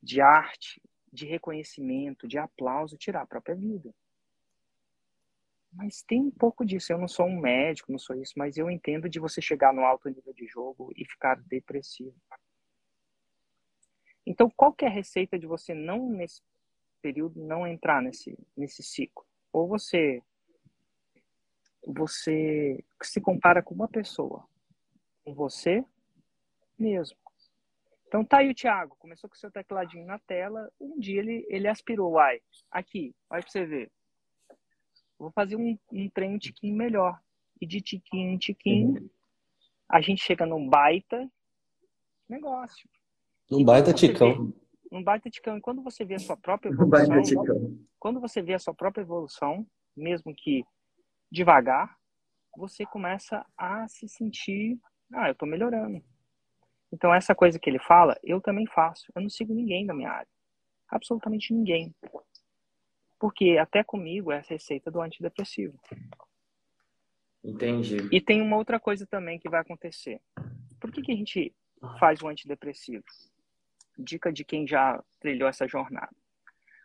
de 0.03 0.20
arte, 0.20 0.78
de 1.11 1.24
reconhecimento, 1.24 2.28
de 2.28 2.36
aplauso, 2.36 2.98
tirar 2.98 3.22
a 3.22 3.26
própria 3.26 3.55
vida. 3.55 3.90
Mas 5.72 6.03
tem 6.03 6.20
um 6.20 6.30
pouco 6.30 6.66
disso. 6.66 6.92
Eu 6.92 6.98
não 6.98 7.09
sou 7.09 7.26
um 7.26 7.40
médico, 7.40 7.90
não 7.90 7.98
sou 7.98 8.14
isso, 8.16 8.34
mas 8.36 8.59
eu 8.59 8.70
entendo 8.70 9.09
de 9.09 9.18
você 9.18 9.40
chegar 9.40 9.72
no 9.72 9.82
alto 9.82 10.07
nível 10.11 10.34
de 10.34 10.46
jogo 10.46 10.92
e 10.94 11.07
ficar 11.07 11.36
depressivo. 11.44 12.14
Então, 14.26 14.51
qual 14.51 14.74
que 14.74 14.84
é 14.84 14.88
a 14.88 14.92
receita 14.92 15.38
de 15.38 15.46
você 15.46 15.72
não, 15.72 16.11
nesse 16.11 16.42
período, 17.01 17.42
não 17.42 17.66
entrar 17.66 18.03
nesse, 18.03 18.36
nesse 18.55 18.82
ciclo? 18.82 19.24
Ou 19.51 19.66
você 19.66 20.22
você 21.87 22.85
se 23.03 23.20
compara 23.20 23.62
com 23.62 23.74
uma 23.74 23.89
pessoa, 23.89 24.47
com 25.24 25.35
você 25.35 25.85
mesmo. 26.78 27.16
Então 28.07 28.24
tá 28.24 28.39
aí 28.39 28.51
o 28.51 28.55
Thiago, 28.55 28.97
começou 28.99 29.31
com 29.31 29.37
seu 29.37 29.51
tecladinho 29.51 30.05
na 30.05 30.18
tela, 30.18 30.70
um 30.81 30.99
dia 30.99 31.20
ele, 31.20 31.47
ele 31.49 31.68
aspirou, 31.68 32.12
uai, 32.12 32.41
aqui, 32.70 33.14
vai 33.28 33.41
pra 33.41 33.51
você 33.51 33.64
ver. 33.64 33.91
Vou 35.18 35.31
fazer 35.31 35.55
um, 35.55 35.78
um 35.93 36.09
trem 36.11 36.35
um 36.35 36.39
tiquinho 36.39 36.74
melhor. 36.74 37.20
E 37.61 37.66
de 37.66 37.81
tiquinho 37.81 38.31
em 38.31 38.39
tiquinho, 38.39 39.03
uhum. 39.03 39.11
a 39.89 40.01
gente 40.01 40.22
chega 40.24 40.47
num 40.47 40.66
baita 40.66 41.31
negócio. 42.26 42.89
Num 43.51 43.62
baita 43.62 43.93
ticão. 43.93 44.47
Vê, 44.47 44.55
num 44.91 45.05
baita 45.05 45.28
ticão. 45.28 45.59
E 45.59 45.61
quando 45.61 45.83
você 45.83 46.05
vê 46.05 46.14
a 46.14 46.18
sua 46.18 46.37
própria 46.37 46.70
evolução, 46.70 47.78
quando 47.99 48.18
você 48.18 48.41
vê 48.41 48.55
a 48.55 48.59
sua 48.59 48.74
própria 48.74 49.03
evolução, 49.03 49.66
mesmo 49.95 50.35
que 50.35 50.64
devagar, 51.31 51.97
você 52.57 52.85
começa 52.85 53.45
a 53.57 53.87
se 53.89 54.09
sentir, 54.09 54.78
ah, 55.12 55.28
eu 55.28 55.33
estou 55.33 55.49
melhorando. 55.49 56.03
Então 56.93 57.14
essa 57.14 57.35
coisa 57.35 57.59
que 57.59 57.70
ele 57.70 57.78
fala, 57.78 58.18
eu 58.22 58.41
também 58.41 58.66
faço. 58.66 59.07
Eu 59.14 59.22
não 59.22 59.28
sigo 59.28 59.55
ninguém 59.55 59.87
da 59.87 59.95
minha 59.95 60.11
área. 60.11 60.28
Absolutamente 60.89 61.55
ninguém. 61.55 61.95
Porque 63.18 63.59
até 63.59 63.85
comigo 63.85 64.33
é 64.33 64.39
a 64.39 64.43
receita 64.43 64.91
do 64.91 65.01
antidepressivo. 65.01 65.78
Entendi. 67.45 67.97
E 68.11 68.20
tem 68.20 68.43
uma 68.43 68.57
outra 68.57 68.81
coisa 68.81 69.07
também 69.07 69.39
que 69.39 69.49
vai 69.49 69.61
acontecer. 69.61 70.20
Por 70.81 70.91
que, 70.91 71.03
que 71.03 71.12
a 71.12 71.16
gente 71.16 71.55
faz 71.99 72.20
o 72.22 72.28
antidepressivo? 72.28 73.05
Dica 73.99 74.33
de 74.33 74.45
quem 74.45 74.66
já 74.66 75.03
trilhou 75.20 75.49
essa 75.49 75.68
jornada. 75.68 76.14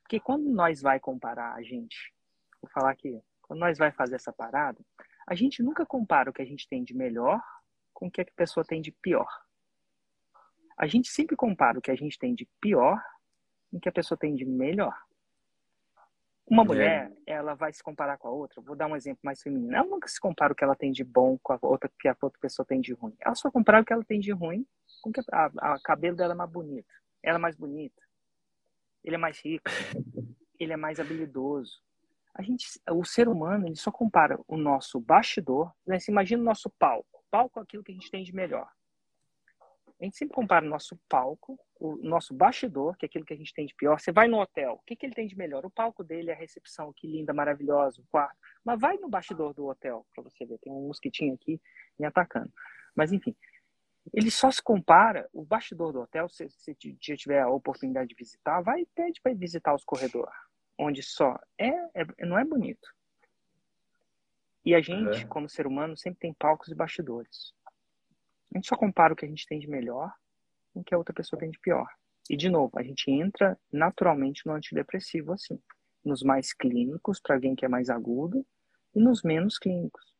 Porque 0.01 0.19
quando 0.19 0.49
nós 0.49 0.81
vai 0.81 0.99
comparar 0.99 1.55
a 1.55 1.63
gente, 1.63 2.13
vou 2.61 2.69
falar 2.71 2.91
aqui, 2.91 3.19
quando 3.47 3.59
nós 3.59 3.77
vai 3.77 3.91
fazer 3.91 4.15
essa 4.15 4.33
parada, 4.33 4.79
a 5.27 5.35
gente 5.35 5.61
nunca 5.61 5.85
compara 5.85 6.29
o 6.29 6.33
que 6.33 6.41
a 6.41 6.45
gente 6.45 6.67
tem 6.67 6.83
de 6.83 6.93
melhor 6.93 7.41
com 7.93 8.07
o 8.07 8.11
que 8.11 8.21
a 8.21 8.25
pessoa 8.35 8.65
tem 8.65 8.81
de 8.81 8.91
pior. 8.91 9.27
A 10.77 10.87
gente 10.87 11.09
sempre 11.09 11.35
compara 11.35 11.79
o 11.79 11.81
que 11.81 11.91
a 11.91 11.95
gente 11.95 12.17
tem 12.17 12.33
de 12.35 12.47
pior 12.59 13.01
com 13.69 13.77
o 13.77 13.79
que 13.79 13.89
a 13.89 13.91
pessoa 13.91 14.17
tem 14.17 14.35
de 14.35 14.45
melhor. 14.45 14.95
Uma 16.47 16.63
é. 16.63 16.65
mulher, 16.65 17.11
ela 17.25 17.55
vai 17.55 17.71
se 17.71 17.81
comparar 17.81 18.17
com 18.17 18.27
a 18.27 18.31
outra. 18.31 18.61
Vou 18.61 18.75
dar 18.75 18.87
um 18.87 18.95
exemplo 18.95 19.21
mais 19.23 19.41
feminino. 19.41 19.75
Ela 19.75 19.87
nunca 19.87 20.07
se 20.07 20.19
compara 20.19 20.53
o 20.53 20.55
que 20.55 20.63
ela 20.63 20.75
tem 20.75 20.91
de 20.91 21.03
bom 21.03 21.37
com 21.41 21.53
a 21.53 21.59
outra 21.61 21.89
que 21.99 22.07
a 22.07 22.15
outra 22.21 22.39
pessoa 22.39 22.65
tem 22.65 22.81
de 22.81 22.93
ruim. 22.93 23.15
Ela 23.19 23.35
só 23.35 23.49
compara 23.49 23.81
o 23.81 23.85
que 23.85 23.93
ela 23.93 24.03
tem 24.03 24.19
de 24.19 24.31
ruim 24.31 24.65
com 25.01 25.11
que 25.11 25.21
a, 25.31 25.51
a, 25.59 25.73
a 25.73 25.79
cabelo 25.81 26.15
dela 26.15 26.33
é 26.33 26.35
mais 26.35 26.51
bonito. 26.51 26.91
Ela 27.23 27.37
é 27.37 27.41
mais 27.41 27.55
bonita. 27.55 28.01
Ele 29.03 29.15
é 29.15 29.19
mais 29.19 29.39
rico. 29.39 29.69
Ele 30.59 30.73
é 30.73 30.77
mais 30.77 30.99
habilidoso 30.99 31.84
a 32.35 32.41
gente, 32.41 32.67
o 32.91 33.05
ser 33.05 33.29
humano, 33.29 33.65
ele 33.65 33.77
só 33.77 33.91
compara 33.91 34.37
o 34.45 34.57
nosso 34.57 34.99
bastidor, 34.99 35.71
né? 35.87 35.99
Você 35.99 36.11
imagina 36.11 36.41
o 36.41 36.45
nosso 36.45 36.69
palco, 36.77 37.23
palco 37.31 37.59
é 37.59 37.63
aquilo 37.63 37.83
que 37.83 37.91
a 37.91 37.95
gente 37.95 38.11
tem 38.11 38.23
de 38.23 38.35
melhor. 38.35 38.67
A 39.99 40.03
gente 40.03 40.17
sempre 40.17 40.35
compara 40.35 40.65
o 40.65 40.69
nosso 40.69 40.99
palco, 41.07 41.57
o 41.79 41.95
nosso 41.97 42.33
bastidor, 42.33 42.97
que 42.97 43.05
é 43.05 43.07
aquilo 43.07 43.25
que 43.25 43.33
a 43.33 43.37
gente 43.37 43.53
tem 43.53 43.65
de 43.65 43.73
pior. 43.73 43.97
Você 43.97 44.11
vai 44.11 44.27
no 44.27 44.41
hotel, 44.41 44.73
o 44.73 44.79
que, 44.85 44.95
que 44.95 45.05
ele 45.05 45.15
tem 45.15 45.25
de 45.25 45.37
melhor? 45.37 45.65
O 45.65 45.69
palco 45.69 46.03
dele, 46.03 46.31
a 46.31 46.35
recepção, 46.35 46.93
que 46.93 47.07
linda, 47.07 47.33
maravilhosa, 47.33 48.01
o 48.01 48.05
quarto. 48.11 48.37
Mas 48.63 48.79
vai 48.79 48.97
no 48.97 49.07
bastidor 49.07 49.53
do 49.53 49.67
hotel 49.67 50.05
para 50.13 50.23
você 50.25 50.45
ver. 50.45 50.57
Tem 50.59 50.73
um 50.73 50.87
mosquitinho 50.87 51.33
aqui 51.33 51.61
me 51.97 52.05
atacando. 52.05 52.51
Mas 52.93 53.13
enfim, 53.13 53.33
ele 54.13 54.29
só 54.29 54.51
se 54.51 54.61
compara, 54.61 55.29
o 55.31 55.45
bastidor 55.45 55.93
do 55.93 56.01
hotel, 56.01 56.27
se 56.27 56.49
você 56.49 56.75
tiver 56.75 57.41
a 57.41 57.49
oportunidade 57.49 58.09
de 58.09 58.15
visitar, 58.15 58.61
vai 58.61 58.85
pede 58.93 59.21
para 59.21 59.33
visitar 59.33 59.73
os 59.73 59.85
corredores 59.85 60.44
onde 60.77 61.01
só 61.01 61.37
é, 61.57 61.69
é, 61.93 62.25
não 62.25 62.37
é 62.37 62.43
bonito. 62.43 62.87
E 64.63 64.73
a 64.73 64.81
gente, 64.81 65.25
como 65.27 65.47
ser 65.47 65.67
humano, 65.67 65.95
sempre 65.95 66.19
tem 66.19 66.33
palcos 66.33 66.69
e 66.69 66.75
bastidores. 66.75 67.53
A 68.53 68.57
gente 68.57 68.67
só 68.67 68.75
compara 68.75 69.13
o 69.13 69.15
que 69.15 69.25
a 69.25 69.27
gente 69.27 69.45
tem 69.45 69.59
de 69.59 69.67
melhor 69.67 70.11
com 70.73 70.79
o 70.79 70.83
que 70.83 70.93
a 70.93 70.97
outra 70.97 71.13
pessoa 71.13 71.39
tem 71.39 71.51
de 71.51 71.59
pior. 71.59 71.87
E, 72.29 72.35
de 72.35 72.49
novo, 72.49 72.71
a 72.79 72.83
gente 72.83 73.11
entra 73.11 73.57
naturalmente 73.71 74.45
no 74.45 74.53
antidepressivo 74.53 75.33
assim. 75.33 75.61
Nos 76.03 76.23
mais 76.23 76.53
clínicos, 76.53 77.19
para 77.19 77.35
alguém 77.35 77.55
que 77.55 77.65
é 77.65 77.67
mais 77.67 77.89
agudo, 77.89 78.45
e 78.93 78.99
nos 78.99 79.21
menos 79.23 79.59
clínicos. 79.59 80.15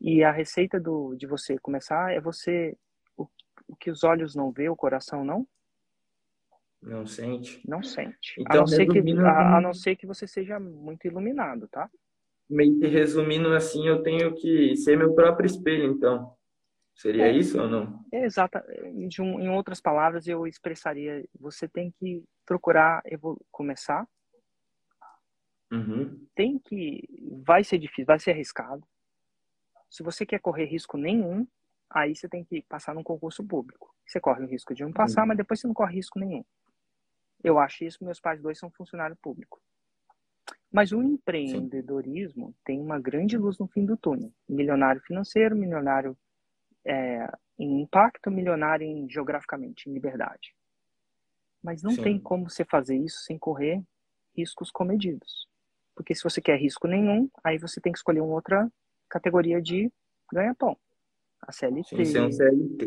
E 0.00 0.24
a 0.24 0.32
receita 0.32 0.80
do, 0.80 1.14
de 1.14 1.26
você 1.26 1.56
começar 1.58 2.12
é 2.12 2.20
você. 2.20 2.76
O, 3.16 3.28
o 3.68 3.76
que 3.76 3.90
os 3.90 4.02
olhos 4.02 4.34
não 4.34 4.50
vê, 4.50 4.68
o 4.68 4.76
coração 4.76 5.24
não 5.24 5.46
não 6.82 7.06
sente? 7.06 7.60
Não 7.66 7.82
sente. 7.82 8.34
Então, 8.38 8.56
a, 8.56 8.60
não 8.60 8.66
ser 8.66 8.86
que, 8.86 8.98
a, 9.20 9.56
a 9.56 9.60
não 9.60 9.72
ser 9.72 9.96
que 9.96 10.06
você 10.06 10.26
seja 10.26 10.58
muito 10.58 11.06
iluminado, 11.06 11.68
tá? 11.68 11.88
Meio 12.50 12.78
que 12.78 12.86
resumindo 12.86 13.48
assim, 13.54 13.86
eu 13.86 14.02
tenho 14.02 14.34
que 14.34 14.76
ser 14.76 14.98
meu 14.98 15.14
próprio 15.14 15.46
espelho, 15.46 15.92
então. 15.92 16.34
Seria 16.94 17.28
é, 17.28 17.32
isso 17.32 17.60
ou 17.60 17.68
não? 17.68 18.04
É 18.12 18.24
exata. 18.24 18.64
Um, 19.18 19.40
em 19.40 19.48
outras 19.48 19.80
palavras, 19.80 20.26
eu 20.26 20.46
expressaria: 20.46 21.24
você 21.38 21.66
tem 21.66 21.92
que 21.98 22.22
procurar 22.44 23.02
começar. 23.50 24.06
Uhum. 25.70 26.26
Tem 26.34 26.58
que. 26.58 27.08
Vai 27.44 27.64
ser 27.64 27.78
difícil, 27.78 28.04
vai 28.04 28.18
ser 28.18 28.32
arriscado. 28.32 28.86
Se 29.88 30.02
você 30.02 30.26
quer 30.26 30.40
correr 30.40 30.66
risco 30.66 30.98
nenhum, 30.98 31.46
aí 31.88 32.14
você 32.14 32.28
tem 32.28 32.44
que 32.44 32.62
passar 32.62 32.94
num 32.94 33.02
concurso 33.02 33.42
público. 33.42 33.94
Você 34.06 34.20
corre 34.20 34.44
o 34.44 34.48
risco 34.48 34.74
de 34.74 34.82
não 34.82 34.92
passar, 34.92 35.22
uhum. 35.22 35.28
mas 35.28 35.36
depois 35.38 35.60
você 35.60 35.66
não 35.66 35.74
corre 35.74 35.94
risco 35.94 36.18
nenhum. 36.18 36.44
Eu 37.42 37.58
acho 37.58 37.84
isso, 37.84 38.04
meus 38.04 38.20
pais 38.20 38.40
dois 38.40 38.58
são 38.58 38.70
funcionário 38.70 39.16
público. 39.16 39.60
Mas 40.70 40.90
o 40.92 41.02
empreendedorismo 41.02 42.48
Sim. 42.48 42.54
tem 42.64 42.80
uma 42.80 42.98
grande 42.98 43.36
luz 43.36 43.58
no 43.58 43.68
fim 43.68 43.84
do 43.84 43.96
túnel. 43.96 44.32
Milionário 44.48 45.02
financeiro, 45.02 45.54
milionário 45.54 46.16
é, 46.84 47.30
em 47.58 47.82
impacto, 47.82 48.30
milionário 48.30 48.86
em, 48.86 49.08
geograficamente, 49.08 49.88
em 49.88 49.92
liberdade. 49.92 50.54
Mas 51.62 51.82
não 51.82 51.92
Sim. 51.92 52.02
tem 52.02 52.18
como 52.18 52.48
você 52.48 52.64
fazer 52.64 52.96
isso 52.96 53.22
sem 53.22 53.38
correr 53.38 53.82
riscos 54.34 54.70
comedidos. 54.70 55.46
Porque 55.94 56.14
se 56.14 56.24
você 56.24 56.40
quer 56.40 56.58
risco 56.58 56.88
nenhum, 56.88 57.28
aí 57.44 57.58
você 57.58 57.80
tem 57.80 57.92
que 57.92 57.98
escolher 57.98 58.22
uma 58.22 58.34
outra 58.34 58.66
categoria 59.08 59.60
de 59.60 59.92
ganha-pão. 60.32 60.76
A 61.42 61.50
CLT. 61.50 62.04
Sim, 62.04 62.20
um 62.20 62.32
CLT. 62.32 62.86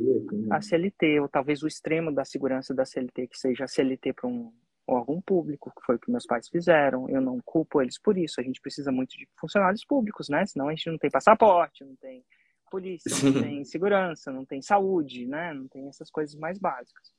A 0.49 0.61
CLT, 0.61 1.19
ou 1.19 1.27
talvez 1.27 1.61
o 1.61 1.67
extremo 1.67 2.11
da 2.11 2.23
segurança 2.23 2.73
da 2.73 2.85
CLT, 2.85 3.27
que 3.27 3.37
seja 3.37 3.65
a 3.65 3.67
CLT 3.67 4.13
para 4.13 4.27
um 4.27 4.53
órgão 4.87 5.21
público, 5.21 5.71
que 5.75 5.85
foi 5.85 5.95
o 5.95 5.99
que 5.99 6.09
meus 6.09 6.25
pais 6.25 6.47
fizeram. 6.47 7.09
Eu 7.09 7.19
não 7.19 7.41
culpo 7.41 7.81
eles 7.81 7.99
por 7.99 8.17
isso. 8.17 8.39
A 8.39 8.43
gente 8.43 8.61
precisa 8.61 8.91
muito 8.91 9.17
de 9.17 9.27
funcionários 9.37 9.83
públicos, 9.83 10.29
né? 10.29 10.45
Senão 10.45 10.69
a 10.69 10.71
gente 10.71 10.89
não 10.89 10.97
tem 10.97 11.11
passaporte, 11.11 11.83
não 11.83 11.95
tem 11.97 12.23
polícia, 12.71 13.09
Sim. 13.09 13.31
não 13.31 13.41
tem 13.41 13.65
segurança, 13.65 14.31
não 14.31 14.45
tem 14.45 14.61
saúde, 14.61 15.25
né? 15.27 15.53
Não 15.53 15.67
tem 15.67 15.87
essas 15.87 16.09
coisas 16.09 16.35
mais 16.35 16.57
básicas. 16.57 17.13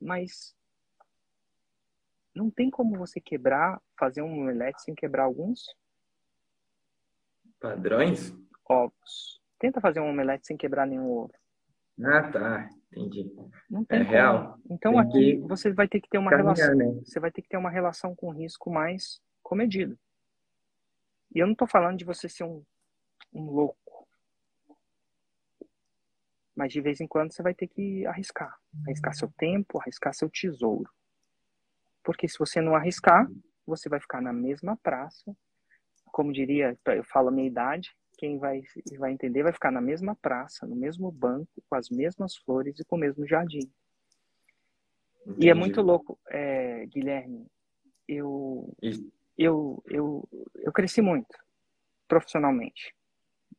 Mas 0.00 0.54
não 2.34 2.50
tem 2.50 2.70
como 2.70 2.96
você 2.96 3.20
quebrar, 3.20 3.80
fazer 3.98 4.22
um 4.22 4.32
omelete 4.42 4.82
sem 4.82 4.94
quebrar 4.94 5.24
alguns 5.24 5.64
padrões? 7.60 8.34
Ovos. 8.64 9.39
Tenta 9.60 9.80
fazer 9.80 10.00
um 10.00 10.08
omelete 10.08 10.46
sem 10.46 10.56
quebrar 10.56 10.86
nenhum 10.86 11.10
ovo. 11.10 11.34
Ah, 12.02 12.32
tá. 12.32 12.70
Entendi. 12.90 13.30
Não 13.70 13.84
tem 13.84 14.00
é 14.00 14.04
como. 14.04 14.10
real. 14.10 14.58
Então 14.70 14.92
tem 14.92 15.00
aqui 15.00 15.36
você 15.40 15.70
vai 15.70 15.86
ter 15.86 16.00
que 16.00 16.08
ter 16.08 16.16
uma 16.16 16.30
caminhar, 16.30 16.56
relação. 16.56 16.76
Né? 16.76 17.00
Você 17.04 17.20
vai 17.20 17.30
ter 17.30 17.42
que 17.42 17.48
ter 17.48 17.58
uma 17.58 17.70
relação 17.70 18.16
com 18.16 18.30
risco 18.30 18.70
mais 18.70 19.20
comedido. 19.42 19.98
E 21.34 21.38
eu 21.38 21.46
não 21.46 21.52
estou 21.52 21.68
falando 21.68 21.98
de 21.98 22.04
você 22.06 22.26
ser 22.26 22.44
um, 22.44 22.64
um 23.32 23.44
louco. 23.50 24.08
Mas 26.56 26.72
de 26.72 26.80
vez 26.80 27.00
em 27.00 27.06
quando 27.06 27.32
você 27.32 27.42
vai 27.42 27.54
ter 27.54 27.68
que 27.68 28.06
arriscar. 28.06 28.58
Arriscar 28.86 29.14
seu 29.14 29.30
tempo, 29.36 29.78
arriscar 29.78 30.14
seu 30.14 30.30
tesouro. 30.30 30.90
Porque 32.02 32.26
se 32.26 32.38
você 32.38 32.62
não 32.62 32.74
arriscar, 32.74 33.28
você 33.66 33.90
vai 33.90 34.00
ficar 34.00 34.22
na 34.22 34.32
mesma 34.32 34.76
praça. 34.78 35.36
Como 36.06 36.32
diria, 36.32 36.76
eu 36.86 37.04
falo 37.04 37.28
a 37.28 37.32
minha 37.32 37.46
idade, 37.46 37.94
quem 38.20 38.36
vai, 38.36 38.60
vai 38.98 39.12
entender 39.12 39.42
vai 39.42 39.52
ficar 39.52 39.70
na 39.70 39.80
mesma 39.80 40.14
praça, 40.14 40.66
no 40.66 40.76
mesmo 40.76 41.10
banco, 41.10 41.50
com 41.66 41.74
as 41.74 41.88
mesmas 41.88 42.36
flores 42.36 42.78
e 42.78 42.84
com 42.84 42.96
o 42.96 42.98
mesmo 42.98 43.26
jardim. 43.26 43.72
Entendi. 45.26 45.46
E 45.46 45.48
é 45.48 45.54
muito 45.54 45.80
louco, 45.80 46.18
é, 46.28 46.84
Guilherme. 46.84 47.46
Eu, 48.06 48.76
eu, 49.38 49.82
eu, 49.86 50.28
eu 50.56 50.70
cresci 50.70 51.00
muito 51.00 51.34
profissionalmente. 52.06 52.94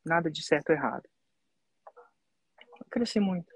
Nada 0.05 0.29
de 0.29 0.43
certo 0.43 0.69
ou 0.69 0.75
errado. 0.75 1.09
Eu 2.79 2.85
cresci 2.87 3.19
muito. 3.19 3.51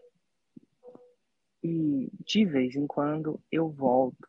E 1.61 2.09
de 2.25 2.45
vez 2.45 2.75
em 2.75 2.87
quando 2.87 3.39
eu 3.51 3.69
volto 3.69 4.27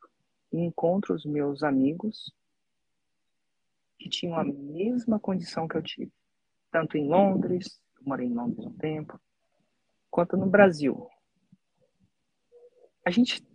e 0.53 0.59
encontro 0.59 1.15
os 1.15 1.25
meus 1.25 1.63
amigos 1.63 2.31
que 3.99 4.11
tinham 4.11 4.39
a 4.39 4.45
mesma 4.45 5.19
condição 5.19 5.67
que 5.67 5.77
eu 5.77 5.83
tive 5.83 6.13
tanto 6.71 6.97
em 6.97 7.09
Londres, 7.09 7.81
morei 8.01 8.27
em 8.27 8.35
Londres 8.35 8.65
um 8.67 8.77
tempo, 8.77 9.21
quanto 10.11 10.37
no 10.37 10.47
Brasil. 10.47 11.09
A 13.05 13.11
gente 13.11 13.47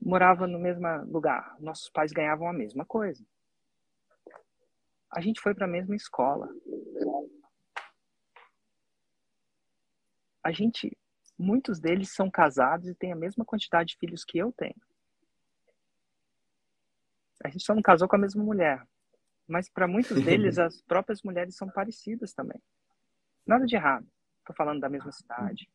morava 0.00 0.46
no 0.46 0.58
mesmo 0.58 0.86
lugar, 1.06 1.56
nossos 1.60 1.88
pais 1.90 2.12
ganhavam 2.12 2.48
a 2.48 2.52
mesma 2.52 2.84
coisa. 2.84 3.24
A 5.10 5.20
gente 5.20 5.40
foi 5.40 5.54
para 5.54 5.66
a 5.66 5.68
mesma 5.68 5.96
escola. 5.96 6.48
A 10.42 10.52
gente, 10.52 10.96
muitos 11.36 11.80
deles 11.80 12.14
são 12.14 12.30
casados 12.30 12.88
e 12.88 12.94
têm 12.94 13.12
a 13.12 13.16
mesma 13.16 13.44
quantidade 13.44 13.90
de 13.90 13.98
filhos 13.98 14.24
que 14.24 14.38
eu 14.38 14.52
tenho. 14.52 14.80
A 17.44 17.48
gente 17.48 17.64
só 17.64 17.74
não 17.74 17.82
casou 17.82 18.06
com 18.08 18.16
a 18.16 18.18
mesma 18.18 18.42
mulher, 18.42 18.86
mas 19.50 19.68
para 19.68 19.88
muitos 19.88 20.16
deles, 20.24 20.58
as 20.58 20.80
próprias 20.80 21.22
mulheres 21.22 21.56
são 21.56 21.68
parecidas 21.68 22.32
também. 22.32 22.62
Nada 23.44 23.66
de 23.66 23.74
errado. 23.74 24.06
Estou 24.38 24.54
falando 24.54 24.80
da 24.80 24.88
mesma 24.88 25.10
cidade. 25.10 25.68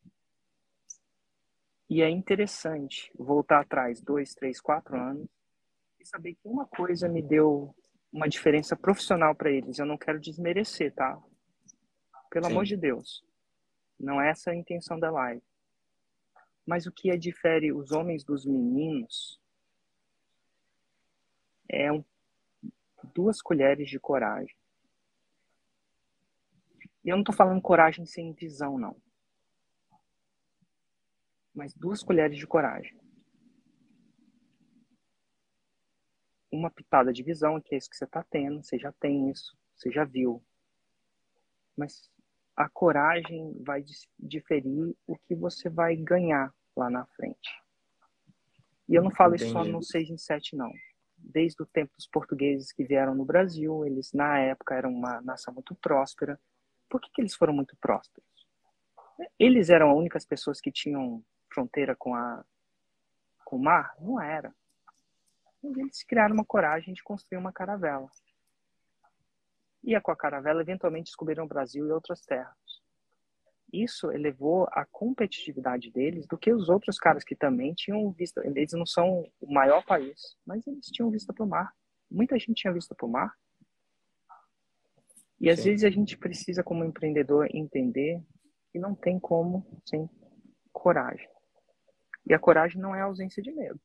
E 1.88 2.02
é 2.02 2.08
interessante 2.08 3.12
voltar 3.16 3.60
atrás 3.60 4.00
dois, 4.00 4.34
três, 4.34 4.60
quatro 4.60 4.96
anos 4.96 5.28
e 6.00 6.06
saber 6.06 6.34
que 6.34 6.48
uma 6.48 6.66
coisa 6.66 7.08
me 7.08 7.22
deu 7.22 7.74
uma 8.12 8.28
diferença 8.28 8.74
profissional 8.74 9.34
para 9.34 9.50
eles. 9.50 9.78
Eu 9.78 9.86
não 9.86 9.98
quero 9.98 10.18
desmerecer, 10.18 10.92
tá? 10.94 11.22
Pelo 12.30 12.46
Sim. 12.46 12.52
amor 12.52 12.64
de 12.64 12.76
Deus. 12.76 13.22
Não 14.00 14.20
é 14.20 14.30
essa 14.30 14.50
a 14.50 14.56
intenção 14.56 14.98
da 14.98 15.10
live. 15.10 15.42
Mas 16.66 16.86
o 16.86 16.92
que 16.92 17.10
é 17.10 17.16
difere 17.16 17.72
os 17.72 17.92
homens 17.92 18.24
dos 18.24 18.44
meninos 18.44 19.40
é 21.68 21.92
um 21.92 22.02
duas 23.14 23.40
colheres 23.40 23.88
de 23.88 23.98
coragem. 23.98 24.56
E 27.04 27.08
eu 27.08 27.16
não 27.16 27.22
estou 27.22 27.34
falando 27.34 27.60
coragem 27.62 28.04
sem 28.04 28.32
visão, 28.32 28.78
não. 28.78 29.00
Mas 31.54 31.72
duas 31.74 32.02
colheres 32.02 32.36
de 32.36 32.46
coragem. 32.46 32.98
Uma 36.50 36.70
pitada 36.70 37.12
de 37.12 37.22
visão, 37.22 37.60
que 37.60 37.74
é 37.74 37.78
isso 37.78 37.88
que 37.88 37.96
você 37.96 38.04
está 38.04 38.22
tendo, 38.24 38.62
você 38.62 38.78
já 38.78 38.92
tem 38.92 39.30
isso, 39.30 39.56
você 39.74 39.90
já 39.90 40.04
viu. 40.04 40.44
Mas 41.76 42.10
a 42.56 42.68
coragem 42.68 43.62
vai 43.62 43.84
diferir 44.18 44.96
o 45.06 45.16
que 45.16 45.34
você 45.34 45.68
vai 45.68 45.96
ganhar 45.96 46.52
lá 46.76 46.90
na 46.90 47.06
frente. 47.06 47.50
E 48.88 48.94
eu 48.94 49.02
não 49.02 49.10
falo 49.10 49.34
Entendi. 49.34 49.44
isso 49.44 49.52
só 49.52 49.64
no 49.64 49.82
6 49.82 50.10
em 50.10 50.18
7, 50.18 50.56
não 50.56 50.72
desde 51.26 51.62
o 51.62 51.66
tempo 51.66 51.92
dos 51.96 52.06
portugueses 52.06 52.72
que 52.72 52.84
vieram 52.84 53.14
no 53.14 53.24
Brasil, 53.24 53.84
eles 53.84 54.12
na 54.12 54.38
época 54.38 54.74
eram 54.74 54.92
uma 54.92 55.20
nação 55.20 55.52
muito 55.52 55.74
próspera. 55.74 56.40
Por 56.88 57.00
que, 57.00 57.10
que 57.12 57.20
eles 57.20 57.34
foram 57.34 57.52
muito 57.52 57.76
prósperos? 57.76 58.28
Eles 59.38 59.68
eram 59.68 59.90
as 59.90 59.96
únicas 59.96 60.24
pessoas 60.24 60.60
que 60.60 60.70
tinham 60.70 61.24
fronteira 61.52 61.96
com, 61.96 62.14
a, 62.14 62.44
com 63.44 63.56
o 63.56 63.62
mar? 63.62 63.94
Não 64.00 64.20
era. 64.20 64.54
Eles 65.62 66.04
criaram 66.04 66.34
uma 66.34 66.44
coragem 66.44 66.94
de 66.94 67.02
construir 67.02 67.38
uma 67.38 67.52
caravela. 67.52 68.08
E 69.82 70.00
com 70.00 70.12
a 70.12 70.16
caravela, 70.16 70.62
eventualmente 70.62 71.06
descobriram 71.06 71.44
o 71.44 71.48
Brasil 71.48 71.86
e 71.86 71.92
outras 71.92 72.20
terras 72.22 72.75
isso 73.72 74.10
elevou 74.10 74.66
a 74.72 74.86
competitividade 74.90 75.90
deles 75.90 76.26
do 76.26 76.38
que 76.38 76.52
os 76.52 76.68
outros 76.68 76.98
caras 76.98 77.24
que 77.24 77.34
também 77.34 77.74
tinham 77.74 78.10
vista. 78.12 78.40
Eles 78.46 78.72
não 78.72 78.86
são 78.86 79.28
o 79.40 79.52
maior 79.52 79.84
país, 79.84 80.36
mas 80.46 80.66
eles 80.66 80.86
tinham 80.86 81.10
vista 81.10 81.32
para 81.32 81.44
o 81.44 81.48
mar. 81.48 81.72
Muita 82.10 82.38
gente 82.38 82.54
tinha 82.54 82.72
vista 82.72 82.94
para 82.94 83.06
o 83.06 83.10
mar. 83.10 83.34
E 85.40 85.50
às 85.50 85.58
Sim. 85.58 85.70
vezes 85.70 85.84
a 85.84 85.90
gente 85.90 86.16
precisa, 86.16 86.62
como 86.62 86.84
empreendedor, 86.84 87.48
entender 87.54 88.22
que 88.70 88.78
não 88.78 88.94
tem 88.94 89.18
como 89.18 89.66
sem 89.84 90.08
coragem. 90.72 91.28
E 92.26 92.32
a 92.32 92.38
coragem 92.38 92.80
não 92.80 92.94
é 92.94 93.02
a 93.02 93.04
ausência 93.04 93.42
de 93.42 93.52
medo 93.52 93.80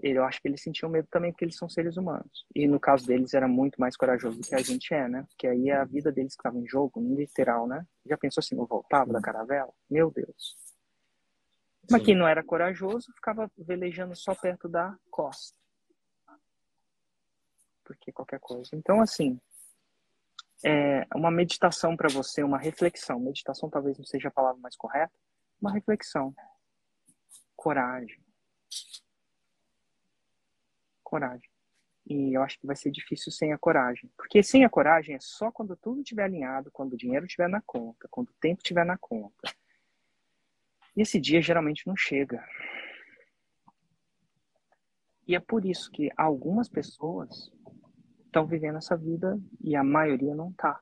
eu 0.00 0.24
acho 0.24 0.40
que 0.40 0.48
eles 0.48 0.62
sentiam 0.62 0.90
medo 0.90 1.08
também 1.10 1.32
porque 1.32 1.44
eles 1.44 1.56
são 1.56 1.68
seres 1.68 1.96
humanos. 1.96 2.44
E 2.54 2.66
no 2.66 2.80
caso 2.80 3.06
deles 3.06 3.32
era 3.32 3.46
muito 3.46 3.80
mais 3.80 3.96
corajoso 3.96 4.38
do 4.38 4.46
que 4.46 4.54
a 4.54 4.62
gente 4.62 4.92
é, 4.92 5.08
né? 5.08 5.24
Porque 5.28 5.46
aí 5.46 5.70
a 5.70 5.84
vida 5.84 6.10
deles 6.10 6.32
estava 6.32 6.58
em 6.58 6.66
jogo, 6.66 7.00
literal, 7.14 7.66
né? 7.66 7.86
Já 8.04 8.16
pensou 8.18 8.40
assim, 8.40 8.56
eu 8.56 8.66
voltava 8.66 9.12
da 9.12 9.20
caravela? 9.20 9.72
Meu 9.88 10.10
Deus. 10.10 10.56
Mas 11.90 12.02
quem 12.02 12.14
não 12.14 12.26
era 12.26 12.42
corajoso 12.42 13.12
ficava 13.14 13.50
velejando 13.56 14.16
só 14.16 14.34
perto 14.34 14.68
da 14.68 14.96
costa. 15.10 15.56
Porque 17.84 18.10
qualquer 18.10 18.40
coisa. 18.40 18.70
Então, 18.74 19.00
assim, 19.00 19.38
é 20.64 21.06
uma 21.14 21.30
meditação 21.30 21.96
para 21.96 22.08
você, 22.08 22.42
uma 22.42 22.58
reflexão. 22.58 23.20
Meditação 23.20 23.68
talvez 23.68 23.98
não 23.98 24.04
seja 24.04 24.28
a 24.28 24.32
palavra 24.32 24.60
mais 24.60 24.76
correta. 24.76 25.12
Uma 25.60 25.72
reflexão. 25.72 26.34
Coragem 27.54 28.24
coragem. 31.14 31.48
E 32.06 32.36
eu 32.36 32.42
acho 32.42 32.58
que 32.58 32.66
vai 32.66 32.74
ser 32.74 32.90
difícil 32.90 33.30
sem 33.30 33.52
a 33.52 33.58
coragem. 33.58 34.10
Porque 34.16 34.42
sem 34.42 34.64
a 34.64 34.68
coragem 34.68 35.14
é 35.14 35.20
só 35.20 35.52
quando 35.52 35.76
tudo 35.76 36.00
estiver 36.00 36.24
alinhado, 36.24 36.72
quando 36.72 36.94
o 36.94 36.96
dinheiro 36.96 37.24
estiver 37.24 37.48
na 37.48 37.62
conta, 37.62 38.08
quando 38.10 38.30
o 38.30 38.34
tempo 38.40 38.60
estiver 38.60 38.84
na 38.84 38.98
conta. 38.98 39.54
E 40.96 41.02
esse 41.02 41.20
dia 41.20 41.40
geralmente 41.40 41.86
não 41.86 41.96
chega. 41.96 42.44
E 45.26 45.36
é 45.36 45.40
por 45.40 45.64
isso 45.64 45.90
que 45.92 46.10
algumas 46.16 46.68
pessoas 46.68 47.52
estão 48.26 48.44
vivendo 48.44 48.78
essa 48.78 48.96
vida 48.96 49.40
e 49.60 49.76
a 49.76 49.84
maioria 49.84 50.34
não 50.34 50.50
está. 50.50 50.80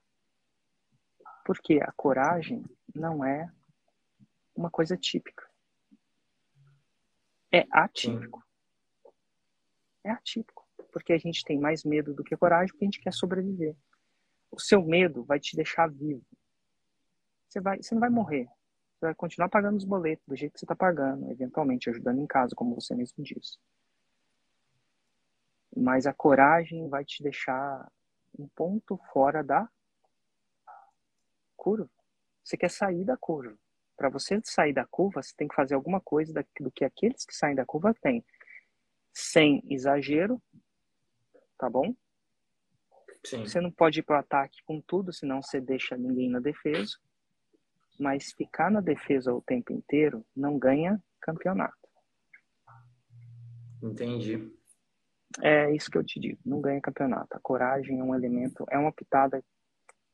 Porque 1.45 1.79
a 1.83 1.93
coragem 1.93 2.65
não 2.95 3.23
é 3.23 3.53
uma 4.57 4.71
coisa 4.71 4.97
típica. 4.97 5.47
É 7.53 7.67
atípico. 7.71 8.43
É 10.05 10.11
atípico. 10.11 10.67
Porque 10.93 11.13
a 11.13 11.19
gente 11.19 11.45
tem 11.45 11.59
mais 11.59 11.85
medo 11.85 12.13
do 12.13 12.25
que 12.25 12.37
coragem, 12.37 12.69
porque 12.69 12.85
a 12.85 12.87
gente 12.87 13.01
quer 13.01 13.13
sobreviver. 13.13 13.77
O 14.51 14.61
seu 14.61 14.83
medo 14.83 15.25
vai 15.25 15.41
te 15.41 15.57
deixar 15.57 15.91
vivo. 15.91 16.23
Você, 17.49 17.61
vai, 17.61 17.83
você 17.83 17.95
não 17.95 18.01
vai 18.01 18.11
morrer. 18.11 18.47
Você 18.95 19.07
vai 19.07 19.15
continuar 19.15 19.49
pagando 19.49 19.77
os 19.77 19.85
boletos 19.85 20.25
do 20.27 20.37
jeito 20.37 20.53
que 20.53 20.59
você 20.59 20.65
está 20.65 20.77
pagando, 20.77 21.31
eventualmente 21.31 21.91
ajudando 21.91 22.21
em 22.21 22.27
casa, 22.27 22.55
como 22.55 22.75
você 22.75 22.95
mesmo 22.95 23.23
disse. 23.25 23.59
Mas 25.75 26.07
a 26.07 26.13
coragem 26.13 26.89
vai 26.89 27.05
te 27.05 27.23
deixar 27.23 27.91
um 28.39 28.47
ponto 28.49 28.99
fora 29.13 29.43
da 29.43 29.69
curva. 31.57 31.91
Você 32.45 32.57
quer 32.57 32.71
sair 32.71 33.05
da 33.05 33.17
curva. 33.17 33.57
Para 33.97 34.09
você 34.09 34.41
sair 34.45 34.73
da 34.73 34.87
curva, 34.87 35.23
você 35.23 35.35
tem 35.37 35.47
que 35.47 35.55
fazer 35.55 35.75
alguma 35.75 36.01
coisa 36.01 36.33
do 36.59 36.71
que 36.71 36.85
aqueles 36.85 37.25
que 37.25 37.35
saem 37.35 37.55
da 37.55 37.65
curva 37.65 37.95
têm. 37.95 38.25
Sem 39.13 39.63
exagero, 39.69 40.43
tá 41.59 41.69
bom? 41.69 41.95
Sim. 43.25 43.47
Você 43.47 43.61
não 43.61 43.71
pode 43.71 44.01
ir 44.01 44.03
para 44.03 44.17
o 44.17 44.21
ataque 44.21 44.59
com 44.65 44.81
tudo, 44.81 45.13
senão 45.13 45.43
você 45.43 45.61
deixa 45.61 45.97
ninguém 45.97 46.29
na 46.29 46.41
defesa. 46.41 46.99
Mas 47.99 48.33
ficar 48.33 48.71
na 48.71 48.81
defesa 48.81 49.33
o 49.33 49.43
tempo 49.43 49.73
inteiro 49.73 50.27
não 50.35 50.59
ganha 50.59 51.03
campeonato. 51.21 51.77
Entendi. 53.83 54.53
É 55.41 55.75
isso 55.75 55.91
que 55.91 55.97
eu 55.97 56.05
te 56.05 56.21
digo, 56.21 56.39
não 56.45 56.61
ganha 56.61 56.81
campeonato. 56.81 57.37
A 57.37 57.41
coragem 57.41 58.01
é 58.01 58.05
um 58.05 58.15
elemento, 58.15 58.67
é 58.71 58.79
uma 58.79 58.93
pitada 58.93 59.43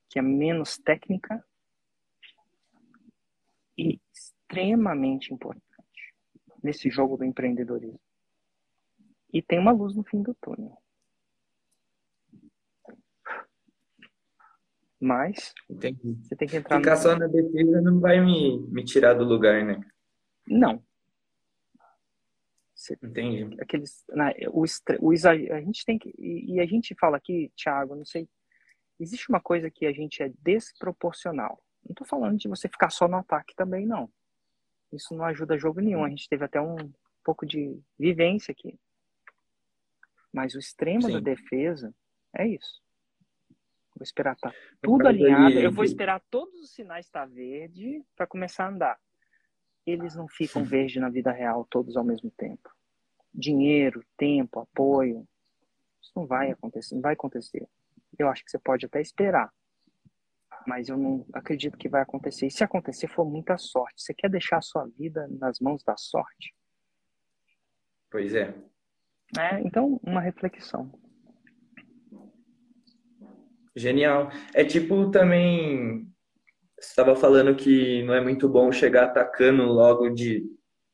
que 0.09 0.19
é 0.19 0.23
menos 0.23 0.79
técnica 0.79 1.45
e 3.77 4.01
extremamente 4.13 5.33
importante 5.33 5.65
nesse 6.63 6.91
jogo 6.91 7.17
do 7.17 7.25
empreendedorismo. 7.25 8.01
E 9.33 9.43
tem 9.43 9.59
uma 9.59 9.73
luz 9.73 9.95
no 9.95 10.05
fim 10.05 10.23
do 10.23 10.35
túnel. 10.35 10.77
Mas 15.01 15.55
Entendi. 15.71 16.19
você 16.23 16.35
tem 16.35 16.49
que 16.49 16.57
entrar. 16.57 16.79
Ficar 16.79 16.97
no... 16.97 17.03
só 17.03 17.17
na 17.17 17.27
defesa 17.27 17.81
não 17.81 18.01
vai 18.01 18.21
me, 18.21 18.59
me 18.69 18.85
tirar 18.85 19.15
do 19.15 19.25
lugar, 19.25 19.65
né? 19.65 19.81
Não, 20.47 20.83
você, 22.79 22.97
Entendi. 23.03 23.61
Aqueles, 23.61 24.05
né, 24.09 24.33
o, 24.49 24.63
o, 25.01 25.13
a 25.13 25.61
gente 25.61 25.85
tem 25.85 25.99
que. 25.99 26.15
E, 26.17 26.55
e 26.55 26.61
a 26.61 26.67
gente 26.67 26.95
fala 26.95 27.17
aqui, 27.17 27.53
Thiago, 27.57 27.97
não 27.97 28.05
sei. 28.05 28.29
Existe 29.01 29.29
uma 29.29 29.41
coisa 29.41 29.69
que 29.69 29.85
a 29.85 29.93
gente 29.93 30.23
é 30.23 30.33
desproporcional. 30.43 31.61
Não 31.85 31.93
estou 31.93 32.07
falando 32.07 32.39
de 32.39 32.49
você 32.49 32.69
ficar 32.69 32.91
só 32.91 33.09
no 33.09 33.17
ataque 33.17 33.55
também, 33.57 33.85
não. 33.85 34.09
Isso 34.93 35.15
não 35.15 35.25
ajuda 35.25 35.59
jogo 35.59 35.81
nenhum. 35.81 36.05
A 36.05 36.09
gente 36.09 36.29
teve 36.29 36.45
até 36.45 36.61
um 36.61 36.77
pouco 37.25 37.45
de 37.45 37.81
vivência 37.99 38.53
aqui. 38.53 38.79
Mas 40.33 40.55
o 40.55 40.59
extremo 40.59 41.03
Sim. 41.03 41.13
da 41.13 41.21
defesa 41.21 41.95
é 42.37 42.47
isso. 42.47 42.83
Vou 43.95 44.03
esperar 44.03 44.35
estar 44.35 44.51
tá 44.51 44.57
tudo 44.83 45.09
alinhado. 45.09 45.59
Eu 45.59 45.73
vou 45.73 45.85
esperar 45.85 46.23
todos 46.31 46.61
os 46.61 46.73
sinais 46.73 47.07
estar 47.07 47.27
tá 47.27 47.35
verde 47.35 48.03
para 48.17 48.27
começar 48.27 48.67
a 48.67 48.69
andar 48.69 49.01
eles 49.91 50.15
não 50.15 50.29
ficam 50.29 50.65
verde 50.65 51.01
na 51.01 51.09
vida 51.09 51.33
real 51.33 51.67
todos 51.69 51.97
ao 51.97 52.05
mesmo 52.05 52.31
tempo. 52.31 52.71
Dinheiro, 53.33 54.05
tempo, 54.17 54.61
apoio, 54.61 55.27
isso 56.01 56.13
não 56.15 56.27
vai 56.27 56.51
acontecer, 56.51 56.95
não 56.95 57.03
vai 57.03 57.15
acontecer. 57.15 57.69
Eu 58.19 58.29
acho 58.29 58.45
que 58.45 58.51
você 58.51 58.59
pode 58.59 58.87
até 58.87 59.01
esperar, 59.01 59.53
mas 60.67 60.89
eu 60.89 60.97
não 60.97 61.27
acredito 61.33 61.79
que 61.79 61.89
vai 61.89 62.03
acontecer. 62.03 62.47
E 62.47 62.51
se 62.51 62.65
acontecer, 62.65 63.09
for 63.09 63.25
muita 63.25 63.57
sorte. 63.57 64.03
Você 64.03 64.15
quer 64.15 64.31
deixar 64.31 64.59
a 64.59 64.63
sua 64.63 64.87
vida 64.87 65.29
nas 65.29 65.61
mãos 65.61 65.83
da 65.83 65.97
sorte? 65.97 66.55
Pois 68.11 68.35
é. 68.35 68.55
É, 69.37 69.61
então, 69.61 70.01
uma 70.03 70.21
reflexão. 70.21 70.91
Genial. 73.75 74.31
É 74.55 74.65
tipo 74.65 75.11
também 75.11 76.09
você 76.81 76.91
estava 76.91 77.17
falando 77.17 77.57
que 77.57 78.05
não 78.05 78.15
é 78.15 78.21
muito 78.21 78.49
bom 78.49 78.71
chegar 78.71 79.05
atacando 79.05 79.65
logo 79.65 80.11
de, 80.11 80.45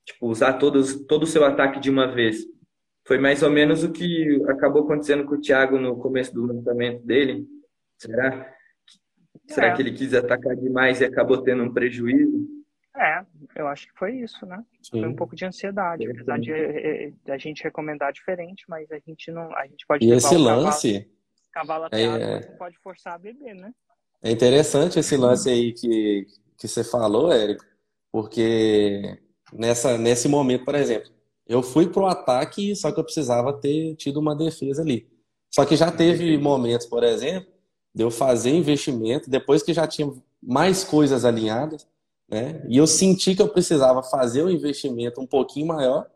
tipo, 0.07 0.29
usar 0.29 0.55
todos, 0.55 1.05
todo 1.07 1.25
o 1.25 1.27
seu 1.27 1.45
ataque 1.45 1.79
de 1.79 1.91
uma 1.91 2.11
vez. 2.11 2.39
Foi 3.07 3.19
mais 3.19 3.43
ou 3.43 3.51
menos 3.51 3.85
o 3.85 3.93
que 3.93 4.43
acabou 4.49 4.85
acontecendo 4.85 5.25
com 5.25 5.35
o 5.35 5.41
Thiago 5.41 5.79
no 5.79 5.99
começo 5.99 6.33
do 6.33 6.47
lançamento 6.47 7.05
dele. 7.05 7.47
Será? 7.99 8.51
Será 9.47 9.67
é. 9.69 9.73
que 9.75 9.83
ele 9.83 9.93
quis 9.93 10.15
atacar 10.15 10.57
demais 10.57 11.03
e 11.03 11.05
acabou 11.05 11.43
tendo 11.43 11.63
um 11.63 11.73
prejuízo? 11.73 12.49
É, 12.97 13.23
eu 13.57 13.69
acho 13.69 13.87
que 13.87 13.99
foi 13.99 14.17
isso, 14.17 14.45
né? 14.47 14.65
Sim. 14.83 15.01
Foi 15.01 15.09
um 15.09 15.15
pouco 15.15 15.37
de 15.37 15.45
ansiedade, 15.45 16.09
apesar 16.11 16.39
de, 16.39 16.51
eh, 16.53 17.13
eh, 17.27 17.33
a 17.33 17.39
gente 17.39 17.63
recomendar 17.63 18.13
diferente, 18.13 18.65
mas 18.69 18.91
a 18.91 18.99
gente 18.99 19.31
não, 19.31 19.55
a 19.57 19.67
gente 19.67 19.87
pode 19.87 20.05
e 20.05 20.11
esse 20.11 20.37
lance 20.37 21.09
cavalo, 21.53 21.89
cavalo 21.89 22.23
é... 22.23 22.49
não 22.49 22.57
pode 22.59 22.77
forçar 22.79 23.15
a 23.15 23.19
beber, 23.19 23.55
né? 23.55 23.73
É 24.23 24.31
interessante 24.31 24.99
esse 24.99 25.17
lance 25.17 25.49
aí 25.49 25.73
que, 25.73 26.27
que 26.59 26.67
você 26.67 26.83
falou, 26.83 27.33
Érico, 27.33 27.65
porque 28.11 29.19
nessa, 29.53 29.99
nesse 29.99 30.29
momento, 30.29 30.65
por 30.65 30.75
exemplo, 30.75 31.11
eu 31.47 31.63
fui 31.63 31.89
pro 31.89 32.07
ataque, 32.07 32.75
só 32.75 32.91
que 32.91 32.99
eu 32.99 33.05
precisava 33.05 33.53
ter 33.53 33.95
tido 33.97 34.19
uma 34.19 34.35
defesa 34.35 34.83
ali. 34.83 35.07
Só 35.55 35.65
que 35.65 35.77
já 35.77 35.93
teve 35.93 36.37
momentos, 36.39 36.87
por 36.87 37.05
exemplo, 37.05 37.53
de 37.95 38.03
eu 38.03 38.11
fazer 38.11 38.51
investimento, 38.51 39.31
depois 39.31 39.63
que 39.63 39.73
já 39.73 39.87
tinha 39.87 40.11
mais 40.43 40.83
coisas 40.83 41.25
alinhadas, 41.25 41.87
né? 42.35 42.61
E 42.69 42.77
eu 42.77 42.87
senti 42.87 43.37
que 43.37 43.41
eu 43.41 43.49
precisava 43.49 44.03
fazer 44.03 44.43
o 44.43 44.47
um 44.47 44.51
investimento 44.51 45.21
um 45.21 45.27
pouquinho 45.27 45.69
maior, 45.69 46.11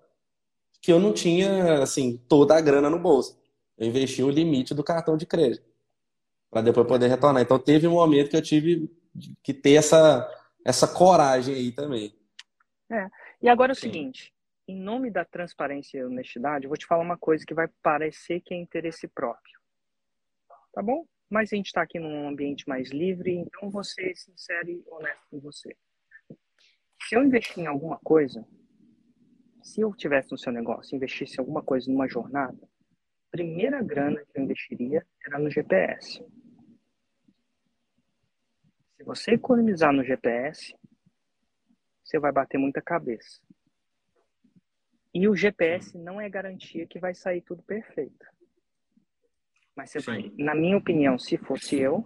que 0.83 0.93
eu 0.93 0.99
não 0.99 1.13
tinha, 1.13 1.81
assim, 1.81 2.21
toda 2.29 2.57
a 2.57 2.61
grana 2.61 2.91
no 2.91 2.99
bolso. 2.99 3.41
Eu 3.77 3.87
investi 3.87 4.21
o 4.21 4.29
limite 4.29 4.75
do 4.75 4.83
cartão 4.83 5.17
de 5.17 5.25
crédito 5.25 5.65
para 6.51 6.63
depois 6.63 6.89
poder 6.89 7.07
retornar. 7.07 7.41
Então 7.41 7.57
teve 7.57 7.87
um 7.87 7.93
momento 7.93 8.31
que 8.31 8.37
eu 8.37 8.43
tive 8.43 8.91
que 9.45 9.55
ter 9.55 9.75
essa, 9.75 10.29
essa 10.65 10.89
coragem 10.89 11.55
aí 11.55 11.71
também. 11.71 12.13
É. 12.91 13.07
E 13.41 13.49
agora 13.49 13.71
é 13.71 13.75
o 13.75 13.77
seguinte, 13.77 14.35
em 14.67 14.77
nome 14.77 15.13
da 15.13 15.25
transparência 15.25 15.99
e 15.99 16.05
honestidade, 16.05 16.65
eu 16.65 16.69
vou 16.69 16.77
te 16.77 16.87
falar 16.87 17.03
uma 17.03 17.17
coisa 17.17 17.45
que 17.47 17.55
vai 17.55 17.69
parecer 17.81 18.41
que 18.41 18.53
é 18.53 18.57
interesse 18.57 19.07
próprio. 19.07 19.57
Tá 20.73 20.83
bom? 20.83 21.07
Mas 21.31 21.53
a 21.53 21.57
gente 21.57 21.67
está 21.67 21.83
aqui 21.83 22.01
num 22.01 22.27
ambiente 22.27 22.69
mais 22.69 22.91
livre, 22.91 23.33
então 23.33 23.71
você 23.71 24.13
sincero 24.17 24.69
e 24.69 24.83
honesto 24.89 25.23
com 25.31 25.39
você. 25.39 25.77
Se 27.03 27.15
eu 27.17 27.25
investir 27.25 27.61
em 27.61 27.67
alguma 27.67 27.99
coisa, 27.99 28.47
se 29.63 29.81
eu 29.81 29.95
tivesse 29.95 30.31
no 30.31 30.39
seu 30.39 30.53
negócio, 30.53 30.97
investisse 30.97 31.37
em 31.37 31.41
alguma 31.41 31.63
coisa 31.63 31.91
numa 31.91 32.09
jornada, 32.09 32.59
a 32.63 33.31
primeira 33.31 33.83
grana 33.83 34.25
que 34.25 34.39
eu 34.39 34.45
investiria 34.45 35.07
era 35.27 35.39
no 35.39 35.51
GPS. 35.51 36.25
Se 38.97 39.05
você 39.05 39.33
economizar 39.33 39.93
no 39.93 40.03
GPS, 40.03 40.75
você 42.03 42.19
vai 42.19 42.33
bater 42.33 42.59
muita 42.59 42.81
cabeça. 42.81 43.41
E 45.15 45.29
o 45.29 45.37
GPS 45.37 45.97
não 45.97 46.21
é 46.21 46.29
garantia 46.29 46.87
que 46.87 46.99
vai 46.99 47.15
sair 47.15 47.43
tudo 47.43 47.63
perfeito. 47.63 48.27
Mas 49.77 49.93
você 49.93 50.33
na 50.37 50.55
minha 50.55 50.77
opinião, 50.77 51.19
se 51.19 51.37
fosse 51.37 51.77
eu, 51.77 52.05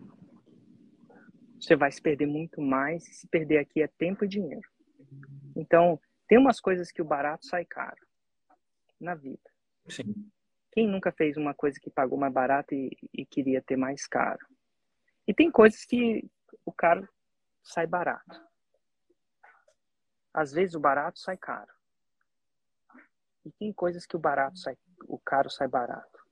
você 1.59 1.76
vai 1.76 1.90
se 1.90 2.03
perder 2.03 2.26
muito 2.26 2.61
mais. 2.61 3.07
E 3.09 3.14
se 3.14 3.28
perder 3.28 3.59
aqui 3.59 3.82
é 3.82 3.86
tempo 3.86 4.24
e 4.24 4.28
dinheiro. 4.28 4.72
Então, 5.57 6.01
tem 6.27 6.39
umas 6.39 6.61
coisas 6.61 6.91
que 6.91 7.03
o 7.03 7.05
barato 7.05 7.47
sai 7.47 7.65
caro 7.65 8.07
na 9.01 9.15
vida. 9.15 9.51
Sim. 9.89 10.31
Quem 10.73 10.89
nunca 10.89 11.13
fez 11.13 11.37
uma 11.37 11.53
coisa 11.53 11.79
que 11.79 11.91
pagou 11.91 12.19
mais 12.19 12.33
barato 12.33 12.75
e, 12.75 12.97
e 13.13 13.27
queria 13.27 13.61
ter 13.61 13.77
mais 13.77 14.07
caro? 14.07 14.47
E 15.27 15.35
tem 15.35 15.51
coisas 15.51 15.85
que 15.85 16.29
o 16.65 16.73
caro 16.73 17.07
sai 17.63 17.87
barato. 17.87 18.41
Às 20.33 20.53
vezes 20.53 20.75
o 20.75 20.81
barato 20.81 21.19
sai 21.19 21.37
caro. 21.37 21.71
E 23.45 23.51
tem 23.53 23.73
coisas 23.73 24.07
que 24.07 24.17
o 24.17 24.21
barato 24.21 24.59
sai, 24.59 24.77
o 25.07 25.19
caro 25.19 25.51
sai 25.51 25.69
barato. 25.69 26.23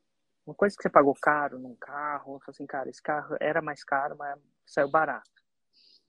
Uma 0.47 0.55
coisa 0.55 0.75
que 0.75 0.83
você 0.83 0.91
pagou 0.91 1.15
caro 1.21 1.59
num 1.59 1.77
carro, 1.77 2.41
você 2.41 2.51
assim, 2.51 2.67
cara, 2.67 2.89
esse 2.89 3.03
carro 3.03 3.37
era 3.41 3.61
mais 3.61 3.85
caro, 3.85 4.17
mas 4.17 4.41
saiu 4.65 4.91
barato. 4.91 5.40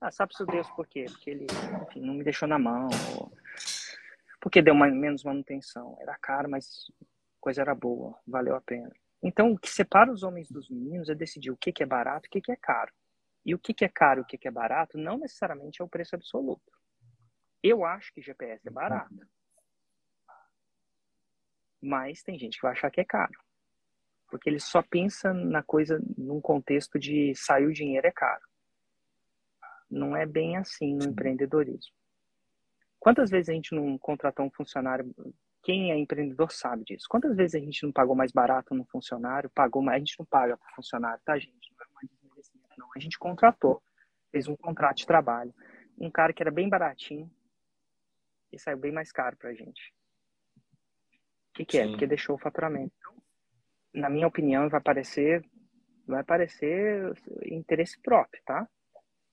Ah, 0.02 0.10
sabe-se 0.10 0.44
Deus 0.48 0.68
por 0.72 0.88
quê? 0.88 1.06
Porque 1.08 1.30
ele, 1.30 1.46
enfim, 1.84 2.02
não 2.02 2.16
me 2.16 2.24
deixou 2.24 2.48
na 2.48 2.58
mão. 2.58 2.90
Ou... 3.16 3.32
Porque 4.42 4.60
deu 4.60 4.74
menos 4.74 5.24
manutenção. 5.24 5.96
Era 6.02 6.18
caro, 6.18 6.50
mas 6.50 6.92
coisa 7.40 7.62
era 7.62 7.76
boa, 7.76 8.20
valeu 8.26 8.56
a 8.56 8.62
pena. 8.62 8.92
Então, 9.22 9.52
o 9.52 9.60
que 9.60 9.70
separa 9.70 10.12
os 10.12 10.24
homens 10.24 10.50
dos 10.50 10.72
meninos 10.72 11.08
é 11.08 11.14
decidir 11.14 11.52
o 11.52 11.58
que, 11.58 11.72
que 11.72 11.84
é 11.84 11.86
barato 11.86 12.26
e 12.26 12.30
o 12.30 12.32
que, 12.32 12.42
que 12.42 12.52
é 12.52 12.56
caro. 12.56 12.92
E 13.46 13.54
o 13.54 13.60
que, 13.60 13.76
que 13.76 13.86
é 13.86 13.90
caro 13.90 14.22
e 14.22 14.24
o 14.24 14.26
que, 14.26 14.40
que 14.40 14.48
é 14.48 14.52
barato 14.52 14.98
não 14.98 15.20
necessariamente 15.20 15.84
é 15.84 15.86
o 15.86 15.90
preço 15.90 16.16
absoluto. 16.16 16.72
Eu 17.62 17.86
acho 17.86 18.12
que 18.12 18.24
GPS 18.24 18.68
é 18.68 18.72
barato. 18.72 19.16
Mas 21.80 22.24
tem 22.24 22.40
gente 22.40 22.56
que 22.56 22.64
vai 22.64 22.72
achar 22.72 22.90
que 22.90 23.02
é 23.02 23.06
caro. 23.06 23.40
Porque 24.32 24.50
ele 24.50 24.60
só 24.60 24.82
pensa 24.82 25.32
na 25.32 25.62
coisa 25.62 26.02
num 26.18 26.42
contexto 26.42 26.98
de 26.98 27.34
sair 27.36 27.68
o 27.68 27.74
dinheiro 27.74 28.08
é 28.08 28.12
caro. 28.12 28.51
Não 29.92 30.16
é 30.16 30.26
bem 30.26 30.58
assim 30.58 30.96
no 30.96 31.06
empreendedorismo. 31.06 31.94
Quantas 33.00 33.30
vezes 33.30 33.50
a 33.50 33.54
gente 33.54 33.76
não 33.76 33.98
contratou 33.98 34.46
um 34.46 34.52
funcionário 34.52 35.14
quem 35.64 35.92
é 35.92 35.98
empreendedor 35.98 36.52
sabe 36.52 36.84
disso. 36.84 37.06
Quantas 37.08 37.36
vezes 37.36 37.56
a 37.56 37.64
gente 37.64 37.84
não 37.84 37.92
pagou 37.92 38.16
mais 38.16 38.32
barato 38.32 38.74
no 38.74 38.84
funcionário, 38.86 39.50
pagou 39.52 39.82
mais, 39.82 39.98
a 39.98 40.00
gente 40.00 40.18
não 40.18 40.26
paga 40.26 40.58
para 40.58 40.76
funcionário, 40.76 41.22
tá, 41.24 41.38
gente? 41.38 41.72
Não 41.72 41.86
é 41.86 41.94
mais 41.94 42.10
desmerecimento, 42.10 42.70
não. 42.78 42.90
A 42.96 43.00
gente 43.00 43.20
contratou, 43.20 43.82
fez 44.32 44.48
um 44.48 44.56
contrato 44.56 44.98
de 44.98 45.06
trabalho. 45.06 45.54
Um 46.00 46.10
cara 46.10 46.34
que 46.34 46.42
era 46.42 46.50
bem 46.50 46.68
baratinho 46.68 47.30
e 48.52 48.58
saiu 48.58 48.78
bem 48.78 48.92
mais 48.92 49.12
caro 49.12 49.38
para 49.38 49.52
a 49.52 49.54
gente. 49.54 49.94
O 51.52 51.54
que, 51.54 51.66
que 51.66 51.78
é? 51.78 51.88
Porque 51.88 52.08
deixou 52.08 52.36
o 52.36 52.40
faturamento. 52.40 52.94
Então, 52.98 53.14
na 53.94 54.10
minha 54.10 54.28
opinião, 54.28 54.68
vai 54.68 54.82
parecer, 54.82 55.46
vai 56.08 56.24
parecer 56.24 57.14
interesse 57.46 58.02
próprio, 58.02 58.42
tá? 58.44 58.68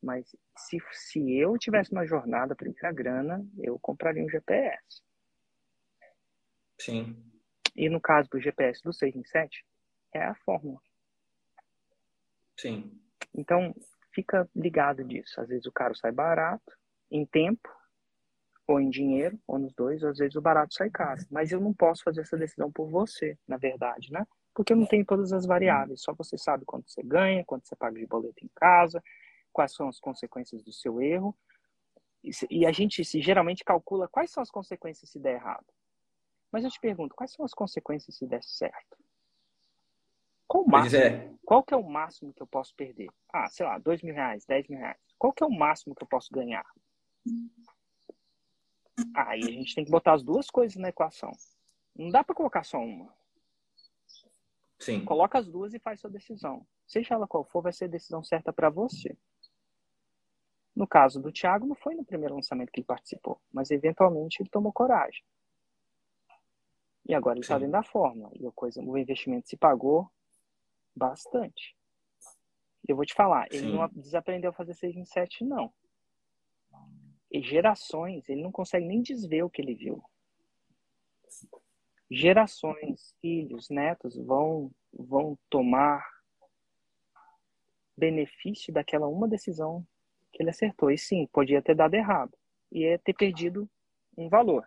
Mas 0.03 0.26
se, 0.57 0.78
se 0.92 1.38
eu 1.38 1.59
tivesse 1.59 1.92
uma 1.92 2.07
jornada 2.07 2.55
primeira 2.55 2.92
grana, 2.92 3.44
eu 3.59 3.78
compraria 3.78 4.24
um 4.24 4.28
GPS. 4.28 5.03
Sim. 6.80 7.16
E 7.74 7.88
no 7.88 8.01
caso 8.01 8.28
do 8.30 8.40
GPS 8.40 8.82
do 8.82 8.92
6 8.92 9.16
em 9.16 9.24
7, 9.24 9.64
é 10.14 10.22
a 10.24 10.34
fórmula. 10.36 10.80
Sim. 12.57 13.01
Então, 13.34 13.74
fica 14.12 14.49
ligado 14.55 15.05
disso. 15.05 15.40
Às 15.40 15.49
vezes 15.49 15.66
o 15.66 15.72
caro 15.72 15.94
sai 15.96 16.12
barato, 16.12 16.76
em 17.11 17.24
tempo, 17.24 17.68
ou 18.66 18.80
em 18.80 18.90
dinheiro, 18.90 19.38
ou 19.46 19.59
nos 19.59 19.72
dois, 19.74 20.03
ou 20.03 20.11
às 20.11 20.18
vezes 20.18 20.36
o 20.36 20.42
barato 20.42 20.74
sai 20.74 20.90
caro. 20.90 21.20
Mas 21.30 21.53
eu 21.53 21.61
não 21.61 21.72
posso 21.72 22.03
fazer 22.03 22.20
essa 22.20 22.36
decisão 22.36 22.70
por 22.70 22.88
você, 22.88 23.38
na 23.46 23.57
verdade, 23.57 24.12
né? 24.12 24.26
Porque 24.55 24.72
eu 24.72 24.76
não 24.76 24.86
tenho 24.86 25.05
todas 25.05 25.32
as 25.32 25.46
variáveis. 25.46 26.03
Só 26.03 26.12
você 26.12 26.36
sabe 26.36 26.64
quanto 26.64 26.90
você 26.90 27.03
ganha, 27.03 27.44
quanto 27.44 27.66
você 27.66 27.76
paga 27.76 27.99
de 27.99 28.07
boleto 28.07 28.44
em 28.44 28.51
casa, 28.55 29.03
quais 29.53 29.72
são 29.72 29.88
as 29.88 29.99
consequências 29.99 30.62
do 30.62 30.72
seu 30.72 31.01
erro. 31.01 31.36
E 32.51 32.66
a 32.66 32.72
gente 32.72 33.05
se, 33.05 33.20
geralmente 33.20 33.64
calcula 33.64 34.09
quais 34.09 34.30
são 34.30 34.42
as 34.42 34.51
consequências 34.51 35.11
se 35.11 35.18
der 35.18 35.34
errado. 35.34 35.66
Mas 36.51 36.64
eu 36.64 36.70
te 36.70 36.80
pergunto, 36.80 37.14
quais 37.14 37.32
são 37.32 37.44
as 37.44 37.53
consequências 37.53 38.16
se 38.16 38.26
der 38.26 38.42
certo? 38.42 38.96
Qual, 40.46 40.66
máximo, 40.66 41.03
é. 41.03 41.34
qual 41.44 41.62
que 41.62 41.74
é 41.74 41.76
o 41.76 41.82
máximo 41.82 42.32
que 42.32 42.42
eu 42.42 42.46
posso 42.46 42.74
perder? 42.74 43.09
Ah, 43.30 43.49
sei 43.49 43.66
lá, 43.66 43.78
dois 43.78 44.03
mil 44.03 44.14
reais, 44.14 44.46
dez 44.46 44.66
mil 44.66 44.78
reais. 44.78 44.99
Qual 45.18 45.32
que 45.32 45.44
é 45.44 45.46
o 45.46 45.51
máximo 45.51 45.94
que 45.94 46.03
eu 46.03 46.09
posso 46.09 46.32
ganhar? 46.32 46.64
Aí 49.14 49.42
a 49.42 49.51
gente 49.51 49.74
tem 49.74 49.84
que 49.84 49.90
botar 49.90 50.14
as 50.14 50.22
duas 50.22 50.51
coisas 50.51 50.76
na 50.76 50.88
equação. 50.88 51.30
Não 51.94 52.11
dá 52.11 52.24
para 52.24 52.34
colocar 52.34 52.64
só 52.64 52.78
uma. 52.78 53.12
Sim. 54.78 55.05
Coloca 55.05 55.38
as 55.38 55.46
duas 55.46 55.74
e 55.74 55.78
faz 55.78 56.01
sua 56.01 56.11
decisão. 56.11 56.66
Seja 56.86 57.14
ela 57.14 57.26
qual 57.26 57.44
for, 57.44 57.62
vai 57.62 57.72
ser 57.72 57.84
a 57.84 57.88
decisão 57.88 58.24
certa 58.24 58.53
para 58.53 58.70
você. 58.70 59.16
No 60.78 60.86
caso 60.86 61.20
do 61.20 61.32
Thiago, 61.32 61.66
não 61.66 61.74
foi 61.74 61.96
no 61.96 62.04
primeiro 62.04 62.36
lançamento 62.36 62.70
que 62.70 62.78
ele 62.78 62.86
participou, 62.86 63.42
mas 63.52 63.72
eventualmente 63.72 64.40
ele 64.40 64.48
tomou 64.48 64.72
coragem. 64.72 65.24
E 67.04 67.12
agora 67.12 67.34
ele 67.36 67.44
está 67.44 67.58
dentro 67.58 67.72
da 67.72 67.82
fórmula. 67.82 68.30
E 68.36 68.46
a 68.46 68.52
coisa, 68.52 68.80
o 68.80 68.96
investimento 68.96 69.48
se 69.48 69.56
pagou 69.56 70.08
bastante. 70.94 71.76
Eu 72.86 72.94
vou 72.94 73.04
te 73.04 73.12
falar, 73.12 73.48
ele 73.50 73.66
Sim. 73.66 73.72
não 73.72 73.88
desaprendeu 73.88 74.50
a 74.50 74.52
fazer 74.52 74.72
6 74.74 74.96
em 74.96 75.04
7, 75.04 75.42
não. 75.42 75.74
E 77.28 77.42
gerações, 77.42 78.28
ele 78.28 78.40
não 78.40 78.52
consegue 78.52 78.86
nem 78.86 79.02
desver 79.02 79.42
o 79.42 79.50
que 79.50 79.60
ele 79.60 79.74
viu. 79.74 80.00
Gerações, 82.08 83.16
filhos, 83.20 83.68
netos 83.68 84.16
vão, 84.16 84.70
vão 84.92 85.36
tomar 85.50 86.08
benefício 87.96 88.72
daquela 88.72 89.08
uma 89.08 89.26
decisão 89.26 89.84
ele 90.39 90.51
acertou. 90.51 90.91
E 90.91 90.99
sim, 90.99 91.28
podia 91.32 91.61
ter 91.62 91.74
dado 91.74 91.95
errado. 91.95 92.32
E 92.70 92.84
é 92.84 92.99
ter 92.99 93.14
perdido 93.14 93.68
um 94.16 94.28
valor. 94.28 94.66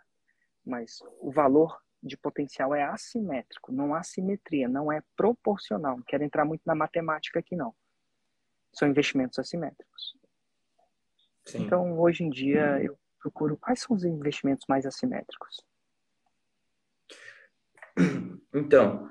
Mas 0.65 0.99
o 1.19 1.31
valor 1.31 1.79
de 2.03 2.17
potencial 2.17 2.73
é 2.73 2.83
assimétrico, 2.83 3.71
não 3.71 3.93
há 3.93 4.01
simetria, 4.01 4.67
não 4.67 4.91
é 4.91 5.03
proporcional. 5.15 5.97
Não 5.97 6.03
quero 6.03 6.23
entrar 6.23 6.45
muito 6.45 6.61
na 6.65 6.73
matemática 6.73 7.39
aqui, 7.39 7.55
não. 7.55 7.73
São 8.73 8.87
investimentos 8.87 9.37
assimétricos. 9.37 10.15
Sim. 11.45 11.63
Então, 11.63 11.99
hoje 11.99 12.23
em 12.23 12.29
dia, 12.29 12.81
eu 12.81 12.97
procuro 13.19 13.57
quais 13.57 13.81
são 13.81 13.95
os 13.95 14.03
investimentos 14.03 14.65
mais 14.67 14.85
assimétricos. 14.85 15.63
Então, 18.53 19.09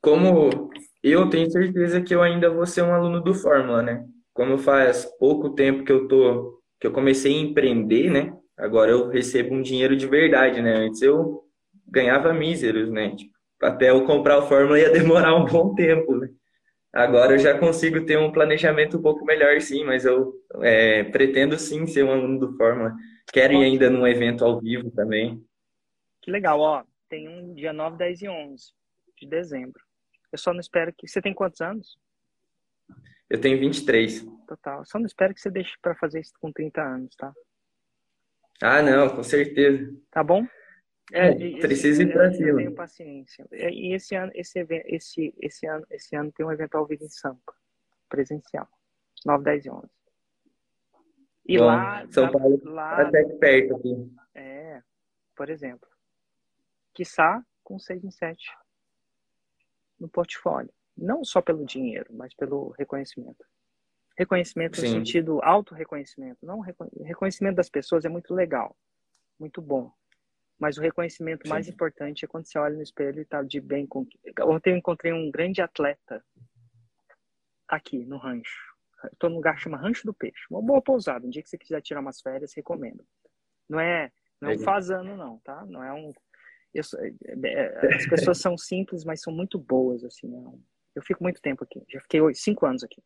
como 0.00 0.70
eu 1.02 1.28
tenho 1.30 1.50
certeza 1.50 2.02
que 2.02 2.14
eu 2.14 2.22
ainda 2.22 2.50
vou 2.50 2.66
ser 2.66 2.82
um 2.82 2.94
aluno 2.94 3.20
do 3.20 3.34
Fórmula, 3.34 3.82
né? 3.82 4.06
Como 4.32 4.58
faz 4.58 5.04
pouco 5.18 5.50
tempo 5.50 5.84
que 5.84 5.92
eu 5.92 6.08
tô 6.08 6.60
que 6.80 6.86
eu 6.86 6.92
comecei 6.92 7.32
a 7.32 7.40
empreender, 7.40 8.10
né? 8.10 8.36
Agora 8.56 8.90
eu 8.90 9.08
recebo 9.08 9.54
um 9.54 9.62
dinheiro 9.62 9.96
de 9.96 10.06
verdade, 10.06 10.60
né? 10.60 10.74
Antes 10.74 11.00
eu 11.00 11.44
ganhava 11.86 12.32
míseros, 12.32 12.90
né? 12.90 13.14
Tipo, 13.14 13.32
até 13.62 13.90
eu 13.90 14.04
comprar 14.04 14.38
o 14.38 14.48
Fórmula 14.48 14.80
ia 14.80 14.90
demorar 14.90 15.36
um 15.36 15.44
bom 15.44 15.74
tempo, 15.74 16.16
né? 16.16 16.28
Agora 16.92 17.34
eu 17.34 17.38
já 17.38 17.56
consigo 17.56 18.04
ter 18.04 18.18
um 18.18 18.32
planejamento 18.32 18.98
um 18.98 19.02
pouco 19.02 19.24
melhor, 19.24 19.60
sim, 19.60 19.84
mas 19.84 20.04
eu 20.04 20.34
é, 20.60 21.04
pretendo 21.04 21.58
sim 21.58 21.86
ser 21.86 22.04
um 22.04 22.12
aluno 22.12 22.38
do 22.38 22.56
Fórmula. 22.56 22.92
Quero 23.32 23.54
ir 23.54 23.64
ainda 23.64 23.88
num 23.88 24.06
evento 24.06 24.44
ao 24.44 24.60
vivo 24.60 24.90
também. 24.90 25.42
Que 26.20 26.30
legal, 26.30 26.60
ó. 26.60 26.84
Tem 27.08 27.28
um 27.28 27.54
dia 27.54 27.72
9, 27.72 27.96
10 27.96 28.22
e 28.22 28.28
11 28.28 28.64
de 29.18 29.26
dezembro. 29.26 29.80
Eu 30.30 30.38
só 30.38 30.52
não 30.52 30.60
espero 30.60 30.92
que. 30.96 31.08
Você 31.08 31.22
tem 31.22 31.32
quantos 31.32 31.60
anos? 31.60 31.96
Eu 33.32 33.40
tenho 33.40 33.58
23. 33.58 34.26
Total. 34.46 34.84
Só 34.84 34.98
não 34.98 35.06
espero 35.06 35.32
que 35.32 35.40
você 35.40 35.50
deixe 35.50 35.74
para 35.80 35.94
fazer 35.94 36.20
isso 36.20 36.34
com 36.38 36.52
30 36.52 36.82
anos, 36.82 37.16
tá? 37.16 37.32
Ah, 38.62 38.82
não, 38.82 39.08
com 39.08 39.22
certeza. 39.22 39.90
Tá 40.10 40.22
bom? 40.22 40.46
É, 41.10 41.32
precisa 41.58 42.02
ir 42.02 42.12
para 42.12 42.30
cima. 42.30 42.50
Eu 42.50 42.56
tenho 42.56 42.74
paciência. 42.74 43.48
E 43.50 43.94
esse 43.94 44.14
ano, 44.14 44.30
esse, 44.34 44.60
esse, 44.84 45.34
esse, 45.40 45.66
ano, 45.66 45.86
esse 45.90 46.14
ano 46.14 46.30
tem 46.30 46.44
um 46.44 46.52
evento 46.52 46.74
ao 46.74 46.86
vivo 46.86 47.04
em 47.04 47.08
Sampa, 47.08 47.54
presencial, 48.06 48.68
9, 49.24 49.44
10 49.44 49.64
e 49.64 49.70
11. 49.70 49.88
E 51.46 51.56
Bom, 51.56 51.64
lá. 51.64 52.06
São 52.10 52.30
Paulo 52.30 52.60
lá, 52.64 53.00
até 53.00 53.24
perto 53.24 53.76
aqui. 53.76 54.14
É, 54.34 54.82
por 55.34 55.48
exemplo. 55.48 55.88
Quiçá 56.92 57.42
com 57.64 57.78
6 57.78 58.04
em 58.04 58.10
7 58.10 58.44
no 59.98 60.06
portfólio. 60.06 60.70
Não 61.02 61.24
só 61.24 61.42
pelo 61.42 61.66
dinheiro, 61.66 62.14
mas 62.14 62.32
pelo 62.32 62.70
reconhecimento. 62.78 63.44
Reconhecimento 64.16 64.76
Sim. 64.76 64.86
no 64.86 64.92
sentido 64.92 65.42
auto-reconhecimento. 65.42 66.38
Não, 66.46 66.60
reconhecimento 66.60 67.56
das 67.56 67.68
pessoas 67.68 68.04
é 68.04 68.08
muito 68.08 68.32
legal, 68.32 68.76
muito 69.38 69.60
bom. 69.60 69.92
Mas 70.60 70.78
o 70.78 70.80
reconhecimento 70.80 71.42
Sim. 71.42 71.48
mais 71.48 71.66
importante 71.66 72.24
é 72.24 72.28
quando 72.28 72.46
você 72.46 72.56
olha 72.56 72.76
no 72.76 72.82
espelho 72.82 73.18
e 73.18 73.22
está 73.22 73.42
de 73.42 73.60
bem 73.60 73.84
com. 73.84 74.06
Ontem 74.42 74.70
eu 74.70 74.76
encontrei 74.76 75.12
um 75.12 75.28
grande 75.28 75.60
atleta 75.60 76.24
aqui 77.66 78.04
no 78.04 78.16
rancho. 78.16 78.72
Estou 79.12 79.28
num 79.28 79.36
lugar 79.36 79.56
que 79.56 79.62
chama 79.62 79.78
Rancho 79.78 80.06
do 80.06 80.14
Peixe. 80.14 80.46
Uma 80.48 80.62
boa 80.62 80.80
pousada. 80.80 81.26
Um 81.26 81.30
dia 81.30 81.42
que 81.42 81.48
você 81.48 81.58
quiser 81.58 81.80
tirar 81.80 81.98
umas 81.98 82.20
férias, 82.20 82.54
recomendo. 82.54 83.04
Não 83.68 83.80
é, 83.80 84.12
não 84.40 84.50
é 84.50 84.54
um 84.54 84.58
fazano, 84.60 85.16
não, 85.16 85.38
tá? 85.38 85.66
Não 85.66 85.82
é 85.82 85.92
um. 85.92 86.12
Eu, 86.72 86.82
é, 86.98 87.48
é, 87.48 87.94
as 87.96 88.06
pessoas 88.06 88.38
são 88.38 88.56
simples, 88.56 89.04
mas 89.04 89.20
são 89.20 89.32
muito 89.32 89.58
boas, 89.58 90.04
assim. 90.04 90.32
É 90.32 90.71
eu 90.94 91.02
fico 91.02 91.22
muito 91.22 91.40
tempo 91.40 91.64
aqui. 91.64 91.82
Já 91.88 92.00
fiquei 92.00 92.20
cinco 92.34 92.66
anos 92.66 92.82
aqui. 92.82 93.02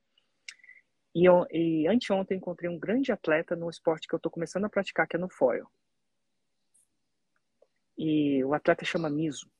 E, 1.14 1.24
eu, 1.24 1.46
e 1.50 1.86
anteontem 1.88 2.36
encontrei 2.36 2.68
um 2.68 2.78
grande 2.78 3.10
atleta 3.10 3.56
no 3.56 3.70
esporte 3.70 4.06
que 4.06 4.14
eu 4.14 4.18
estou 4.18 4.30
começando 4.30 4.66
a 4.66 4.68
praticar, 4.68 5.08
que 5.08 5.16
é 5.16 5.18
no 5.18 5.28
foil. 5.28 5.66
E 7.96 8.44
o 8.44 8.52
atleta 8.52 8.84
chama 8.84 9.08
Miso. 9.08 9.50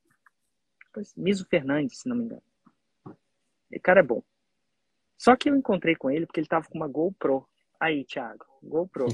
Miso 1.17 1.47
Fernandes, 1.49 2.01
se 2.01 2.09
não 2.09 2.17
me 2.17 2.25
engano. 2.25 2.43
O 3.07 3.81
cara 3.83 4.01
é 4.01 4.03
bom. 4.03 4.23
Só 5.17 5.35
que 5.35 5.49
eu 5.49 5.57
encontrei 5.57 5.97
com 5.97 6.11
ele 6.11 6.27
porque 6.27 6.41
ele 6.41 6.47
tava 6.47 6.69
com 6.69 6.77
uma 6.77 6.89
GoPro. 6.89 7.49
Aí, 7.81 8.05
Thiago, 8.05 8.45
GoPro. 8.63 9.07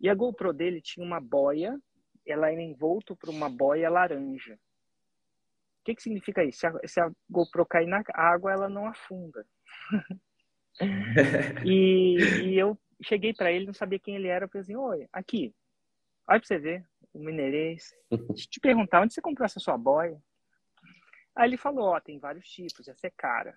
E 0.00 0.08
a 0.08 0.14
GoPro 0.14 0.52
dele 0.52 0.80
tinha 0.80 1.04
uma 1.04 1.20
boia, 1.20 1.80
ela 2.26 2.50
era 2.50 2.60
envolto 2.60 3.14
por 3.14 3.28
uma 3.28 3.48
boia 3.48 3.88
laranja. 3.88 4.58
O 5.80 5.84
que, 5.84 5.94
que 5.94 6.02
significa 6.02 6.44
isso? 6.44 6.60
Se 6.60 6.66
a, 6.66 6.72
se 6.86 7.00
a 7.00 7.10
GoPro 7.28 7.64
cair 7.66 7.86
na 7.86 8.02
água, 8.14 8.52
ela 8.52 8.68
não 8.68 8.86
afunda. 8.86 9.46
e, 11.64 12.16
e, 12.44 12.58
eu 12.58 12.78
cheguei 13.02 13.32
para 13.32 13.50
ele, 13.50 13.66
não 13.66 13.74
sabia 13.74 13.98
quem 13.98 14.14
ele 14.14 14.28
era. 14.28 14.44
Eu 14.44 14.48
falei 14.48 14.62
assim: 14.62 14.76
Oi, 14.76 15.08
aqui, 15.12 15.54
olha 16.28 16.38
pra 16.38 16.46
você 16.46 16.58
ver 16.58 16.86
o 17.12 17.18
mineirês. 17.18 17.94
Deixa 18.10 18.44
eu 18.44 18.50
te 18.50 18.60
perguntar, 18.60 19.00
onde 19.00 19.14
você 19.14 19.20
comprou 19.20 19.44
essa 19.44 19.60
sua 19.60 19.76
boia? 19.76 20.20
Aí 21.34 21.48
ele 21.48 21.56
falou, 21.56 21.88
ó, 21.88 22.00
tem 22.00 22.18
vários 22.18 22.48
tipos, 22.48 22.86
essa 22.88 23.06
é 23.06 23.10
cara. 23.16 23.56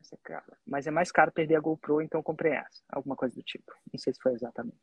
Essa 0.00 0.14
é 0.14 0.18
cara. 0.22 0.58
Mas 0.66 0.86
é 0.86 0.90
mais 0.90 1.10
caro 1.10 1.32
perder 1.32 1.56
a 1.56 1.60
GoPro, 1.60 2.02
então 2.02 2.20
eu 2.20 2.24
comprei 2.24 2.52
essa. 2.52 2.82
Alguma 2.90 3.16
coisa 3.16 3.34
do 3.34 3.42
tipo. 3.42 3.72
Não 3.92 3.98
sei 3.98 4.12
se 4.12 4.20
foi 4.20 4.32
exatamente. 4.32 4.78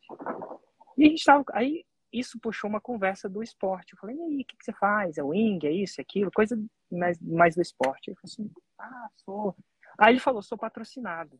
E 0.97 1.05
a 1.05 1.09
gente 1.09 1.23
tava. 1.23 1.43
Aí 1.53 1.85
isso 2.13 2.39
puxou 2.39 2.69
uma 2.69 2.79
conversa 2.79 3.27
do 3.27 3.41
esporte. 3.41 3.93
Eu 3.93 3.99
falei, 3.99 4.15
e 4.15 4.21
aí, 4.21 4.41
o 4.41 4.45
que, 4.45 4.55
que 4.55 4.63
você 4.63 4.73
faz? 4.73 5.17
É 5.17 5.23
wing, 5.23 5.65
é 5.65 5.71
isso, 5.71 5.99
é 5.99 6.03
aquilo? 6.03 6.31
Coisa 6.31 6.55
mais, 6.91 7.19
mais 7.19 7.55
do 7.55 7.61
esporte. 7.61 8.09
Ele 8.09 8.15
falou 8.15 8.31
assim, 8.31 8.51
ah, 8.79 9.09
sou. 9.17 9.55
Aí 9.97 10.13
ele 10.13 10.19
falou, 10.19 10.41
sou 10.43 10.57
patrocinado. 10.57 11.39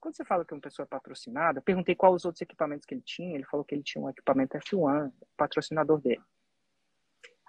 Quando 0.00 0.16
você 0.16 0.24
fala 0.24 0.44
que 0.44 0.54
uma 0.54 0.60
pessoa 0.60 0.84
é 0.84 0.86
patrocinada, 0.86 1.58
eu 1.58 1.62
perguntei 1.62 1.94
quais 1.94 2.14
os 2.14 2.24
outros 2.24 2.42
equipamentos 2.42 2.86
que 2.86 2.94
ele 2.94 3.02
tinha. 3.02 3.34
Ele 3.34 3.44
falou 3.44 3.64
que 3.64 3.74
ele 3.74 3.82
tinha 3.82 4.04
um 4.04 4.08
equipamento 4.08 4.56
F1, 4.58 5.12
patrocinador 5.36 6.00
dele. 6.00 6.22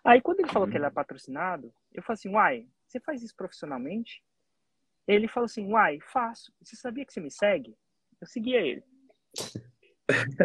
Aí 0.03 0.22
quando 0.22 0.39
ele 0.39 0.49
falou 0.49 0.68
que 0.68 0.76
ele 0.76 0.86
era 0.86 0.93
patrocinado, 0.93 1.74
eu 1.91 2.01
falei 2.01 2.13
assim, 2.16 2.30
uai, 2.30 2.68
você 2.88 2.99
faz 2.99 3.22
isso 3.22 3.36
profissionalmente? 3.36 4.24
Ele 5.07 5.28
falou 5.28 5.45
assim, 5.45 5.72
uai, 5.72 5.99
faço. 5.99 6.53
Você 6.61 6.76
sabia 6.76 7.05
que 7.05 7.13
você 7.13 7.20
me 7.20 7.30
segue? 7.30 7.78
Eu 8.22 8.28
seguia 8.28 8.61
ele. 8.61 8.84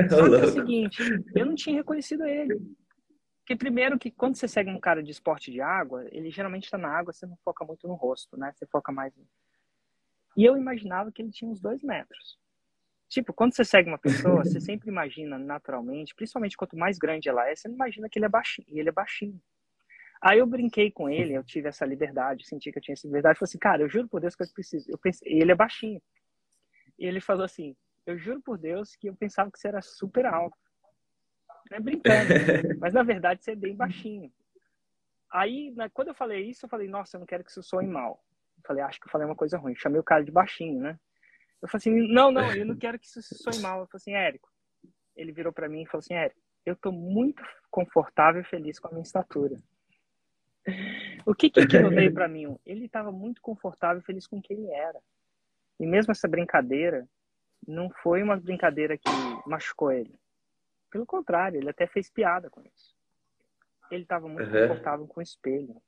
Só 0.09 0.29
que 0.29 0.35
é 0.35 0.45
o 0.45 0.49
seguinte, 0.49 1.03
eu 1.35 1.47
não 1.47 1.55
tinha 1.55 1.77
reconhecido 1.77 2.25
ele. 2.25 2.59
Porque 3.41 3.57
primeiro 3.57 3.99
que 3.99 4.11
quando 4.11 4.37
você 4.37 4.47
segue 4.47 4.71
um 4.71 4.79
cara 4.79 5.03
de 5.03 5.11
esporte 5.11 5.51
de 5.51 5.61
água, 5.61 6.07
ele 6.13 6.31
geralmente 6.31 6.65
está 6.65 6.79
na 6.79 6.89
água, 6.89 7.13
você 7.13 7.27
não 7.27 7.37
foca 7.45 7.65
muito 7.65 7.87
no 7.89 7.95
rosto, 7.95 8.37
né? 8.37 8.53
Você 8.55 8.65
foca 8.67 8.93
mais. 8.93 9.13
E 10.37 10.45
eu 10.45 10.57
imaginava 10.57 11.11
que 11.11 11.21
ele 11.21 11.33
tinha 11.33 11.51
uns 11.51 11.61
dois 11.61 11.83
metros. 11.83 12.39
Tipo, 13.09 13.33
quando 13.33 13.55
você 13.55 13.65
segue 13.65 13.89
uma 13.89 13.99
pessoa, 13.99 14.45
você 14.45 14.61
sempre 14.61 14.89
imagina 14.89 15.37
naturalmente, 15.37 16.15
principalmente 16.15 16.57
quanto 16.57 16.77
mais 16.77 16.97
grande 16.97 17.29
ela 17.29 17.49
é, 17.51 17.57
você 17.57 17.67
não 17.67 17.75
imagina 17.75 18.09
que 18.09 18.21
ele 18.21 18.27
é 18.27 18.29
baixinho. 18.29 18.69
E 18.71 18.79
ele 18.79 18.89
é 18.89 18.93
baixinho. 18.93 19.41
Aí 20.23 20.39
eu 20.39 20.47
brinquei 20.47 20.91
com 20.91 21.09
ele, 21.09 21.33
eu 21.33 21.43
tive 21.43 21.69
essa 21.69 21.85
liberdade, 21.85 22.47
senti 22.47 22.71
que 22.71 22.79
eu 22.79 22.83
tinha 22.83 22.93
essa 22.93 23.07
liberdade. 23.07 23.39
Falei 23.39 23.49
assim, 23.49 23.59
cara, 23.59 23.83
eu 23.83 23.89
juro 23.89 24.07
por 24.07 24.21
Deus 24.21 24.37
que 24.37 24.45
eu 24.45 24.53
preciso. 24.55 24.89
Eu 24.89 24.99
pensei, 24.99 25.27
ele 25.27 25.51
é 25.51 25.57
baixinho. 25.57 26.01
E 26.99 27.07
ele 27.07 27.21
falou 27.21 27.43
assim, 27.43 27.75
eu 28.07 28.19
juro 28.19 28.41
por 28.41 28.59
Deus 28.59 28.97
que 28.97 29.09
eu 29.09 29.15
pensava 29.15 29.51
que 29.51 29.59
você 29.59 29.69
era 29.69 29.83
super 29.83 30.27
alto. 30.27 30.57
É 31.71 31.79
brincando, 31.79 32.29
mas 32.81 32.95
na 32.95 33.03
verdade 33.03 33.45
você 33.45 33.53
é 33.53 33.57
bem 33.57 33.77
baixinho. 33.77 34.33
Aí, 35.33 35.71
né, 35.77 35.89
quando 35.91 36.09
eu 36.09 36.15
falei 36.15 36.49
isso, 36.49 36.65
eu 36.65 36.69
falei, 36.69 36.89
nossa, 36.89 37.17
eu 37.17 37.21
não 37.21 37.27
quero 37.27 37.45
que 37.45 37.51
isso 37.51 37.63
soe 37.63 37.87
mal. 37.87 38.23
Eu 38.59 38.63
falei, 38.67 38.83
acho 38.83 38.99
que 38.99 39.07
eu 39.07 39.11
falei 39.11 39.27
uma 39.27 39.37
coisa 39.37 39.57
ruim. 39.57 39.77
Chamei 39.77 40.01
o 40.01 40.05
cara 40.05 40.25
de 40.25 40.33
baixinho, 40.33 40.81
né? 40.81 40.99
Eu 41.63 41.69
falei 41.69 41.79
assim, 41.79 42.13
não, 42.13 42.33
não, 42.33 42.53
eu 42.53 42.67
não 42.67 42.77
quero 42.77 42.99
que 42.99 43.07
isso 43.07 43.23
soe 43.23 43.61
mal. 43.61 43.81
Eu 43.81 43.87
falei 43.87 44.01
assim, 44.01 44.15
Érico. 44.15 44.51
Ele 45.15 45.31
virou 45.31 45.53
para 45.53 45.69
mim 45.69 45.83
e 45.83 45.87
falou 45.87 46.01
assim, 46.01 46.15
Érico, 46.15 46.41
eu 46.67 46.75
tô 46.75 46.91
muito 46.91 47.43
confortável 47.71 48.41
e 48.41 48.45
feliz 48.45 48.79
com 48.79 48.89
a 48.89 48.91
minha 48.91 49.03
estatura. 49.03 49.63
O 51.25 51.35
que 51.35 51.51
que 51.51 51.61
aquilo 51.61 51.91
veio 51.91 52.13
para 52.13 52.29
mim? 52.29 52.59
Ele 52.67 52.87
estava 52.87 53.13
muito 53.13 53.41
confortável 53.41 54.01
e 54.01 54.05
feliz 54.05 54.27
com 54.27 54.43
quem 54.43 54.57
ele 54.57 54.73
era. 54.73 55.01
E 55.79 55.87
mesmo 55.87 56.13
essa 56.13 56.29
brincadeira 56.29 57.09
não 57.67 57.91
foi 58.03 58.23
uma 58.23 58.37
brincadeira 58.37 58.97
que 58.97 59.11
machucou 59.47 59.93
ele. 59.93 60.19
Pelo 60.91 61.07
contrário, 61.07 61.59
ele 61.59 61.71
até 61.71 61.87
fez 61.87 62.11
piada 62.11 62.51
com 62.51 62.61
isso. 62.63 62.95
Ele 63.91 64.03
estava 64.03 64.29
muito 64.29 64.51
uhum. 64.51 64.69
confortável 64.69 65.07
com 65.07 65.21
o 65.21 65.23
espelho. 65.23 65.81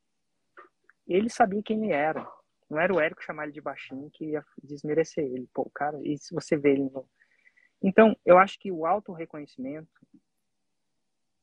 Ele 1.06 1.28
sabia 1.28 1.62
quem 1.62 1.84
ele 1.84 1.92
era. 1.92 2.26
Não 2.70 2.80
era 2.80 2.94
o 2.94 3.00
Érico 3.00 3.22
chamar 3.22 3.44
ele 3.44 3.52
de 3.52 3.60
baixinho 3.60 4.10
que 4.10 4.30
ia 4.30 4.44
desmerecer 4.62 5.24
ele. 5.24 5.48
Pô, 5.52 5.70
cara, 5.74 5.98
e 6.02 6.16
se 6.18 6.34
você 6.34 6.56
vê 6.56 6.72
ele 6.72 6.84
no... 6.84 7.08
Então, 7.82 8.16
eu 8.24 8.38
acho 8.38 8.58
que 8.58 8.70
o 8.70 8.86
auto-reconhecimento 8.86 9.90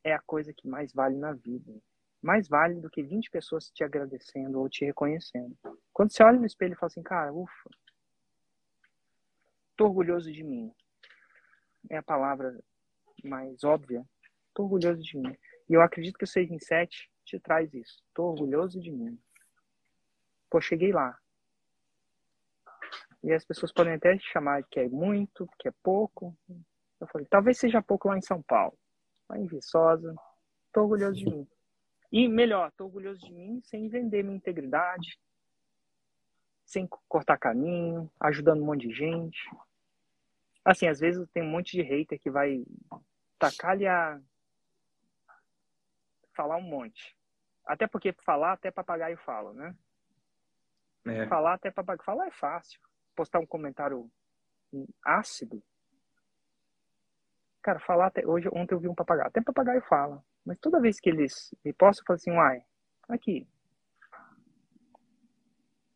é 0.04 0.14
a 0.14 0.20
coisa 0.20 0.54
que 0.54 0.68
mais 0.68 0.94
vale 0.94 1.18
na 1.18 1.34
vida 1.34 1.74
mais 2.22 2.48
vale 2.48 2.76
do 2.76 2.90
que 2.90 3.02
20 3.02 3.30
pessoas 3.30 3.70
te 3.70 3.84
agradecendo 3.84 4.60
ou 4.60 4.70
te 4.70 4.86
reconhecendo. 4.86 5.58
Quando 5.94 6.12
você 6.12 6.24
olha 6.24 6.40
no 6.40 6.46
espelho 6.46 6.74
e 6.74 6.76
fala 6.76 6.88
assim, 6.88 7.04
cara, 7.04 7.34
ufa, 7.34 7.70
tô 9.80 9.86
orgulhoso 9.86 10.30
de 10.30 10.44
mim. 10.44 10.76
É 11.90 11.96
a 11.96 12.04
palavra 12.04 12.60
mais 13.24 13.64
óbvia. 13.64 14.06
Tô 14.54 14.64
orgulhoso 14.64 15.02
de 15.02 15.18
mim. 15.18 15.34
E 15.70 15.74
eu 15.74 15.82
acredito 15.82 16.18
que 16.18 16.26
o 16.26 16.28
6 16.28 16.52
em 16.52 16.60
7 16.60 17.10
te 17.24 17.40
traz 17.40 17.74
isso. 17.74 18.04
Tô 18.14 18.26
orgulhoso 18.26 18.78
de 18.82 18.92
mim. 18.92 19.18
Pô, 20.50 20.60
cheguei 20.60 20.92
lá. 20.92 21.18
E 23.24 23.32
as 23.32 23.46
pessoas 23.46 23.72
podem 23.72 23.94
até 23.94 24.18
te 24.18 24.30
chamar 24.30 24.64
que 24.64 24.82
é 24.82 24.90
muito, 24.90 25.48
que 25.58 25.70
é 25.70 25.74
pouco. 25.82 26.38
Eu 27.00 27.08
falei, 27.08 27.26
talvez 27.30 27.58
seja 27.58 27.82
pouco 27.82 28.10
lá 28.10 28.18
em 28.18 28.22
São 28.22 28.42
Paulo. 28.42 28.78
Lá 29.30 29.38
em 29.38 29.48
Viçosa. 29.48 30.14
Tô 30.74 30.82
orgulhoso 30.82 31.16
de 31.16 31.26
mim. 31.26 31.48
E 32.12 32.28
melhor, 32.28 32.68
estou 32.68 32.88
orgulhoso 32.88 33.22
de 33.22 33.32
mim 33.32 33.62
sem 33.64 33.88
vender 33.88 34.24
minha 34.24 34.36
integridade, 34.36 35.18
sem 36.66 36.86
cortar 37.08 37.38
caminho, 37.38 38.12
ajudando 38.20 38.62
um 38.62 38.66
monte 38.66 38.90
de 38.90 38.94
gente. 38.94 39.40
Assim, 40.70 40.88
às 40.88 41.00
vezes 41.00 41.28
tem 41.30 41.42
um 41.42 41.50
monte 41.50 41.72
de 41.72 41.82
hater 41.82 42.20
que 42.20 42.30
vai 42.30 42.64
tacar-lhe 43.40 43.88
a 43.88 44.22
falar 46.36 46.58
um 46.58 46.62
monte. 46.62 47.18
Até 47.66 47.88
porque 47.88 48.14
falar 48.24 48.54
até 48.54 48.70
papagaio 48.70 49.18
fala, 49.18 49.52
né? 49.52 49.76
É. 51.08 51.26
Falar 51.26 51.56
até 51.56 51.72
papagaio 51.72 52.06
falar 52.06 52.28
é 52.28 52.32
fácil. 52.32 52.80
Postar 53.16 53.40
um 53.40 53.48
comentário 53.48 54.12
ácido. 55.04 55.60
Cara, 57.64 57.80
falar 57.80 58.06
até 58.06 58.28
hoje 58.28 58.48
ontem 58.54 58.76
eu 58.76 58.80
vi 58.80 58.88
um 58.88 58.94
papagaio, 58.94 59.28
até 59.28 59.42
papagaio 59.42 59.82
fala. 59.90 60.24
Mas 60.46 60.60
toda 60.60 60.80
vez 60.80 61.00
que 61.00 61.10
eles 61.10 61.52
me 61.66 61.74
postam, 61.74 62.04
eu 62.04 62.06
falo 62.06 62.16
assim, 62.16 62.32
uai, 62.32 62.64
aqui. 63.10 63.48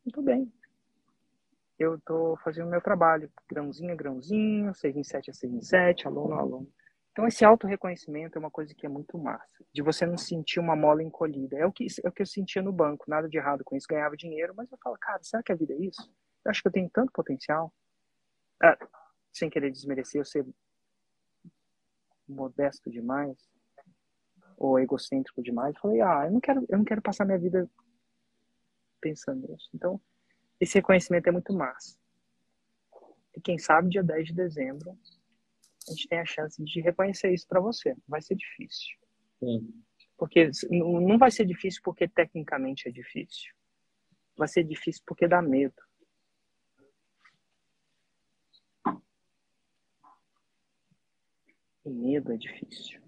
Muito 0.04 0.20
bem. 0.20 0.52
Eu 1.78 1.96
estou 1.96 2.36
fazendo 2.38 2.66
o 2.66 2.70
meu 2.70 2.80
trabalho, 2.80 3.30
grãozinho 3.48 3.92
a 3.92 3.96
grãozinho, 3.96 4.74
6 4.74 4.96
em 4.96 5.04
7 5.04 5.30
a 5.30 5.34
6 5.34 5.52
em 5.52 5.62
7, 5.62 6.06
aluno 6.06 6.34
a 6.34 6.40
aluno. 6.40 6.72
Então, 7.12 7.26
esse 7.28 7.44
auto-reconhecimento 7.44 8.36
é 8.36 8.40
uma 8.40 8.50
coisa 8.50 8.74
que 8.74 8.86
é 8.86 8.88
muito 8.88 9.16
massa. 9.16 9.64
De 9.72 9.82
você 9.82 10.04
não 10.04 10.18
sentir 10.18 10.58
uma 10.58 10.74
mola 10.74 11.02
encolhida. 11.02 11.56
É 11.56 11.64
o, 11.64 11.70
que, 11.70 11.86
é 12.04 12.08
o 12.08 12.12
que 12.12 12.22
eu 12.22 12.26
sentia 12.26 12.60
no 12.60 12.72
banco. 12.72 13.04
Nada 13.08 13.28
de 13.28 13.38
errado 13.38 13.62
com 13.64 13.76
isso. 13.76 13.86
Ganhava 13.88 14.16
dinheiro. 14.16 14.52
Mas 14.56 14.70
eu 14.72 14.78
falo, 14.82 14.96
cara, 15.00 15.22
será 15.22 15.40
que 15.40 15.52
a 15.52 15.54
vida 15.54 15.72
é 15.74 15.76
isso? 15.76 16.12
Eu 16.44 16.50
acho 16.50 16.60
que 16.60 16.66
eu 16.66 16.72
tenho 16.72 16.90
tanto 16.90 17.12
potencial. 17.12 17.72
Ah, 18.60 18.76
sem 19.32 19.48
querer 19.48 19.70
desmerecer, 19.70 20.20
eu 20.20 20.24
ser 20.24 20.44
modesto 22.26 22.90
demais 22.90 23.36
ou 24.56 24.78
egocêntrico 24.78 25.42
demais, 25.42 25.76
falei, 25.78 26.00
ah, 26.00 26.24
eu 26.26 26.32
não 26.32 26.40
quero, 26.40 26.64
eu 26.68 26.78
não 26.78 26.84
quero 26.84 27.02
passar 27.02 27.24
minha 27.24 27.38
vida 27.38 27.68
pensando 29.00 29.48
nisso. 29.48 29.68
Então, 29.74 30.00
esse 30.60 30.74
reconhecimento 30.74 31.26
é 31.26 31.32
muito 31.32 31.52
massa. 31.52 31.98
E 33.36 33.40
quem 33.40 33.58
sabe 33.58 33.88
dia 33.88 34.02
10 34.02 34.28
de 34.28 34.34
dezembro 34.34 34.96
a 35.86 35.90
gente 35.92 36.08
tem 36.08 36.18
a 36.18 36.24
chance 36.24 36.62
de 36.62 36.80
reconhecer 36.80 37.32
isso 37.32 37.46
para 37.46 37.60
você. 37.60 37.94
Vai 38.08 38.22
ser 38.22 38.34
difícil. 38.34 38.96
Sim. 39.38 39.84
Porque 40.16 40.50
não 40.70 41.18
vai 41.18 41.30
ser 41.30 41.44
difícil 41.44 41.82
porque 41.84 42.08
tecnicamente 42.08 42.88
é 42.88 42.92
difícil. 42.92 43.52
Vai 44.36 44.48
ser 44.48 44.64
difícil 44.64 45.02
porque 45.06 45.28
dá 45.28 45.42
medo. 45.42 45.74
E 51.84 51.90
medo 51.90 52.32
é 52.32 52.36
difícil. 52.36 53.02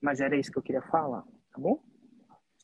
Mas 0.00 0.20
era 0.20 0.36
isso 0.36 0.50
que 0.50 0.58
eu 0.58 0.62
queria 0.62 0.82
falar, 0.82 1.22
tá 1.22 1.58
bom? 1.58 1.82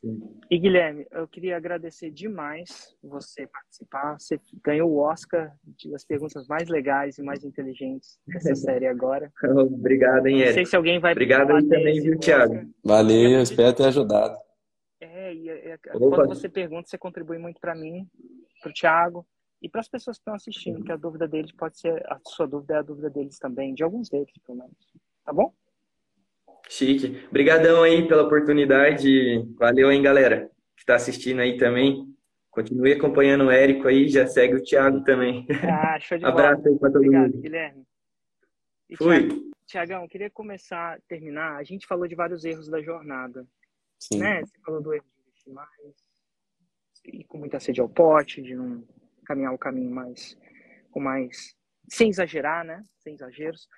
Sim. 0.05 0.21
E 0.51 0.59
Guilherme, 0.59 1.07
eu 1.11 1.27
queria 1.27 1.57
agradecer 1.57 2.11
demais 2.11 2.95
você 3.03 3.47
participar. 3.47 4.21
Você 4.21 4.39
ganhou 4.63 4.91
o 4.91 4.99
Oscar 4.99 5.57
das 5.91 6.05
perguntas 6.05 6.47
mais 6.47 6.69
legais 6.69 7.17
e 7.17 7.23
mais 7.23 7.43
inteligentes 7.43 8.19
dessa 8.27 8.55
série 8.55 8.87
agora. 8.87 9.33
Obrigado, 9.43 10.27
hein, 10.27 10.41
Eric. 10.41 10.49
Não 10.49 10.55
sei 10.55 10.67
se 10.67 10.77
alguém 10.77 11.01
vai. 11.01 11.13
Obrigado 11.13 11.53
aí 11.53 11.63
também, 11.67 12.03
viu, 12.03 12.19
Thiago? 12.19 12.71
Valeu, 12.85 13.41
espero 13.41 13.75
ter 13.75 13.87
ajudado. 13.87 14.37
É, 15.01 15.35
e 15.35 15.49
é, 15.49 15.71
é 15.71 15.79
quando 15.79 16.29
você 16.29 16.51
pergunta, 16.51 16.87
você 16.87 16.99
contribui 16.99 17.39
muito 17.39 17.59
para 17.59 17.75
mim, 17.75 18.07
para 18.61 18.71
o 18.71 18.75
Thiago 18.75 19.27
e 19.63 19.71
para 19.71 19.81
as 19.81 19.89
pessoas 19.89 20.19
que 20.19 20.21
estão 20.21 20.35
assistindo, 20.35 20.85
que 20.85 20.93
a 20.93 20.97
dúvida 20.97 21.27
deles 21.27 21.51
pode 21.53 21.79
ser 21.79 22.05
a 22.13 22.21
sua 22.27 22.47
dúvida 22.47 22.75
é 22.75 22.79
a 22.79 22.83
dúvida 22.83 23.09
deles 23.09 23.39
também, 23.39 23.73
de 23.73 23.83
alguns 23.83 24.11
deles, 24.11 24.35
pelo 24.47 24.59
menos. 24.59 24.77
Tá 25.25 25.33
bom? 25.33 25.55
Chique. 26.75 27.25
Obrigadão 27.29 27.85
aí 27.85 28.07
pela 28.09 28.25
oportunidade. 28.25 29.45
Valeu, 29.57 29.93
hein, 29.93 30.03
galera, 30.03 30.51
que 30.75 30.83
está 30.83 30.97
assistindo 30.97 31.41
aí 31.41 31.57
também. 31.57 32.13
Continue 32.51 32.93
acompanhando 32.93 33.45
o 33.45 33.51
Érico 33.51 33.87
aí, 33.87 34.09
já 34.09 34.27
segue 34.27 34.57
o 34.57 34.63
Thiago 34.63 35.05
também. 35.05 35.47
Ah, 35.63 36.01
show 36.01 36.19
de 36.19 36.25
Abraço 36.27 36.63
bola. 36.63 36.75
aí 36.75 36.79
para 36.81 36.91
todo 36.91 36.97
Obrigado, 36.99 37.33
mundo. 37.33 37.43
Guilherme. 37.43 37.87
E 38.91 38.97
Fui. 38.97 39.53
Tiagão, 39.67 40.09
queria 40.09 40.29
começar, 40.31 41.01
terminar. 41.07 41.57
A 41.59 41.63
gente 41.63 41.87
falou 41.87 42.09
de 42.09 42.17
vários 42.17 42.45
erros 42.45 42.69
da 42.69 42.83
jornada. 42.83 43.47
Sim. 44.01 44.19
Né? 44.19 44.41
Você 44.41 44.59
falou 44.65 44.83
do 44.83 44.93
erro 44.93 45.07
de 45.15 45.23
investir 45.23 45.53
mais, 45.53 45.71
e 47.05 47.23
com 47.23 47.39
muita 47.39 47.61
sede 47.61 47.81
ao 47.81 47.89
pote, 47.89 48.43
de 48.43 48.57
não 48.57 48.85
caminhar 49.25 49.55
o 49.55 49.59
caminho 49.59 49.91
mais, 49.91 50.37
com 50.91 50.99
mais, 50.99 51.55
sem 51.89 52.11
exagerar, 52.11 52.65
né? 52.65 52.83
Sem 52.99 53.15
exageros. 53.15 53.69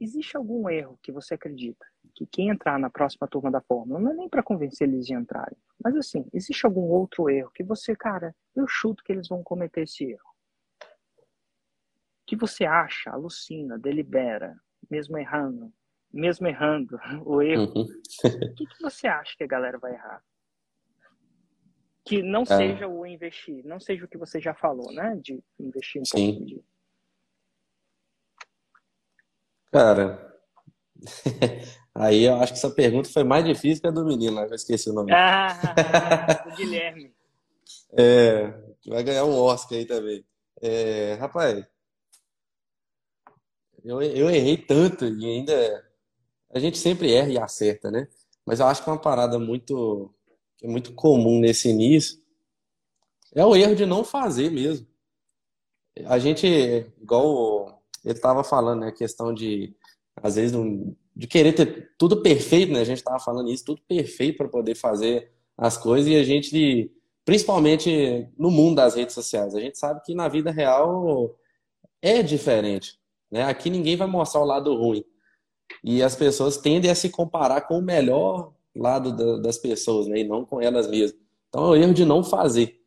existe 0.00 0.36
algum 0.36 0.68
erro 0.68 0.98
que 1.02 1.12
você 1.12 1.34
acredita 1.34 1.89
que 2.14 2.26
quem 2.26 2.48
entrar 2.48 2.78
na 2.78 2.90
próxima 2.90 3.26
turma 3.28 3.50
da 3.50 3.60
Fórmula, 3.60 4.00
não 4.00 4.10
é 4.10 4.14
nem 4.14 4.28
para 4.28 4.42
convencer 4.42 4.88
eles 4.88 5.06
de 5.06 5.14
entrarem, 5.14 5.56
mas 5.82 5.96
assim, 5.96 6.26
existe 6.32 6.66
algum 6.66 6.82
outro 6.82 7.30
erro 7.30 7.50
que 7.54 7.62
você, 7.62 7.94
cara, 7.96 8.34
eu 8.54 8.66
chuto 8.66 9.02
que 9.02 9.12
eles 9.12 9.28
vão 9.28 9.42
cometer 9.42 9.82
esse 9.82 10.04
erro? 10.04 10.30
que 12.30 12.36
você 12.36 12.64
acha, 12.64 13.10
alucina, 13.10 13.76
delibera, 13.76 14.56
mesmo 14.88 15.18
errando, 15.18 15.72
mesmo 16.12 16.46
errando 16.46 16.96
o 17.26 17.42
erro, 17.42 17.72
uhum. 17.74 17.82
o 17.82 18.54
que, 18.54 18.66
que 18.66 18.80
você 18.80 19.08
acha 19.08 19.36
que 19.36 19.42
a 19.42 19.48
galera 19.48 19.80
vai 19.80 19.94
errar? 19.94 20.22
Que 22.04 22.22
não 22.22 22.42
é. 22.42 22.46
seja 22.46 22.86
o 22.86 23.04
investir, 23.04 23.66
não 23.66 23.80
seja 23.80 24.04
o 24.04 24.08
que 24.08 24.16
você 24.16 24.40
já 24.40 24.54
falou, 24.54 24.92
né? 24.92 25.16
De 25.20 25.42
investir 25.58 26.00
um 26.00 26.04
Sim. 26.04 26.30
pouco 26.30 26.46
de. 26.46 26.64
Cara, 29.72 30.40
aí 32.00 32.24
eu 32.24 32.34
acho 32.36 32.52
que 32.52 32.58
essa 32.58 32.70
pergunta 32.70 33.08
foi 33.08 33.24
mais 33.24 33.44
difícil 33.44 33.80
que 33.80 33.88
a 33.88 33.90
do 33.90 34.04
menino, 34.04 34.40
eu 34.40 34.54
esqueci 34.54 34.90
o 34.90 34.92
nome. 34.92 35.12
Ah, 35.14 36.44
o 36.46 36.56
Guilherme. 36.56 37.12
É, 37.92 38.52
vai 38.86 39.02
ganhar 39.02 39.24
um 39.24 39.38
Oscar 39.38 39.78
aí 39.78 39.84
também. 39.84 40.24
É, 40.60 41.14
rapaz, 41.14 41.64
eu, 43.84 44.00
eu 44.02 44.30
errei 44.30 44.56
tanto 44.56 45.06
e 45.06 45.24
ainda. 45.26 45.90
A 46.52 46.58
gente 46.58 46.78
sempre 46.78 47.12
erra 47.12 47.28
e 47.28 47.38
acerta, 47.38 47.90
né? 47.90 48.08
Mas 48.44 48.60
eu 48.60 48.66
acho 48.66 48.82
que 48.82 48.90
uma 48.90 48.98
parada 48.98 49.38
muito, 49.38 50.12
é 50.62 50.66
muito 50.66 50.92
comum 50.94 51.38
nesse 51.38 51.68
início 51.68 52.20
é 53.34 53.44
o 53.44 53.54
erro 53.54 53.76
de 53.76 53.86
não 53.86 54.04
fazer 54.04 54.50
mesmo. 54.50 54.86
A 56.06 56.18
gente, 56.18 56.46
igual 57.00 57.82
ele 58.04 58.14
estava 58.14 58.42
falando, 58.42 58.80
né? 58.80 58.88
A 58.88 58.92
questão 58.92 59.32
de, 59.32 59.74
às 60.16 60.34
vezes, 60.36 60.56
de 61.14 61.26
querer 61.26 61.52
ter 61.52 61.92
tudo 61.98 62.22
perfeito, 62.22 62.72
né? 62.72 62.80
A 62.80 62.84
gente 62.84 62.98
estava 62.98 63.18
falando 63.18 63.50
isso, 63.50 63.64
tudo 63.64 63.82
perfeito 63.86 64.38
para 64.38 64.48
poder 64.48 64.74
fazer 64.74 65.30
as 65.56 65.76
coisas 65.76 66.10
e 66.10 66.16
a 66.16 66.24
gente, 66.24 66.90
principalmente 67.24 68.28
no 68.38 68.50
mundo 68.50 68.76
das 68.76 68.94
redes 68.94 69.14
sociais, 69.14 69.54
a 69.54 69.60
gente 69.60 69.78
sabe 69.78 70.00
que 70.04 70.14
na 70.14 70.28
vida 70.28 70.50
real 70.50 71.36
é 72.00 72.22
diferente. 72.22 72.98
Né? 73.30 73.44
Aqui 73.44 73.70
ninguém 73.70 73.96
vai 73.96 74.06
mostrar 74.06 74.40
o 74.40 74.46
lado 74.46 74.74
ruim. 74.74 75.04
E 75.84 76.02
as 76.02 76.16
pessoas 76.16 76.56
tendem 76.56 76.90
a 76.90 76.94
se 76.94 77.10
comparar 77.10 77.62
com 77.62 77.78
o 77.78 77.82
melhor 77.82 78.52
lado 78.74 79.14
da, 79.14 79.36
das 79.38 79.58
pessoas, 79.58 80.06
né? 80.06 80.20
E 80.20 80.24
não 80.24 80.44
com 80.44 80.60
elas 80.60 80.88
mesmas. 80.88 81.18
Então 81.48 81.66
é 81.66 81.68
o 81.68 81.76
erro 81.76 81.94
de 81.94 82.04
não 82.04 82.24
fazer. 82.24 82.80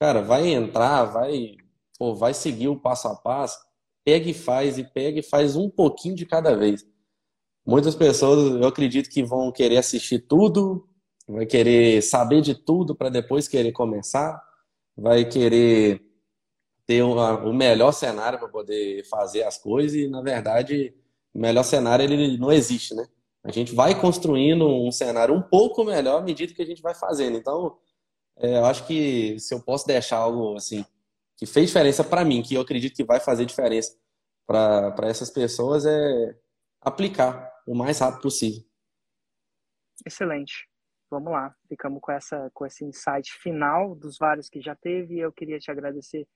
Cara, 0.00 0.22
vai 0.22 0.48
entrar, 0.48 1.04
vai, 1.04 1.56
pô, 1.98 2.14
vai 2.14 2.32
seguir 2.32 2.68
o 2.68 2.78
passo 2.78 3.08
a 3.08 3.16
passo, 3.16 3.58
pega 4.04 4.30
e 4.30 4.34
faz, 4.34 4.78
e 4.78 4.84
pega 4.84 5.18
e 5.18 5.22
faz 5.22 5.56
um 5.56 5.68
pouquinho 5.68 6.14
de 6.14 6.24
cada 6.24 6.54
vez. 6.54 6.86
Muitas 7.68 7.94
pessoas, 7.94 8.58
eu 8.58 8.66
acredito 8.66 9.10
que 9.10 9.22
vão 9.22 9.52
querer 9.52 9.76
assistir 9.76 10.20
tudo, 10.20 10.88
vai 11.28 11.44
querer 11.44 12.00
saber 12.00 12.40
de 12.40 12.54
tudo 12.54 12.94
para 12.96 13.10
depois 13.10 13.46
querer 13.46 13.72
começar, 13.72 14.42
vai 14.96 15.26
querer 15.26 16.00
ter 16.86 17.02
uma, 17.02 17.38
o 17.44 17.52
melhor 17.52 17.92
cenário 17.92 18.38
para 18.38 18.48
poder 18.48 19.04
fazer 19.04 19.42
as 19.42 19.58
coisas 19.58 19.94
e, 19.94 20.08
na 20.08 20.22
verdade, 20.22 20.94
o 21.34 21.38
melhor 21.38 21.62
cenário 21.62 22.02
ele 22.02 22.38
não 22.38 22.50
existe, 22.50 22.94
né? 22.94 23.06
A 23.44 23.52
gente 23.52 23.74
vai 23.74 24.00
construindo 24.00 24.66
um 24.66 24.90
cenário 24.90 25.34
um 25.34 25.42
pouco 25.42 25.84
melhor 25.84 26.22
à 26.22 26.24
medida 26.24 26.54
que 26.54 26.62
a 26.62 26.66
gente 26.66 26.80
vai 26.80 26.94
fazendo. 26.94 27.36
Então, 27.36 27.76
é, 28.38 28.56
eu 28.56 28.64
acho 28.64 28.86
que 28.86 29.38
se 29.38 29.52
eu 29.52 29.60
posso 29.60 29.86
deixar 29.86 30.16
algo 30.16 30.56
assim 30.56 30.86
que 31.36 31.44
fez 31.44 31.66
diferença 31.66 32.02
para 32.02 32.24
mim, 32.24 32.40
que 32.40 32.54
eu 32.54 32.62
acredito 32.62 32.96
que 32.96 33.04
vai 33.04 33.20
fazer 33.20 33.44
diferença 33.44 33.94
para 34.46 34.94
essas 35.02 35.28
pessoas, 35.28 35.84
é 35.84 36.34
aplicar 36.80 37.57
o 37.68 37.74
mais 37.74 37.98
rápido 37.98 38.22
possível. 38.22 38.62
Excelente. 40.06 40.66
Vamos 41.10 41.32
lá, 41.32 41.54
ficamos 41.68 42.00
com 42.00 42.12
essa 42.12 42.50
com 42.52 42.66
esse 42.66 42.84
insight 42.84 43.32
final 43.32 43.94
dos 43.94 44.18
vários 44.18 44.48
que 44.48 44.60
já 44.60 44.74
teve. 44.74 45.18
Eu 45.18 45.32
queria 45.32 45.58
te 45.58 45.70
agradecer 45.70 46.26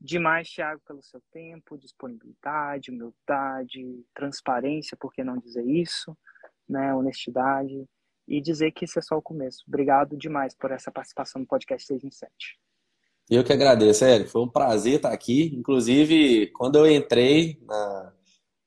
demais, 0.00 0.48
Thiago, 0.48 0.80
pelo 0.86 1.02
seu 1.02 1.20
tempo, 1.30 1.78
disponibilidade, 1.78 2.90
humildade, 2.90 4.04
transparência, 4.14 4.96
por 4.96 5.12
que 5.12 5.22
não 5.22 5.36
dizer 5.36 5.64
isso, 5.64 6.16
né, 6.68 6.94
honestidade, 6.94 7.86
e 8.26 8.40
dizer 8.40 8.72
que 8.72 8.84
esse 8.84 8.98
é 8.98 9.02
só 9.02 9.16
o 9.16 9.22
começo. 9.22 9.62
Obrigado 9.68 10.16
demais 10.16 10.54
por 10.54 10.70
essa 10.70 10.90
participação 10.90 11.40
no 11.40 11.46
podcast 11.46 11.86
6 11.86 12.04
em 12.04 12.10
7. 12.10 12.30
Eu 13.28 13.44
que 13.44 13.52
agradeço, 13.52 14.04
Hélio. 14.04 14.28
Foi 14.28 14.42
um 14.42 14.48
prazer 14.48 14.96
estar 14.96 15.12
aqui. 15.12 15.54
Inclusive, 15.54 16.48
quando 16.52 16.76
eu 16.76 16.90
entrei 16.90 17.60
na, 17.62 18.12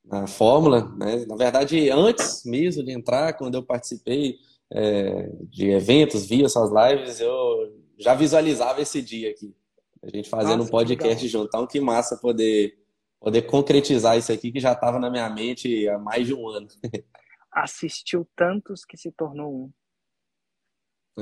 na 0.06 0.28
Fórmula, 0.28 0.90
né, 0.98 1.26
na 1.26 1.36
verdade, 1.36 1.90
antes 1.90 2.44
mesmo 2.46 2.84
de 2.84 2.92
entrar, 2.92 3.34
quando 3.34 3.56
eu 3.56 3.64
participei 3.64 4.38
é, 4.72 5.30
de 5.44 5.70
eventos, 5.70 6.26
via 6.26 6.50
suas 6.50 6.72
lives, 6.72 7.20
eu 7.20 7.82
já 7.98 8.14
visualizava 8.14 8.82
esse 8.82 9.02
dia 9.02 9.30
aqui. 9.30 9.56
A 10.04 10.10
gente 10.10 10.30
fazendo 10.30 10.58
Nossa, 10.58 10.70
um 10.70 10.72
podcast 10.72 11.28
junto. 11.28 11.48
Então, 11.48 11.66
que 11.66 11.80
massa 11.80 12.18
poder, 12.18 12.78
poder 13.20 13.44
concretizar 13.44 14.18
isso 14.18 14.32
aqui 14.34 14.52
que 14.52 14.60
já 14.60 14.74
estava 14.74 15.00
na 15.00 15.10
minha 15.10 15.30
mente 15.30 15.88
há 15.88 15.98
mais 15.98 16.28
de 16.28 16.34
um 16.34 16.48
ano. 16.48 16.68
Assistiu 17.52 18.28
tantos 18.36 18.84
que 18.84 18.98
se 18.98 19.12
tornou 19.12 19.54
um. 19.54 19.72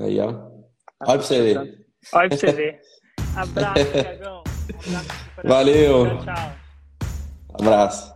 Aí, 0.01 0.19
ó. 0.19 0.29
Olha 0.29 0.63
pra 0.99 1.17
você 1.17 1.41
ver. 1.41 1.88
Olha 2.13 2.29
pra 2.29 2.38
você 2.38 2.51
ver. 2.51 2.82
Abraço, 3.36 3.91
Tiagão. 3.91 4.43
Valeu. 5.43 6.05
Tchau, 6.05 6.23
tchau. 6.23 6.55
Abraço. 7.53 8.11